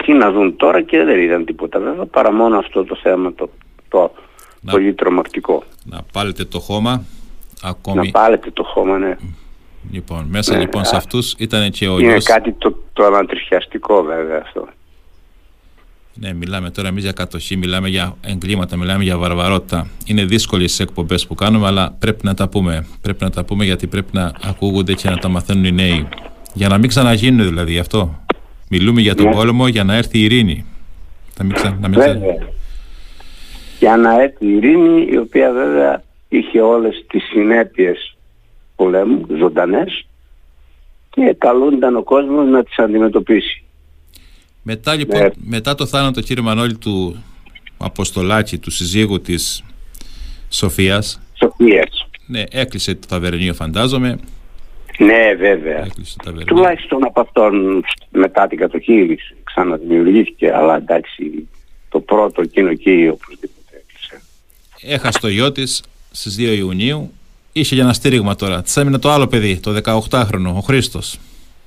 Τι 0.06 0.14
να 0.14 0.32
δουν 0.32 0.56
τώρα 0.56 0.82
και 0.82 1.04
δεν 1.04 1.20
είδαν 1.20 1.45
τίποτα 1.45 1.80
βέβαια 1.80 2.06
παρά 2.06 2.32
μόνο 2.34 2.58
αυτό 2.58 2.84
το 2.84 2.95
θέμα 3.04 3.34
το, 3.34 3.50
το 3.89 4.12
Να- 4.62 4.72
πολύ 4.72 4.93
τρομακτικό. 4.93 5.64
Να 5.84 6.00
πάλετε 6.14 6.45
το 6.45 6.60
χώμα. 6.60 7.04
Ακόμη. 7.62 8.06
Να 8.06 8.12
πάλετε 8.12 8.52
το 8.52 8.64
χώμα, 8.64 8.97
ναι. 8.97 9.16
Λοιπόν, 9.91 10.26
μέσα 10.30 10.54
Ναι, 10.54 10.60
λοιπόν 10.60 10.82
α- 10.82 10.86
σε 10.86 10.95
αυτούς 10.95 11.34
ήταν 11.38 11.70
και 11.72 11.88
ο 11.88 12.00
Είναι 12.00 12.12
γιος. 12.12 12.24
κάτι 12.26 12.52
το, 12.52 12.76
το 12.93 13.06
ανατριχιαστικό 13.06 14.04
βέβαια 14.04 14.41
αυτό. 14.45 14.68
Ναι, 16.14 16.34
μιλάμε 16.34 16.70
τώρα 16.70 16.88
εμείς 16.88 17.04
για 17.04 17.12
κατοχή, 17.12 17.58
μιλάμε 17.58 17.88
για 17.89 18.16
εγκλήματα, 18.22 18.78
μιλάμε 18.78 19.04
για 19.04 19.18
βαρβαρότητα. 19.18 19.88
Είναι 20.06 20.24
δύσκολε 20.26 20.64
οι 20.64 20.70
εκπομπές 20.80 21.28
που 21.28 21.36
κάνουμε, 21.36 21.68
αλλά 21.68 21.95
πρέπει 22.00 22.26
να 22.26 22.34
τα 22.34 22.50
πούμε. 22.50 22.88
Πρέπει 23.02 23.24
να 23.24 23.30
τα 23.30 23.43
πούμε 23.45 23.66
γιατί 23.66 23.88
πρέπει 23.88 24.10
να 24.12 24.32
ακούγονται 24.43 24.93
και 24.93 25.10
να 25.10 25.18
τα 25.18 25.28
μαθαίνουν 25.30 25.64
οι 25.66 25.72
νέοι. 25.72 26.08
Για 26.54 26.68
να 26.68 26.78
μην 26.78 26.89
ξαναγίνουν 26.89 27.45
δηλαδή 27.47 27.80
αυτό. 27.80 28.20
Μιλούμε 28.70 29.01
για 29.01 29.15
τον 29.15 29.26
Ναι. 29.26 29.32
πόλεμο 29.32 29.67
για 29.67 29.84
να 29.84 29.95
έρθει 29.95 30.17
η 30.20 30.24
ειρήνη. 30.24 30.65
Να 31.38 31.43
μην 31.45 31.53
ξα... 31.53 31.78
να 31.82 31.88
μην 31.88 31.99
ξα... 31.99 32.13
Βέβαια. 32.13 32.47
Για 33.80 33.97
να 33.97 34.22
έρθει 34.22 34.45
η 34.45 34.53
ειρήνη 34.55 35.07
η 35.11 35.17
οποία 35.17 35.51
βέβαια 35.51 36.03
είχε 36.30 36.61
όλες 36.61 37.05
τις 37.09 37.24
συνέπειες 37.24 38.17
πολέμου, 38.76 39.26
ζωντανές 39.38 40.05
και 41.09 41.36
καλούνταν 41.38 41.95
ο 41.95 42.03
κόσμος 42.03 42.47
να 42.47 42.63
τις 42.63 42.78
αντιμετωπίσει. 42.80 43.63
Μετά 44.63 44.95
λοιπόν, 44.95 45.20
Ναι. 45.22 45.30
μετά 45.43 45.76
το 45.76 45.86
θάνατο 45.86 46.22
κύριε 46.22 46.43
Μανώλη 46.43 46.78
του 46.78 47.24
Αποστολάκη, 47.78 48.57
του 48.57 48.72
συζύγου 48.72 49.22
της 49.22 49.63
Σοφίας, 50.49 51.22
Σοφίας. 51.34 52.07
ναι, 52.26 52.43
έκλεισε 52.51 52.95
το 52.95 53.07
ταβερνίο 53.07 53.53
φαντάζομαι. 53.53 54.20
Ναι 55.00 55.34
βέβαια. 55.34 55.84
Έκλεισε 55.86 56.18
το 56.18 56.24
ταβερνίο. 56.24 56.56
Τουλάχιστον 56.56 57.06
από 57.06 57.22
αυτόν 57.22 57.84
μετά 58.10 58.47
την 58.47 58.58
κατοχή 58.58 59.18
ξαναδημιουργήθηκε 59.43 60.54
αλλά 60.54 60.76
εντάξει 60.76 61.47
το 61.89 62.00
πρώτο 62.00 62.41
εκείνο 62.41 62.70
εκεί 62.70 63.10
οπωσδήποτε 63.12 63.84
έκλεισε. 63.84 64.22
Έχασε 64.82 65.20
το 65.20 65.28
γιο 65.28 65.52
της 65.52 65.84
στις 66.12 66.36
2 66.39 66.58
Ιουνίου. 66.58 67.12
Είχε 67.52 67.76
για 67.76 67.84
ένα 67.84 67.93
στήριγμα 67.93 68.36
τώρα. 68.36 68.62
Της 68.62 68.78
έμεινε 68.78 68.97
το 68.97 69.10
άλλο 69.12 69.28
παιδί, 69.28 69.60
το 69.60 69.82
18χρονο, 70.10 70.54
ο 70.56 70.60
Χρήστος. 70.60 71.20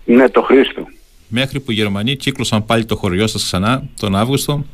Ναι 0.05 0.29
το 0.29 0.43
Χρήστο. 0.43 0.87
Μέχρι 1.29 1.61
που 1.61 1.71
οι 1.71 1.75
Γερμανοί 1.75 2.17
κύκλωσαν 2.17 2.65
πάλι 2.65 2.85
το 2.85 2.97
χωριό 2.97 3.27
σας 3.27 3.45
ξανά 3.45 3.83
τον 4.01 4.17
Αύγουστο 4.17 4.65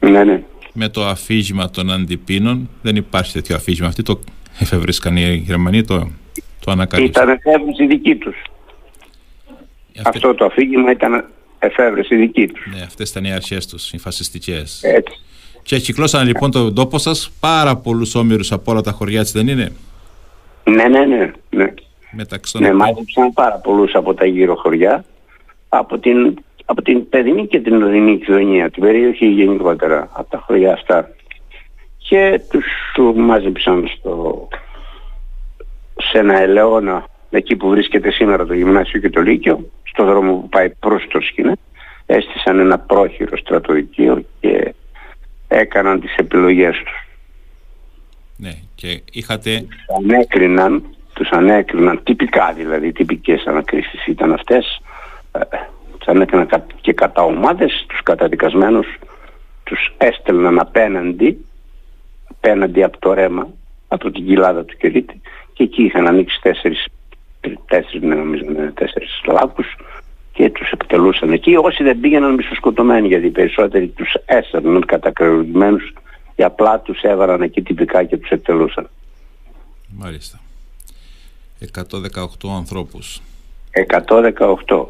Ναι 0.00 0.24
ναι. 0.24 0.42
με 0.72 0.88
το 0.88 1.06
αφήγημα 1.06 1.70
των 1.70 1.90
αντιπίνων. 1.90 2.68
Δεν 2.82 2.96
υπάρχει 2.96 3.32
τέτοιο 3.32 3.56
αφήγημα. 3.56 3.86
Αυτή 3.86 4.02
το 4.02 4.20
εφευρίσκαν 4.58 5.16
οι 5.16 5.42
Γερμανοί, 5.46 5.84
το, 5.84 6.10
το 6.68 6.74
ανακαλύψαν. 6.74 7.22
Ήταν 7.28 7.40
εφεύρεση 7.44 7.86
δική 7.86 8.16
τους. 8.16 8.36
Αυτέ- 9.96 10.06
Αυτό 10.14 10.34
το 10.34 10.44
αφήγημα 10.44 10.90
ήταν 10.90 11.24
εφεύρεση 11.58 12.16
δική 12.16 12.46
τους. 12.46 12.66
Ναι, 12.74 12.82
αυτές 12.82 13.10
ήταν 13.10 13.24
οι 13.24 13.32
αρχές 13.32 13.66
τους, 13.66 13.92
οι 13.92 13.98
φασιστικές. 13.98 14.82
Έτσι. 14.82 15.20
Και 15.62 15.78
κυκλώσαν 15.78 16.26
λοιπόν 16.26 16.50
τον 16.50 16.74
τόπο 16.74 16.98
σας 16.98 17.30
πάρα 17.40 17.76
πολλούς 17.76 18.14
όμοιρους 18.14 18.52
από 18.52 18.72
όλα 18.72 18.80
τα 18.80 18.92
χωριά 18.92 19.22
της, 19.22 19.32
δεν 19.32 19.48
είναι; 19.48 19.72
Ναι, 20.64 20.88
ναι, 20.88 21.04
ναι. 21.04 21.30
ναι. 21.50 21.74
Μεταξύ 22.10 22.52
των 22.52 22.62
Ναι, 22.62 22.68
οποίων- 22.68 22.82
μάζεψαν 22.88 23.32
πάρα 23.32 23.54
πολλούς 23.56 23.94
από 23.94 24.14
τα 24.14 24.26
γύρω 24.26 24.54
χωριά, 24.56 25.04
από 25.68 25.98
την, 25.98 26.34
από 26.64 26.82
την 26.82 27.08
παιδινή 27.08 27.46
και 27.46 27.60
την 27.60 27.82
οδυνή 27.82 28.18
κοινωνία, 28.18 28.70
την 28.70 28.82
περιοχή 28.82 29.26
γενικότερα, 29.26 30.08
από 30.12 30.30
τα 30.30 30.38
χωριά 30.46 30.72
αυτά. 30.72 31.10
Και 32.08 32.40
τους 32.50 32.64
τους 32.94 33.16
μάζεψαν 33.16 33.88
στο, 33.98 34.48
σε 36.02 36.18
ένα 36.18 36.40
ελαιόνα, 36.40 37.06
εκεί 37.30 37.56
που 37.56 37.68
βρίσκεται 37.68 38.10
σήμερα 38.10 38.46
το 38.46 38.54
γυμνάσιο 38.54 39.00
και 39.00 39.10
το 39.10 39.20
λύκειο, 39.20 39.70
στο 39.82 40.04
δρόμο 40.04 40.34
που 40.34 40.48
πάει 40.48 40.70
προς 40.70 41.06
το 41.08 41.20
σκηνέ, 41.20 41.52
έστησαν 42.06 42.58
ένα 42.58 42.78
πρόχειρο 42.78 43.36
στρατοδικείο 43.36 44.24
και 44.40 44.74
έκαναν 45.48 46.00
τις 46.00 46.14
επιλογές 46.16 46.76
τους. 46.76 47.06
Ναι, 48.36 48.52
και 48.74 49.02
είχατε 49.12 49.66
ανέκριναν, 49.96 50.84
τους 51.12 51.28
ανέκριναν 51.30 52.00
τυπικά 52.02 52.52
δηλαδή, 52.52 52.92
τυπικές 52.92 53.46
ανακρίσεις 53.46 54.06
ήταν 54.06 54.32
αυτές, 54.32 54.80
ε, 55.32 55.40
τους 55.98 56.06
ανέκριναν 56.06 56.46
κα- 56.46 56.66
και 56.80 56.92
κατά 56.92 57.22
ομάδες, 57.22 57.84
τους 57.88 58.02
καταδικασμένους 58.02 58.86
τους 59.64 59.92
έστελναν 59.98 60.58
απέναντι, 60.58 61.44
απέναντι 62.30 62.82
από 62.82 62.98
το 62.98 63.12
ρέμα, 63.12 63.48
από 63.88 64.10
την 64.10 64.26
κοιλάδα 64.26 64.64
του 64.64 64.76
Κερίτη 64.76 65.20
και 65.58 65.64
εκεί 65.64 65.82
είχαν 65.82 66.06
ανοίξει 66.06 66.40
τέσσερις, 66.42 66.84
τέσσερις, 67.66 68.02
ναι, 68.02 68.14
νομίζω, 68.14 68.44
ναι, 68.44 68.70
τέσσερις 68.70 69.20
λάκους 69.26 69.76
και 70.32 70.50
τους 70.50 70.70
εκτελούσαν 70.70 71.32
εκεί. 71.32 71.56
Όσοι 71.56 71.82
δεν 71.82 72.00
πήγαιναν 72.00 72.34
μισοσκοτωμένοι 72.34 73.08
γιατί 73.08 73.26
οι 73.26 73.30
περισσότεροι 73.30 73.88
τους 73.88 74.14
έσαιρναν 74.24 74.84
κατακρεουργημένους 74.84 75.92
και 76.36 76.44
απλά 76.44 76.80
τους 76.80 77.02
έβαραν 77.02 77.42
εκεί 77.42 77.62
τυπικά 77.62 78.04
και 78.04 78.16
τους 78.16 78.30
εκτελούσαν. 78.30 78.88
μάλιστα 79.96 80.40
118 81.60 82.48
ανθρώπους 82.56 83.20
118 84.66 84.86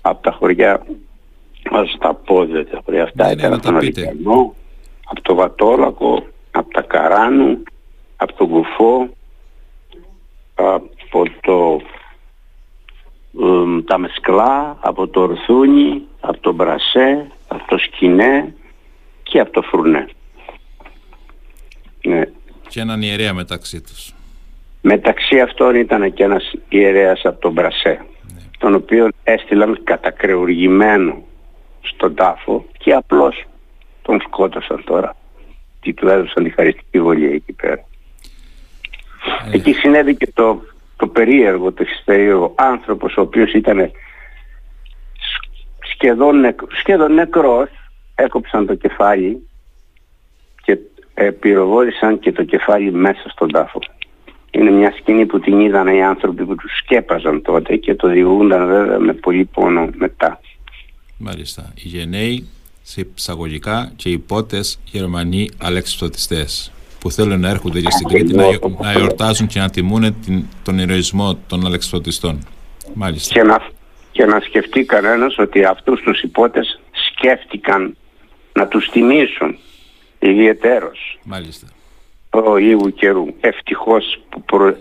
από 0.00 0.22
τα 0.22 0.30
χωριά 0.32 0.86
ας 1.70 1.96
τα 1.98 2.14
πω 2.14 2.46
δεν 2.46 2.68
τα 2.70 2.80
χωριά 2.84 3.02
αυτά 3.02 3.26
Ναι, 3.26 3.34
ναι, 3.34 3.38
ήταν 3.40 3.50
να 3.50 3.56
από 3.56 3.64
τα 3.64 3.70
τον 3.70 3.80
πείτε. 3.80 4.08
Αλικιανό 4.08 4.54
από 5.04 5.22
το 5.22 5.34
Βατόλακο 5.34 6.26
από 6.50 6.72
τα 6.72 6.82
Καράνου 6.82 7.62
από 8.16 8.32
τον 8.32 8.48
Κουφό 8.48 9.08
από 10.58 11.22
το 11.40 11.80
εμ, 13.40 13.84
τα 13.84 13.98
Μεσκλά 13.98 14.76
από 14.80 15.08
το 15.08 15.20
Ορθούνι 15.20 16.02
από 16.20 16.40
το 16.40 16.52
Μπρασέ 16.52 17.30
από 17.48 17.64
το 17.66 17.78
Σκινέ 17.78 18.54
και 19.22 19.40
από 19.40 19.50
το 19.50 19.62
Φρουνέ 19.62 20.08
ναι. 22.02 22.22
και 22.68 22.80
έναν 22.80 23.02
ιερέα 23.02 23.34
μεταξύ 23.34 23.80
τους 23.80 24.12
Μεταξύ 24.80 25.40
αυτών 25.40 25.74
ήταν 25.74 26.12
και 26.12 26.22
ένας 26.24 26.52
ιερέας 26.68 27.20
από 27.24 27.40
τον 27.40 27.52
Μπρασέ, 27.52 28.04
τον 28.58 28.74
οποίο 28.74 29.08
έστειλαν 29.24 29.80
κατακρεουργημένο 29.84 31.22
στον 31.80 32.14
τάφο 32.14 32.66
και 32.78 32.92
απλώς 32.92 33.44
τον 34.02 34.20
σκότωσαν 34.20 34.84
τώρα. 34.84 35.16
Τι 35.80 35.92
του 35.92 36.08
έδωσαν 36.08 36.44
τη 36.44 36.50
χαριστική 36.50 37.00
βολή 37.00 37.32
εκεί 37.32 37.52
πέρα. 37.52 37.87
Ε, 39.52 39.56
Εκεί 39.56 39.72
συνέβη 39.72 40.16
και 40.16 40.30
το, 40.34 40.62
το 40.96 41.06
περίεργο, 41.06 41.72
το 41.72 41.84
περίεργο 42.04 42.54
άνθρωπος 42.56 43.16
ο 43.16 43.20
οποίος 43.20 43.52
ήταν 43.52 43.78
σ- 45.14 45.66
σχεδόν, 45.92 46.40
νεκ, 46.40 46.60
σχεδόν 46.80 47.14
νεκρός, 47.14 47.68
έκοψαν 48.14 48.66
το 48.66 48.74
κεφάλι 48.74 49.48
και 50.62 50.78
ε, 51.14 51.30
πυροβόλησαν 51.30 52.18
και 52.18 52.32
το 52.32 52.44
κεφάλι 52.44 52.92
μέσα 52.92 53.28
στον 53.28 53.50
τάφο. 53.52 53.78
Είναι 54.50 54.70
μια 54.70 54.92
σκηνή 54.98 55.26
που 55.26 55.40
την 55.40 55.60
είδαν 55.60 55.86
οι 55.86 56.02
άνθρωποι 56.04 56.44
που 56.44 56.54
τους 56.54 56.78
σκέπαζαν 56.78 57.42
τότε 57.42 57.76
και 57.76 57.94
το 57.94 58.08
διηγούνταν 58.08 58.66
βέβαια 58.66 58.98
με 58.98 59.12
πολύ 59.12 59.44
πόνο 59.44 59.88
μετά. 59.94 60.40
μάλιστα 61.18 61.72
οι 61.74 61.88
γενναίοι 61.88 62.48
σε 62.82 63.06
εισαγωγικά 63.16 63.92
και 63.96 64.08
οι 64.08 64.18
πότες 64.18 64.78
Γερμανοί 64.84 65.48
αλεξιπτωτιστές 65.62 66.72
που 66.98 67.10
θέλουν 67.10 67.40
να 67.40 67.48
έρχονται 67.48 67.80
και 67.80 67.90
στην 67.90 68.08
Κρήτη 68.08 68.34
να, 68.34 68.48
γιο- 68.48 68.76
να 68.80 68.92
εορτάζουν 68.92 69.46
και 69.46 69.58
να 69.60 69.70
τιμούν 69.70 70.20
την, 70.24 70.44
τον 70.62 70.78
ηρωισμό 70.78 71.38
των 71.46 71.66
αλεξιπτωτιστών 71.66 72.46
μάλιστα. 72.94 73.34
Και 73.34 73.42
να, 73.42 73.62
και 74.12 74.24
να 74.24 74.40
σκεφτεί 74.40 74.84
κανένας 74.84 75.38
ότι 75.38 75.64
αυτούς 75.64 76.00
τους 76.00 76.22
υπότες 76.22 76.80
σκέφτηκαν 77.10 77.96
να 78.52 78.66
τους 78.66 78.88
τιμήσουν 78.90 79.58
ιδιαιτέρως. 80.18 81.18
Μάλιστα. 81.24 81.66
Ο 82.30 82.56
Ιού 82.58 82.92
καιρού. 82.94 83.26
Ευτυχώς 83.40 84.20
που, 84.28 84.42
προ- 84.42 84.76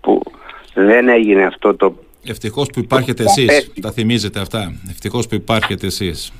που 0.00 0.22
δεν 0.74 1.08
έγινε 1.08 1.44
αυτό 1.44 1.74
το 1.74 1.94
Ευτυχώς 2.24 2.68
που 2.68 2.80
υπάρχετε 2.80 3.24
εσείς, 3.24 3.70
τα 3.80 3.92
θυμίζετε 3.92 4.40
αυτά. 4.40 4.74
Ευτυχώς 4.90 5.26
που 5.28 5.34
υπάρχετε 5.34 5.86
εσείς. 5.86 6.32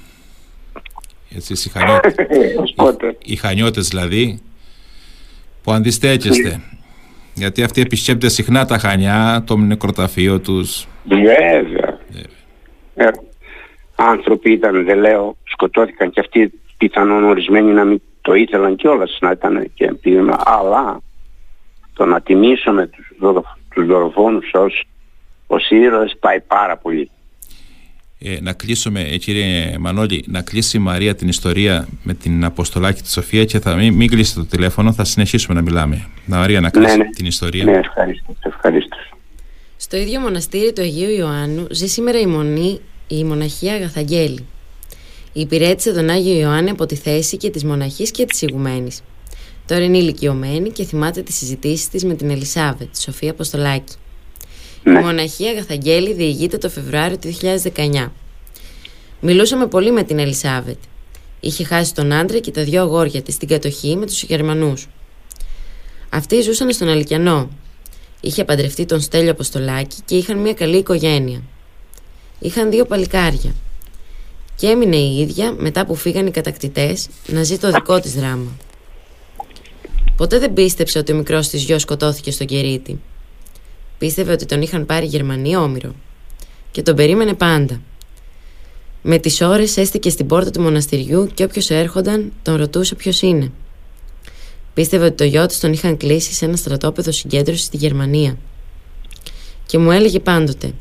Εσείς 1.36 1.64
οι, 1.64 1.68
χανιώ... 1.70 2.00
Οπότε, 2.76 3.16
οι 3.24 3.36
χανιώτες 3.36 3.88
δηλαδή, 3.88 4.40
που 5.68 5.74
αντιστέκεστε. 5.74 6.60
Γιατί 7.34 7.62
αυτοί 7.62 7.80
επισκέπτονται 7.80 8.32
συχνά 8.32 8.64
τα 8.64 8.78
χανιά, 8.78 9.42
το 9.46 9.56
νεκροταφείο 9.56 10.40
τους. 10.40 10.86
Βέβαια. 11.04 11.98
Ε, 12.94 13.08
άνθρωποι 13.94 14.52
ήταν, 14.52 14.84
δεν 14.84 14.98
λέω, 14.98 15.36
σκοτώθηκαν 15.44 16.10
και 16.10 16.20
αυτοί 16.20 16.52
πιθανόν 16.78 17.24
ορισμένοι 17.24 17.72
να 17.72 17.84
μην 17.84 18.00
το 18.20 18.34
ήθελαν 18.34 18.76
κιόλας 18.76 19.18
να 19.20 19.30
ήταν 19.30 19.70
και 19.74 19.84
επίδημα, 19.84 20.36
αλλά 20.44 21.00
το 21.94 22.04
να 22.04 22.20
τιμήσουμε 22.20 22.86
τους, 22.86 23.10
δωρο, 23.18 23.44
τους 23.74 23.86
δωροφόνους 23.86 24.50
ως, 24.52 24.84
ως 25.46 25.70
ήρωες 25.70 26.16
πάει 26.20 26.40
πάρα 26.40 26.76
πολύ. 26.76 27.10
Ε, 28.20 28.38
να 28.40 28.52
κλείσουμε, 28.52 29.00
ε, 29.00 29.16
κύριε 29.16 29.76
Μανώλη, 29.78 30.24
να 30.26 30.42
κλείσει 30.42 30.76
η 30.76 30.80
Μαρία 30.80 31.14
την 31.14 31.28
ιστορία 31.28 31.88
με 32.02 32.14
την 32.14 32.44
Αποστολάκη 32.44 33.02
τη 33.02 33.10
Σοφία 33.10 33.44
και 33.44 33.60
θα 33.60 33.74
μην, 33.74 33.94
μην 33.94 34.08
κλείσετε 34.08 34.40
το 34.40 34.46
τηλέφωνο, 34.46 34.92
θα 34.92 35.04
συνεχίσουμε 35.04 35.54
να 35.54 35.62
μιλάμε. 35.62 36.06
Να 36.26 36.36
Μαρία, 36.36 36.60
να 36.60 36.70
κλείσει 36.70 36.96
Ναι, 36.96 37.04
ναι. 37.04 37.10
την 37.10 37.26
ιστορία. 37.26 37.64
Ναι, 37.64 37.76
ευχαριστώ. 37.76 38.36
ευχαριστώ. 38.42 38.96
Στο 39.76 39.96
ίδιο 39.96 40.20
μοναστήρι 40.20 40.72
του 40.72 40.82
Αγίου 40.82 41.10
Ιωάννου 41.10 41.66
ζει 41.70 41.86
σήμερα 41.86 42.20
η 42.20 42.26
μονή, 42.26 42.80
η 43.06 43.24
μοναχία 43.24 43.74
Αγαθαγγέλη. 43.74 44.46
Υπηρέτησε 45.32 45.92
τον 45.92 46.08
Άγιο 46.08 46.38
Ιωάννη 46.38 46.70
από 46.70 46.86
τη 46.86 46.94
θέση 46.94 47.36
και 47.36 47.50
της 47.50 47.64
μοναχής 47.64 48.10
και 48.10 48.24
της 48.24 48.42
ηγουμένης. 48.42 49.02
Τώρα 49.66 49.84
είναι 49.84 49.98
ηλικιωμένη 49.98 50.70
και 50.70 50.84
θυμάται 50.84 51.22
τις 51.22 51.36
συζητήσεις 51.36 51.88
της 51.88 52.04
με 52.04 52.14
την 52.14 52.30
Ελισάβετ, 52.30 52.88
τη 52.92 53.02
Σοφία 53.02 53.30
Αποστολάκη. 53.30 53.94
Ναι. 54.89 54.99
Η 54.99 55.03
μοναχία 55.03 55.51
Αγαθαγγέλη 55.51 56.12
διηγείται 56.12 56.59
το 56.59 56.68
Φεβρουάριο 56.68 57.18
του 57.18 57.36
2019. 57.74 58.09
Μιλούσαμε 59.20 59.66
πολύ 59.66 59.93
με 59.93 60.03
την 60.03 60.18
Ελισάβετ. 60.18 60.78
Είχε 61.41 61.64
χάσει 61.64 61.95
τον 61.95 62.12
άντρα 62.12 62.39
και 62.39 62.51
τα 62.51 62.64
δυο 62.64 62.82
αγόρια 62.82 63.22
της 63.22 63.34
στην 63.34 63.49
κατοχή 63.49 63.97
με 63.97 64.07
τους 64.07 64.22
Γερμανούς. 64.22 64.89
Αυτοί 66.09 66.41
ζούσαν 66.41 66.72
στον 66.72 66.89
Αλικιανό. 66.89 67.49
Είχε 68.20 68.45
παντρευτεί 68.45 68.84
τον 68.84 69.01
Στέλιο 69.01 69.30
Αποστολάκη 69.30 69.97
και 70.05 70.16
είχαν 70.16 70.39
μια 70.39 70.55
καλή 70.55 70.76
οικογένεια. 70.76 71.43
Είχαν 72.39 72.70
δύο 72.70 72.84
παλικάρια. 72.84 73.55
Και 74.57 74.66
έμεινε 74.66 74.97
η 74.97 75.18
ίδια 75.18 75.53
μετά 75.53 75.86
που 75.86 75.95
φύγαν 75.95 76.26
οι 76.26 76.30
κατακτητές 76.30 77.09
να 77.26 77.43
ζει 77.43 77.59
το 77.59 77.70
δικό 77.70 78.01
της 78.01 78.12
δράμα. 78.12 78.57
Ποτέ 80.16 80.39
δεν 80.39 80.53
πίστεψε 80.53 80.99
ότι 80.99 81.12
ο 81.12 81.16
μικρός 81.16 81.49
της 81.49 81.62
γιος 81.62 81.82
σκοτώθηκε 81.82 82.30
στον 82.30 82.47
Κερίτη. 82.47 83.01
Πίστευε 83.99 84.32
ότι 84.32 84.46
τον 84.46 84.62
είχαν 84.62 84.86
πάρει 84.86 85.05
οι 85.05 85.09
Γερμανοί 85.09 85.57
όμοιρο. 85.57 85.94
Και 86.70 86.82
τον 86.82 86.96
περίμενε 86.96 87.34
πάντα. 87.34 87.80
Με 89.03 89.18
τις 89.18 89.40
ώρες 89.40 89.76
έστηκε 89.76 90.11
στην 90.11 90.26
πόρτα 90.26 90.51
του 90.51 90.61
μοναστηριού 90.61 91.30
και 91.34 91.44
όποιος 91.44 91.70
έρχονταν 91.70 92.32
τον 92.42 92.57
ρωτούσε 92.57 92.94
ποιος 92.94 93.22
είναι. 93.22 93.53
Πίστευε 94.74 95.05
ότι 95.05 95.14
το 95.14 95.24
γιο 95.24 95.46
της 95.46 95.61
τον 95.61 95.72
είχαν 95.72 95.96
κλείσει 95.96 96.32
σε 96.32 96.44
ένα 96.44 96.57
στρατόπεδο 96.57 97.12
συγκέντρωσης 97.12 97.64
στη 97.64 97.76
Γερμανία. 97.76 98.38
Και 99.66 99.78
μου 99.78 99.90
έλεγε 99.90 100.20
πάντοτε 100.20 100.72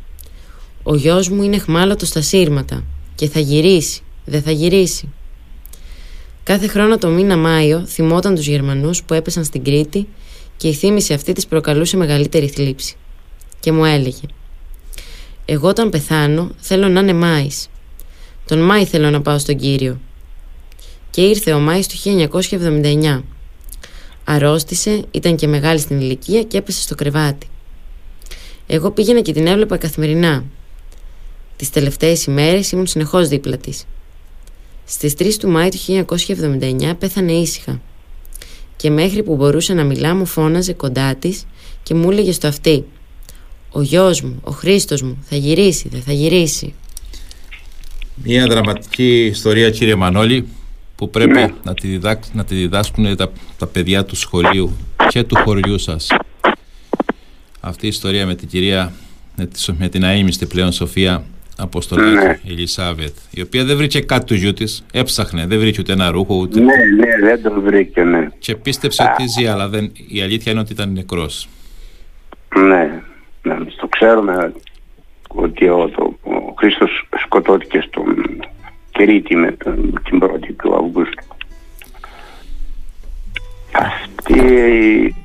«Ο 0.84 0.96
γιος 0.96 1.30
μου 1.30 1.44
είναι 1.44 1.56
εχμάλωτος 1.56 2.08
στα 2.08 2.22
σύρματα 2.22 2.84
και 3.16 3.28
θα 3.28 3.40
γυρίσει, 3.40 4.02
δεν 4.26 4.42
θα 4.42 4.52
γυρίσει». 4.52 5.10
Κάθε 6.44 6.68
χρόνο 6.68 6.98
το 6.98 7.08
μήνα 7.10 7.38
Μάιο 7.38 7.86
θυμόταν 7.86 8.36
τους 8.36 8.48
Γερμανούς 8.48 9.04
που 9.04 9.14
έπεσαν 9.14 9.44
στην 9.44 9.64
Κρήτη 9.64 10.08
και 10.58 10.68
η 10.68 10.74
θύμηση 10.74 11.14
αυτή 11.14 11.34
της 11.34 11.48
προκαλούσε 11.48 11.98
μεγαλύτερη 11.98 12.48
θλίψη. 12.48 12.96
Και 13.60 13.72
μου 13.72 13.86
έλεγε 13.86 14.26
«Εγώ 15.46 15.68
όταν 15.68 15.90
πεθάνω 15.90 16.52
θέλω 16.58 16.88
να 16.88 17.00
είναι 17.00 17.14
Μάης. 17.14 17.68
Τον 18.46 18.60
Μάη 18.60 18.86
θέλω 18.86 19.10
να 19.10 19.22
πάω 19.22 19.38
στον 19.38 19.58
Κύριο». 19.58 20.00
και 21.10 21.22
ήρθε 21.22 21.54
ο 21.54 21.60
Μάης 21.60 21.88
του 21.88 21.96
1979. 22.00 23.24
Αρρώστησε, 24.24 25.04
ήταν 25.12 25.36
και 25.36 25.48
μεγάλη 25.48 25.80
στην 25.80 26.00
ηλικία 26.00 26.44
και 26.44 26.58
έπεσε 26.58 26.82
στο 26.82 26.96
κρεβάτι. 26.96 27.48
Εγώ 28.68 28.92
πήγαινα 28.92 29.22
και 29.22 29.34
την 29.34 29.48
έβλεπα 29.48 29.78
καθημερινά. 29.78 30.44
Τις 31.56 31.70
τελευταίες 31.70 32.26
ημέρες 32.26 32.72
ήμουν 32.72 32.88
συνεχώς 32.88 33.28
δίπλα 33.28 33.58
της. 33.58 33.86
Στις 34.86 35.14
3 35.18 35.38
του 35.40 35.50
Μάη 35.50 35.70
του 35.70 35.78
1979 35.78 36.94
πέθανε 37.00 37.32
ήσυχα. 37.32 37.82
Και 38.76 38.90
μέχρι 38.90 39.24
που 39.24 39.36
μπορούσε 39.36 39.74
να 39.74 39.84
μιλά 39.84 40.16
μου 40.16 40.26
φώναζε 40.26 40.74
κοντά 40.74 41.16
της 41.16 41.46
και 41.84 41.94
μου 41.94 42.12
έλεγε 42.12 42.32
στο 42.32 42.48
αυτή 42.48 42.86
«Ο 43.72 43.82
γιος 43.82 44.22
μου, 44.22 44.40
ο 44.44 44.52
Χρήστος 44.52 45.02
μου, 45.02 45.18
θα 45.30 45.36
γυρίσει, 45.36 45.90
δεν 45.90 46.02
θα 46.02 46.14
γυρίσει». 46.14 46.74
Μια 48.24 48.48
δραματική 48.48 49.26
ιστορία 49.26 49.70
κύριε 49.70 49.96
Μανώλη 49.96 50.48
που 50.96 51.10
πρέπει 51.10 51.32
Ναι. 51.34 51.54
να, 51.64 51.74
τη 51.74 51.88
διδάξ, 51.88 52.30
να 52.34 52.44
τη 52.46 52.56
διδάσκουν 52.56 53.16
τα, 53.16 53.32
τα 53.58 53.68
παιδιά 53.68 54.06
του 54.06 54.16
σχολείου 54.16 54.78
και 55.08 55.24
του 55.24 55.36
χωριού 55.36 55.78
σας. 55.78 56.08
Αυτή 57.60 57.86
η 57.86 57.90
ιστορία 57.90 58.26
με 58.26 58.36
την 58.36 58.48
κυρία, 58.48 58.94
με, 59.36 59.46
τη, 59.46 59.60
Σο- 59.60 59.76
με 59.80 59.90
την 59.90 60.04
αείμιστη 60.06 60.46
πλέον 60.46 60.72
Σοφία 60.72 61.24
Αποστολάκη 61.58 62.26
Ναι. 62.26 62.40
Ελισάβετ, 62.48 63.16
η 63.32 63.42
οποία 63.42 63.64
δεν 63.66 63.78
βρήκε 63.78 64.00
κάτι 64.00 64.26
του 64.26 64.34
γιού 64.36 64.54
της, 64.54 64.84
έψαχνε, 64.92 65.46
δεν 65.48 65.60
βρήκε 65.60 65.80
ούτε 65.80 65.92
ένα 65.94 66.10
ρούχο, 66.12 66.36
ούτε... 66.36 66.60
Ναι, 66.60 66.66
ναι, 66.66 67.28
δεν 67.28 67.42
το 67.44 67.62
βρήκε, 67.62 68.02
ναι. 68.04 68.28
Και 68.40 68.56
πίστεψε 68.56 69.04
ότι 69.14 69.28
ζει, 69.28 69.48
αλλά 69.48 69.68
δεν, 69.70 69.92
η 70.08 70.22
αλήθεια 70.22 70.52
είναι 70.52 70.62
ότι 70.62 70.74
ήταν 70.74 70.92
νεκρός. 70.92 71.48
Ναι, 72.68 73.02
ναι, 73.48 73.66
το 73.66 73.88
ξέρουμε 73.88 74.54
ότι 75.28 75.70
ο, 75.70 75.90
το, 75.90 76.04
ο 76.24 76.54
Χρήστος 76.58 77.08
σκοτώθηκε 77.26 77.82
στον 77.82 78.40
Κρήτη 78.92 79.36
με 79.36 79.52
τον, 79.52 80.02
την 80.04 80.24
1η 80.24 80.54
του 80.64 80.76
Αυγούστου. 80.76 81.24
Αυτή 83.72 85.16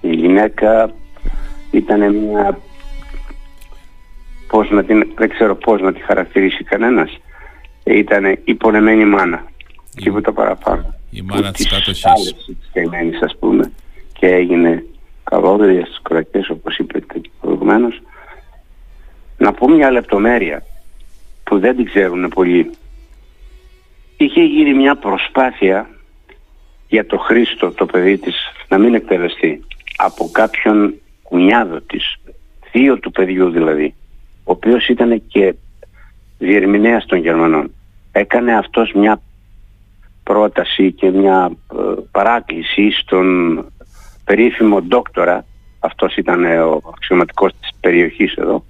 η 0.00 0.14
γυναίκα 0.14 0.92
ήταν 1.70 2.14
μια 2.14 2.58
πώς 4.48 4.70
να 4.70 4.84
την, 4.84 5.12
δεν 5.14 5.28
ξέρω 5.28 5.54
πώς 5.54 5.80
να 5.80 5.92
τη 5.92 6.00
χαρακτηρίσει 6.00 6.64
κανένας 6.64 7.18
ήταν 7.84 8.38
η 8.44 8.54
πονεμένη 8.54 9.04
μάνα 9.04 9.44
τίποτα 10.02 10.32
παραπάνω 10.32 10.94
Η 11.10 11.22
μάνα 11.22 11.46
Που 11.46 11.52
της 11.52 11.66
της 11.66 11.72
κατοχής. 11.72 12.04
άλλαξε 12.06 12.52
της 12.58 12.70
καημένης, 12.72 13.22
ας 13.22 13.36
πούμε 13.38 13.72
και 14.12 14.26
έγινε 14.26 14.84
καλόδρια 15.30 15.86
στις 15.86 15.98
κορακές 16.02 16.48
όπως 16.48 16.78
είπατε 16.78 17.18
και 17.18 17.30
προηγουμένως. 17.40 18.02
Να 19.38 19.52
πω 19.52 19.68
μια 19.68 19.90
λεπτομέρεια 19.90 20.62
που 21.44 21.58
δεν 21.58 21.76
την 21.76 21.84
ξέρουν 21.84 22.28
πολλοί. 22.28 22.70
Είχε 24.16 24.42
γίνει 24.42 24.74
μια 24.74 24.96
προσπάθεια 24.96 25.88
για 26.88 27.06
το 27.06 27.18
Χρήστο 27.18 27.72
το 27.72 27.86
παιδί 27.86 28.18
της 28.18 28.34
να 28.68 28.78
μην 28.78 28.94
εκτελεστεί 28.94 29.64
από 29.96 30.28
κάποιον 30.32 30.94
κουνιάδο 31.22 31.80
της 31.80 32.16
θείο 32.70 32.98
του 32.98 33.10
παιδιού 33.10 33.50
δηλαδή 33.50 33.94
ο 34.44 34.52
οποίος 34.52 34.88
ήταν 34.88 35.22
και 35.28 35.54
διερμηνέας 36.38 37.06
των 37.06 37.18
Γερμανών. 37.18 37.74
Έκανε 38.12 38.56
αυτός 38.56 38.92
μια 38.92 39.20
πρόταση 40.22 40.92
και 40.92 41.10
μια 41.10 41.50
ε, 41.72 41.76
παράκληση 42.10 42.90
στον 42.90 43.26
περίφημο 44.30 44.80
δόκτορα 44.88 45.44
αυτός 45.78 46.16
ήταν 46.16 46.44
ε, 46.44 46.58
ο 46.58 46.82
αξιωματικός 46.94 47.52
της 47.60 47.70
περιοχής 47.80 48.34
εδώ 48.34 48.64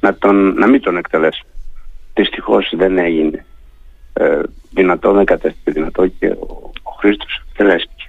να, 0.00 0.14
τον, 0.14 0.54
να 0.54 0.66
μην 0.66 0.80
τον 0.80 0.96
εκτελέσουν 0.96 1.46
δυστυχώς 2.14 2.72
δεν 2.76 2.98
έγινε 2.98 3.44
ε, 4.12 4.40
δυνατό 4.70 5.12
δεν 5.12 5.24
κατέστηκε 5.24 5.70
δυνατό 5.70 6.06
και 6.06 6.26
ο, 6.26 6.70
ο 6.82 6.90
Χρήστος 6.90 7.42
εκτελέστηκε 7.48 8.08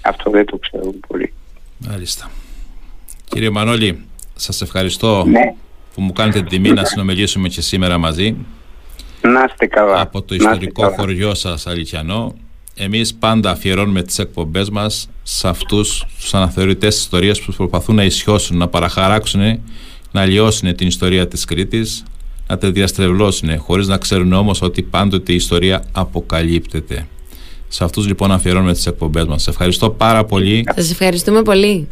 αυτό 0.00 0.30
δεν 0.30 0.46
το 0.46 0.56
ξέρουν 0.56 1.00
πολύ 1.08 1.32
Μάλιστα. 1.78 2.30
Κύριε 3.24 3.50
Μανώλη, 3.50 4.04
σας 4.34 4.62
ευχαριστώ 4.62 5.24
ναι 5.24 5.54
που 5.94 6.00
μου 6.00 6.12
κάνετε 6.12 6.38
την 6.38 6.48
τιμή 6.48 6.72
να 6.72 6.84
συνομιλήσουμε 6.84 7.48
και 7.48 7.60
σήμερα 7.60 7.98
μαζί 7.98 8.36
να 9.22 9.44
είστε 9.48 9.66
καλά 9.66 10.00
από 10.00 10.22
το 10.22 10.34
να 10.34 10.36
είστε 10.36 10.50
ιστορικό 10.50 10.82
καλά. 10.82 10.94
χωριό 10.94 11.34
σας 11.34 11.66
Αλικιανό. 11.66 12.34
Εμείς 12.78 13.14
πάντα 13.14 13.50
αφιερώνουμε 13.50 14.02
τις 14.02 14.18
εκπομπές 14.18 14.70
μας 14.70 15.08
σε 15.22 15.48
αυτούς 15.48 16.06
τους 16.18 16.34
αναθεωρητές 16.34 16.94
της 16.94 17.02
ιστορίας 17.02 17.40
που 17.40 17.52
προσπαθούν 17.52 17.94
να 17.94 18.04
ισιώσουν, 18.04 18.56
να 18.56 18.68
παραχαράξουν, 18.68 19.62
να 20.12 20.24
λιώσουν 20.24 20.76
την 20.76 20.86
ιστορία 20.86 21.28
της 21.28 21.44
Κρήτης, 21.44 22.04
να 22.48 22.58
τη 22.58 22.70
διαστρεβλώσουν, 22.70 23.58
χωρίς 23.58 23.86
να 23.86 23.98
ξέρουν 23.98 24.32
όμως 24.32 24.62
ότι 24.62 24.82
πάντοτε 24.82 25.32
η 25.32 25.34
ιστορία 25.34 25.84
αποκαλύπτεται. 25.92 27.06
Σε 27.68 27.84
αυτούς 27.84 28.06
λοιπόν 28.06 28.32
αφιερώνουμε 28.32 28.72
τις 28.72 28.86
εκπομπές 28.86 29.24
μας. 29.24 29.42
Σε 29.42 29.50
ευχαριστώ 29.50 29.90
πάρα 29.90 30.24
πολύ. 30.24 30.64
Σας 30.74 30.90
ευχαριστούμε 30.90 31.42
πολύ. 31.42 31.88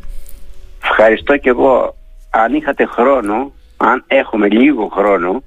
Ευχαριστώ 0.82 1.36
και 1.36 1.48
εγώ. 1.48 1.96
Αν 2.30 2.54
είχατε 2.54 2.84
χρόνο, 2.86 3.52
αν 3.76 4.04
έχουμε 4.06 4.48
λίγο 4.48 4.88
χρόνο, 4.94 5.42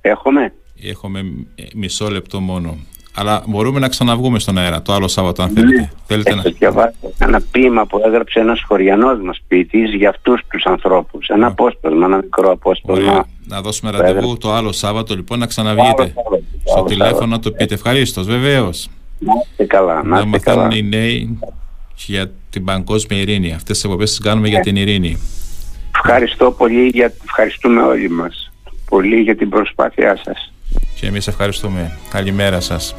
έχουμε; 0.00 0.52
Έχουμε 0.82 1.20
ε, 1.54 1.62
μισό 1.74 2.10
λεπτό 2.10 2.40
μόνο. 2.40 2.78
Αλλά 3.14 3.42
μπορούμε 3.46 3.80
να 3.80 3.88
ξαναβγούμε 3.88 4.38
στον 4.38 4.58
αέρα 4.58 4.82
το 4.82 4.92
άλλο 4.92 5.08
Σάββατο 5.08 5.42
αν 5.42 5.48
θέλετε. 5.50 5.90
Θέλετε 6.06 6.34
να... 6.34 6.40
Έχω 6.40 6.54
διαβάσει 6.58 6.96
ένα 7.18 7.40
ποίημα 7.50 7.86
που 7.86 8.00
έγραψε 8.06 8.40
ένας 8.40 8.62
χωριανός 8.66 9.20
μας 9.20 9.40
ποιητής 9.48 9.94
για 9.94 10.08
αυτούς 10.08 10.40
τους 10.50 10.64
ανθρώπους. 10.64 11.28
Ένα 11.28 11.46
απόσπασμα, 11.46 12.04
ένα 12.06 12.16
μικρό 12.16 12.50
απόσπασμα. 12.50 13.02
Ωραία. 13.10 13.24
Να 13.46 13.60
δώσουμε 13.60 13.90
Το 13.90 13.96
ραντεβού 13.96 14.18
έγραψε. 14.18 14.36
το 14.36 14.52
άλλο 14.52 14.72
Σάββατο 14.72 15.14
λοιπόν 15.14 15.38
να 15.38 15.44
Το 15.44 15.50
ξαναβγείτε. 15.50 16.02
άλλο 16.02 16.12
Σάββατο, 16.14 16.36
το 16.36 16.44
Στο 16.64 16.78
άλλο 16.78 16.84
τηλέφωνο 16.88 17.14
να 17.14 17.20
Σάββατο. 17.20 17.50
το 17.50 17.56
πείτε. 17.56 17.74
Ευχαρίστως, 17.74 18.26
βεβαίως. 18.26 18.88
Να 19.18 19.32
είστε 19.50 19.64
καλά, 19.64 19.94
να 19.94 20.02
Να 20.02 20.20
είστε 20.26 20.38
καλά. 20.38 20.62
μαθαίνουν 20.62 20.84
οι 20.84 20.88
νέοι 20.96 21.38
για 22.06 22.30
την 22.50 22.64
παγκόσμια 22.64 23.20
ειρήνη. 23.20 23.52
Αυτές 23.52 23.76
τις 23.76 23.84
εκπομπές 23.84 24.10
τις 24.10 24.18
κάνουμε 24.18 24.46
Ναι. 24.48 24.52
για 24.54 24.60
την 24.62 24.76
ειρήνη. 24.76 25.18
Ευχαριστώ 25.94 26.50
πολύ, 26.50 26.86
για... 26.86 27.12
ευχαριστούμε 27.24 27.82
όλοι 27.82 28.10
μας. 28.10 28.50
Πολύ 28.88 29.16
για 29.20 29.36
την 29.36 29.48
προσπάθειά 29.48 30.20
σας. 30.24 30.52
Και 31.00 31.06
εμείς 31.06 31.26
ευχαριστούμε. 31.26 31.98
Καλημέρα 32.10 32.60
σας. 32.60 32.94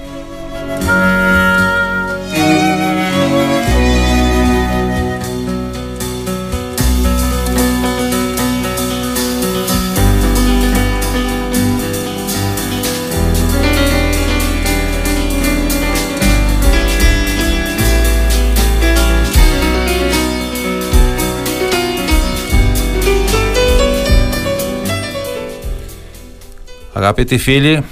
Αγαπητοί 27.01 27.37
φίλοι, 27.37 27.83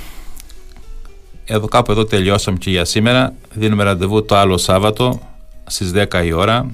εδώ 1.46 1.68
κάπου 1.68 1.92
εδώ 1.92 2.06
τελειώσαμε 2.06 2.58
και 2.58 2.70
για 2.70 2.86
σήμερα. 2.86 3.34
Δίνουμε 3.54 3.84
ραντεβού 3.84 4.26
το 4.26 4.36
άλλο 4.36 4.58
Σάββατο 4.58 5.20
στις 5.66 5.92
10 5.96 6.26
η 6.26 6.32
ώρα 6.32 6.72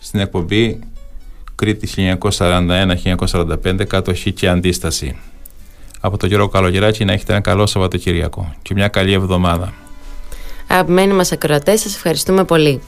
στην 0.00 0.20
εκπομπή 0.20 0.78
Κρήτη 1.54 2.18
1941-1945 2.20 3.86
κατοχή 3.86 4.32
και 4.32 4.48
αντίσταση. 4.48 5.16
Από 6.00 6.16
τον 6.16 6.28
Γιώργο 6.28 6.48
Καλογεράκη 6.48 7.04
να 7.04 7.12
έχετε 7.12 7.32
ένα 7.32 7.40
καλό 7.40 7.66
Σαββατοκυριακό 7.66 8.54
και 8.62 8.74
μια 8.74 8.88
καλή 8.88 9.12
εβδομάδα. 9.12 9.72
Αγαπημένοι 10.66 11.12
μας 11.12 11.32
ακροατές, 11.32 11.80
σας 11.80 11.94
ευχαριστούμε 11.94 12.44
πολύ. 12.44 12.80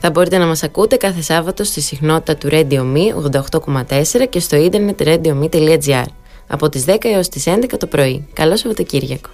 Θα 0.00 0.10
μπορείτε 0.10 0.38
να 0.38 0.46
μας 0.46 0.62
ακούτε 0.62 0.96
κάθε 0.96 1.20
Σάββατο 1.20 1.64
στη 1.64 1.80
συχνότητα 1.80 2.36
του 2.36 2.48
Radio 2.50 2.80
Me 2.94 3.30
88,4 3.86 4.26
και 4.30 4.40
στο 4.40 4.56
ίντερνετ 4.56 5.00
radiome.gr 5.04 6.04
από 6.48 6.68
τις 6.68 6.84
10 6.86 6.96
έως 7.04 7.28
τις 7.28 7.44
11 7.46 7.78
το 7.78 7.86
πρωί. 7.86 8.26
Καλό 8.32 8.56
Σαββατοκύριακο. 8.56 9.28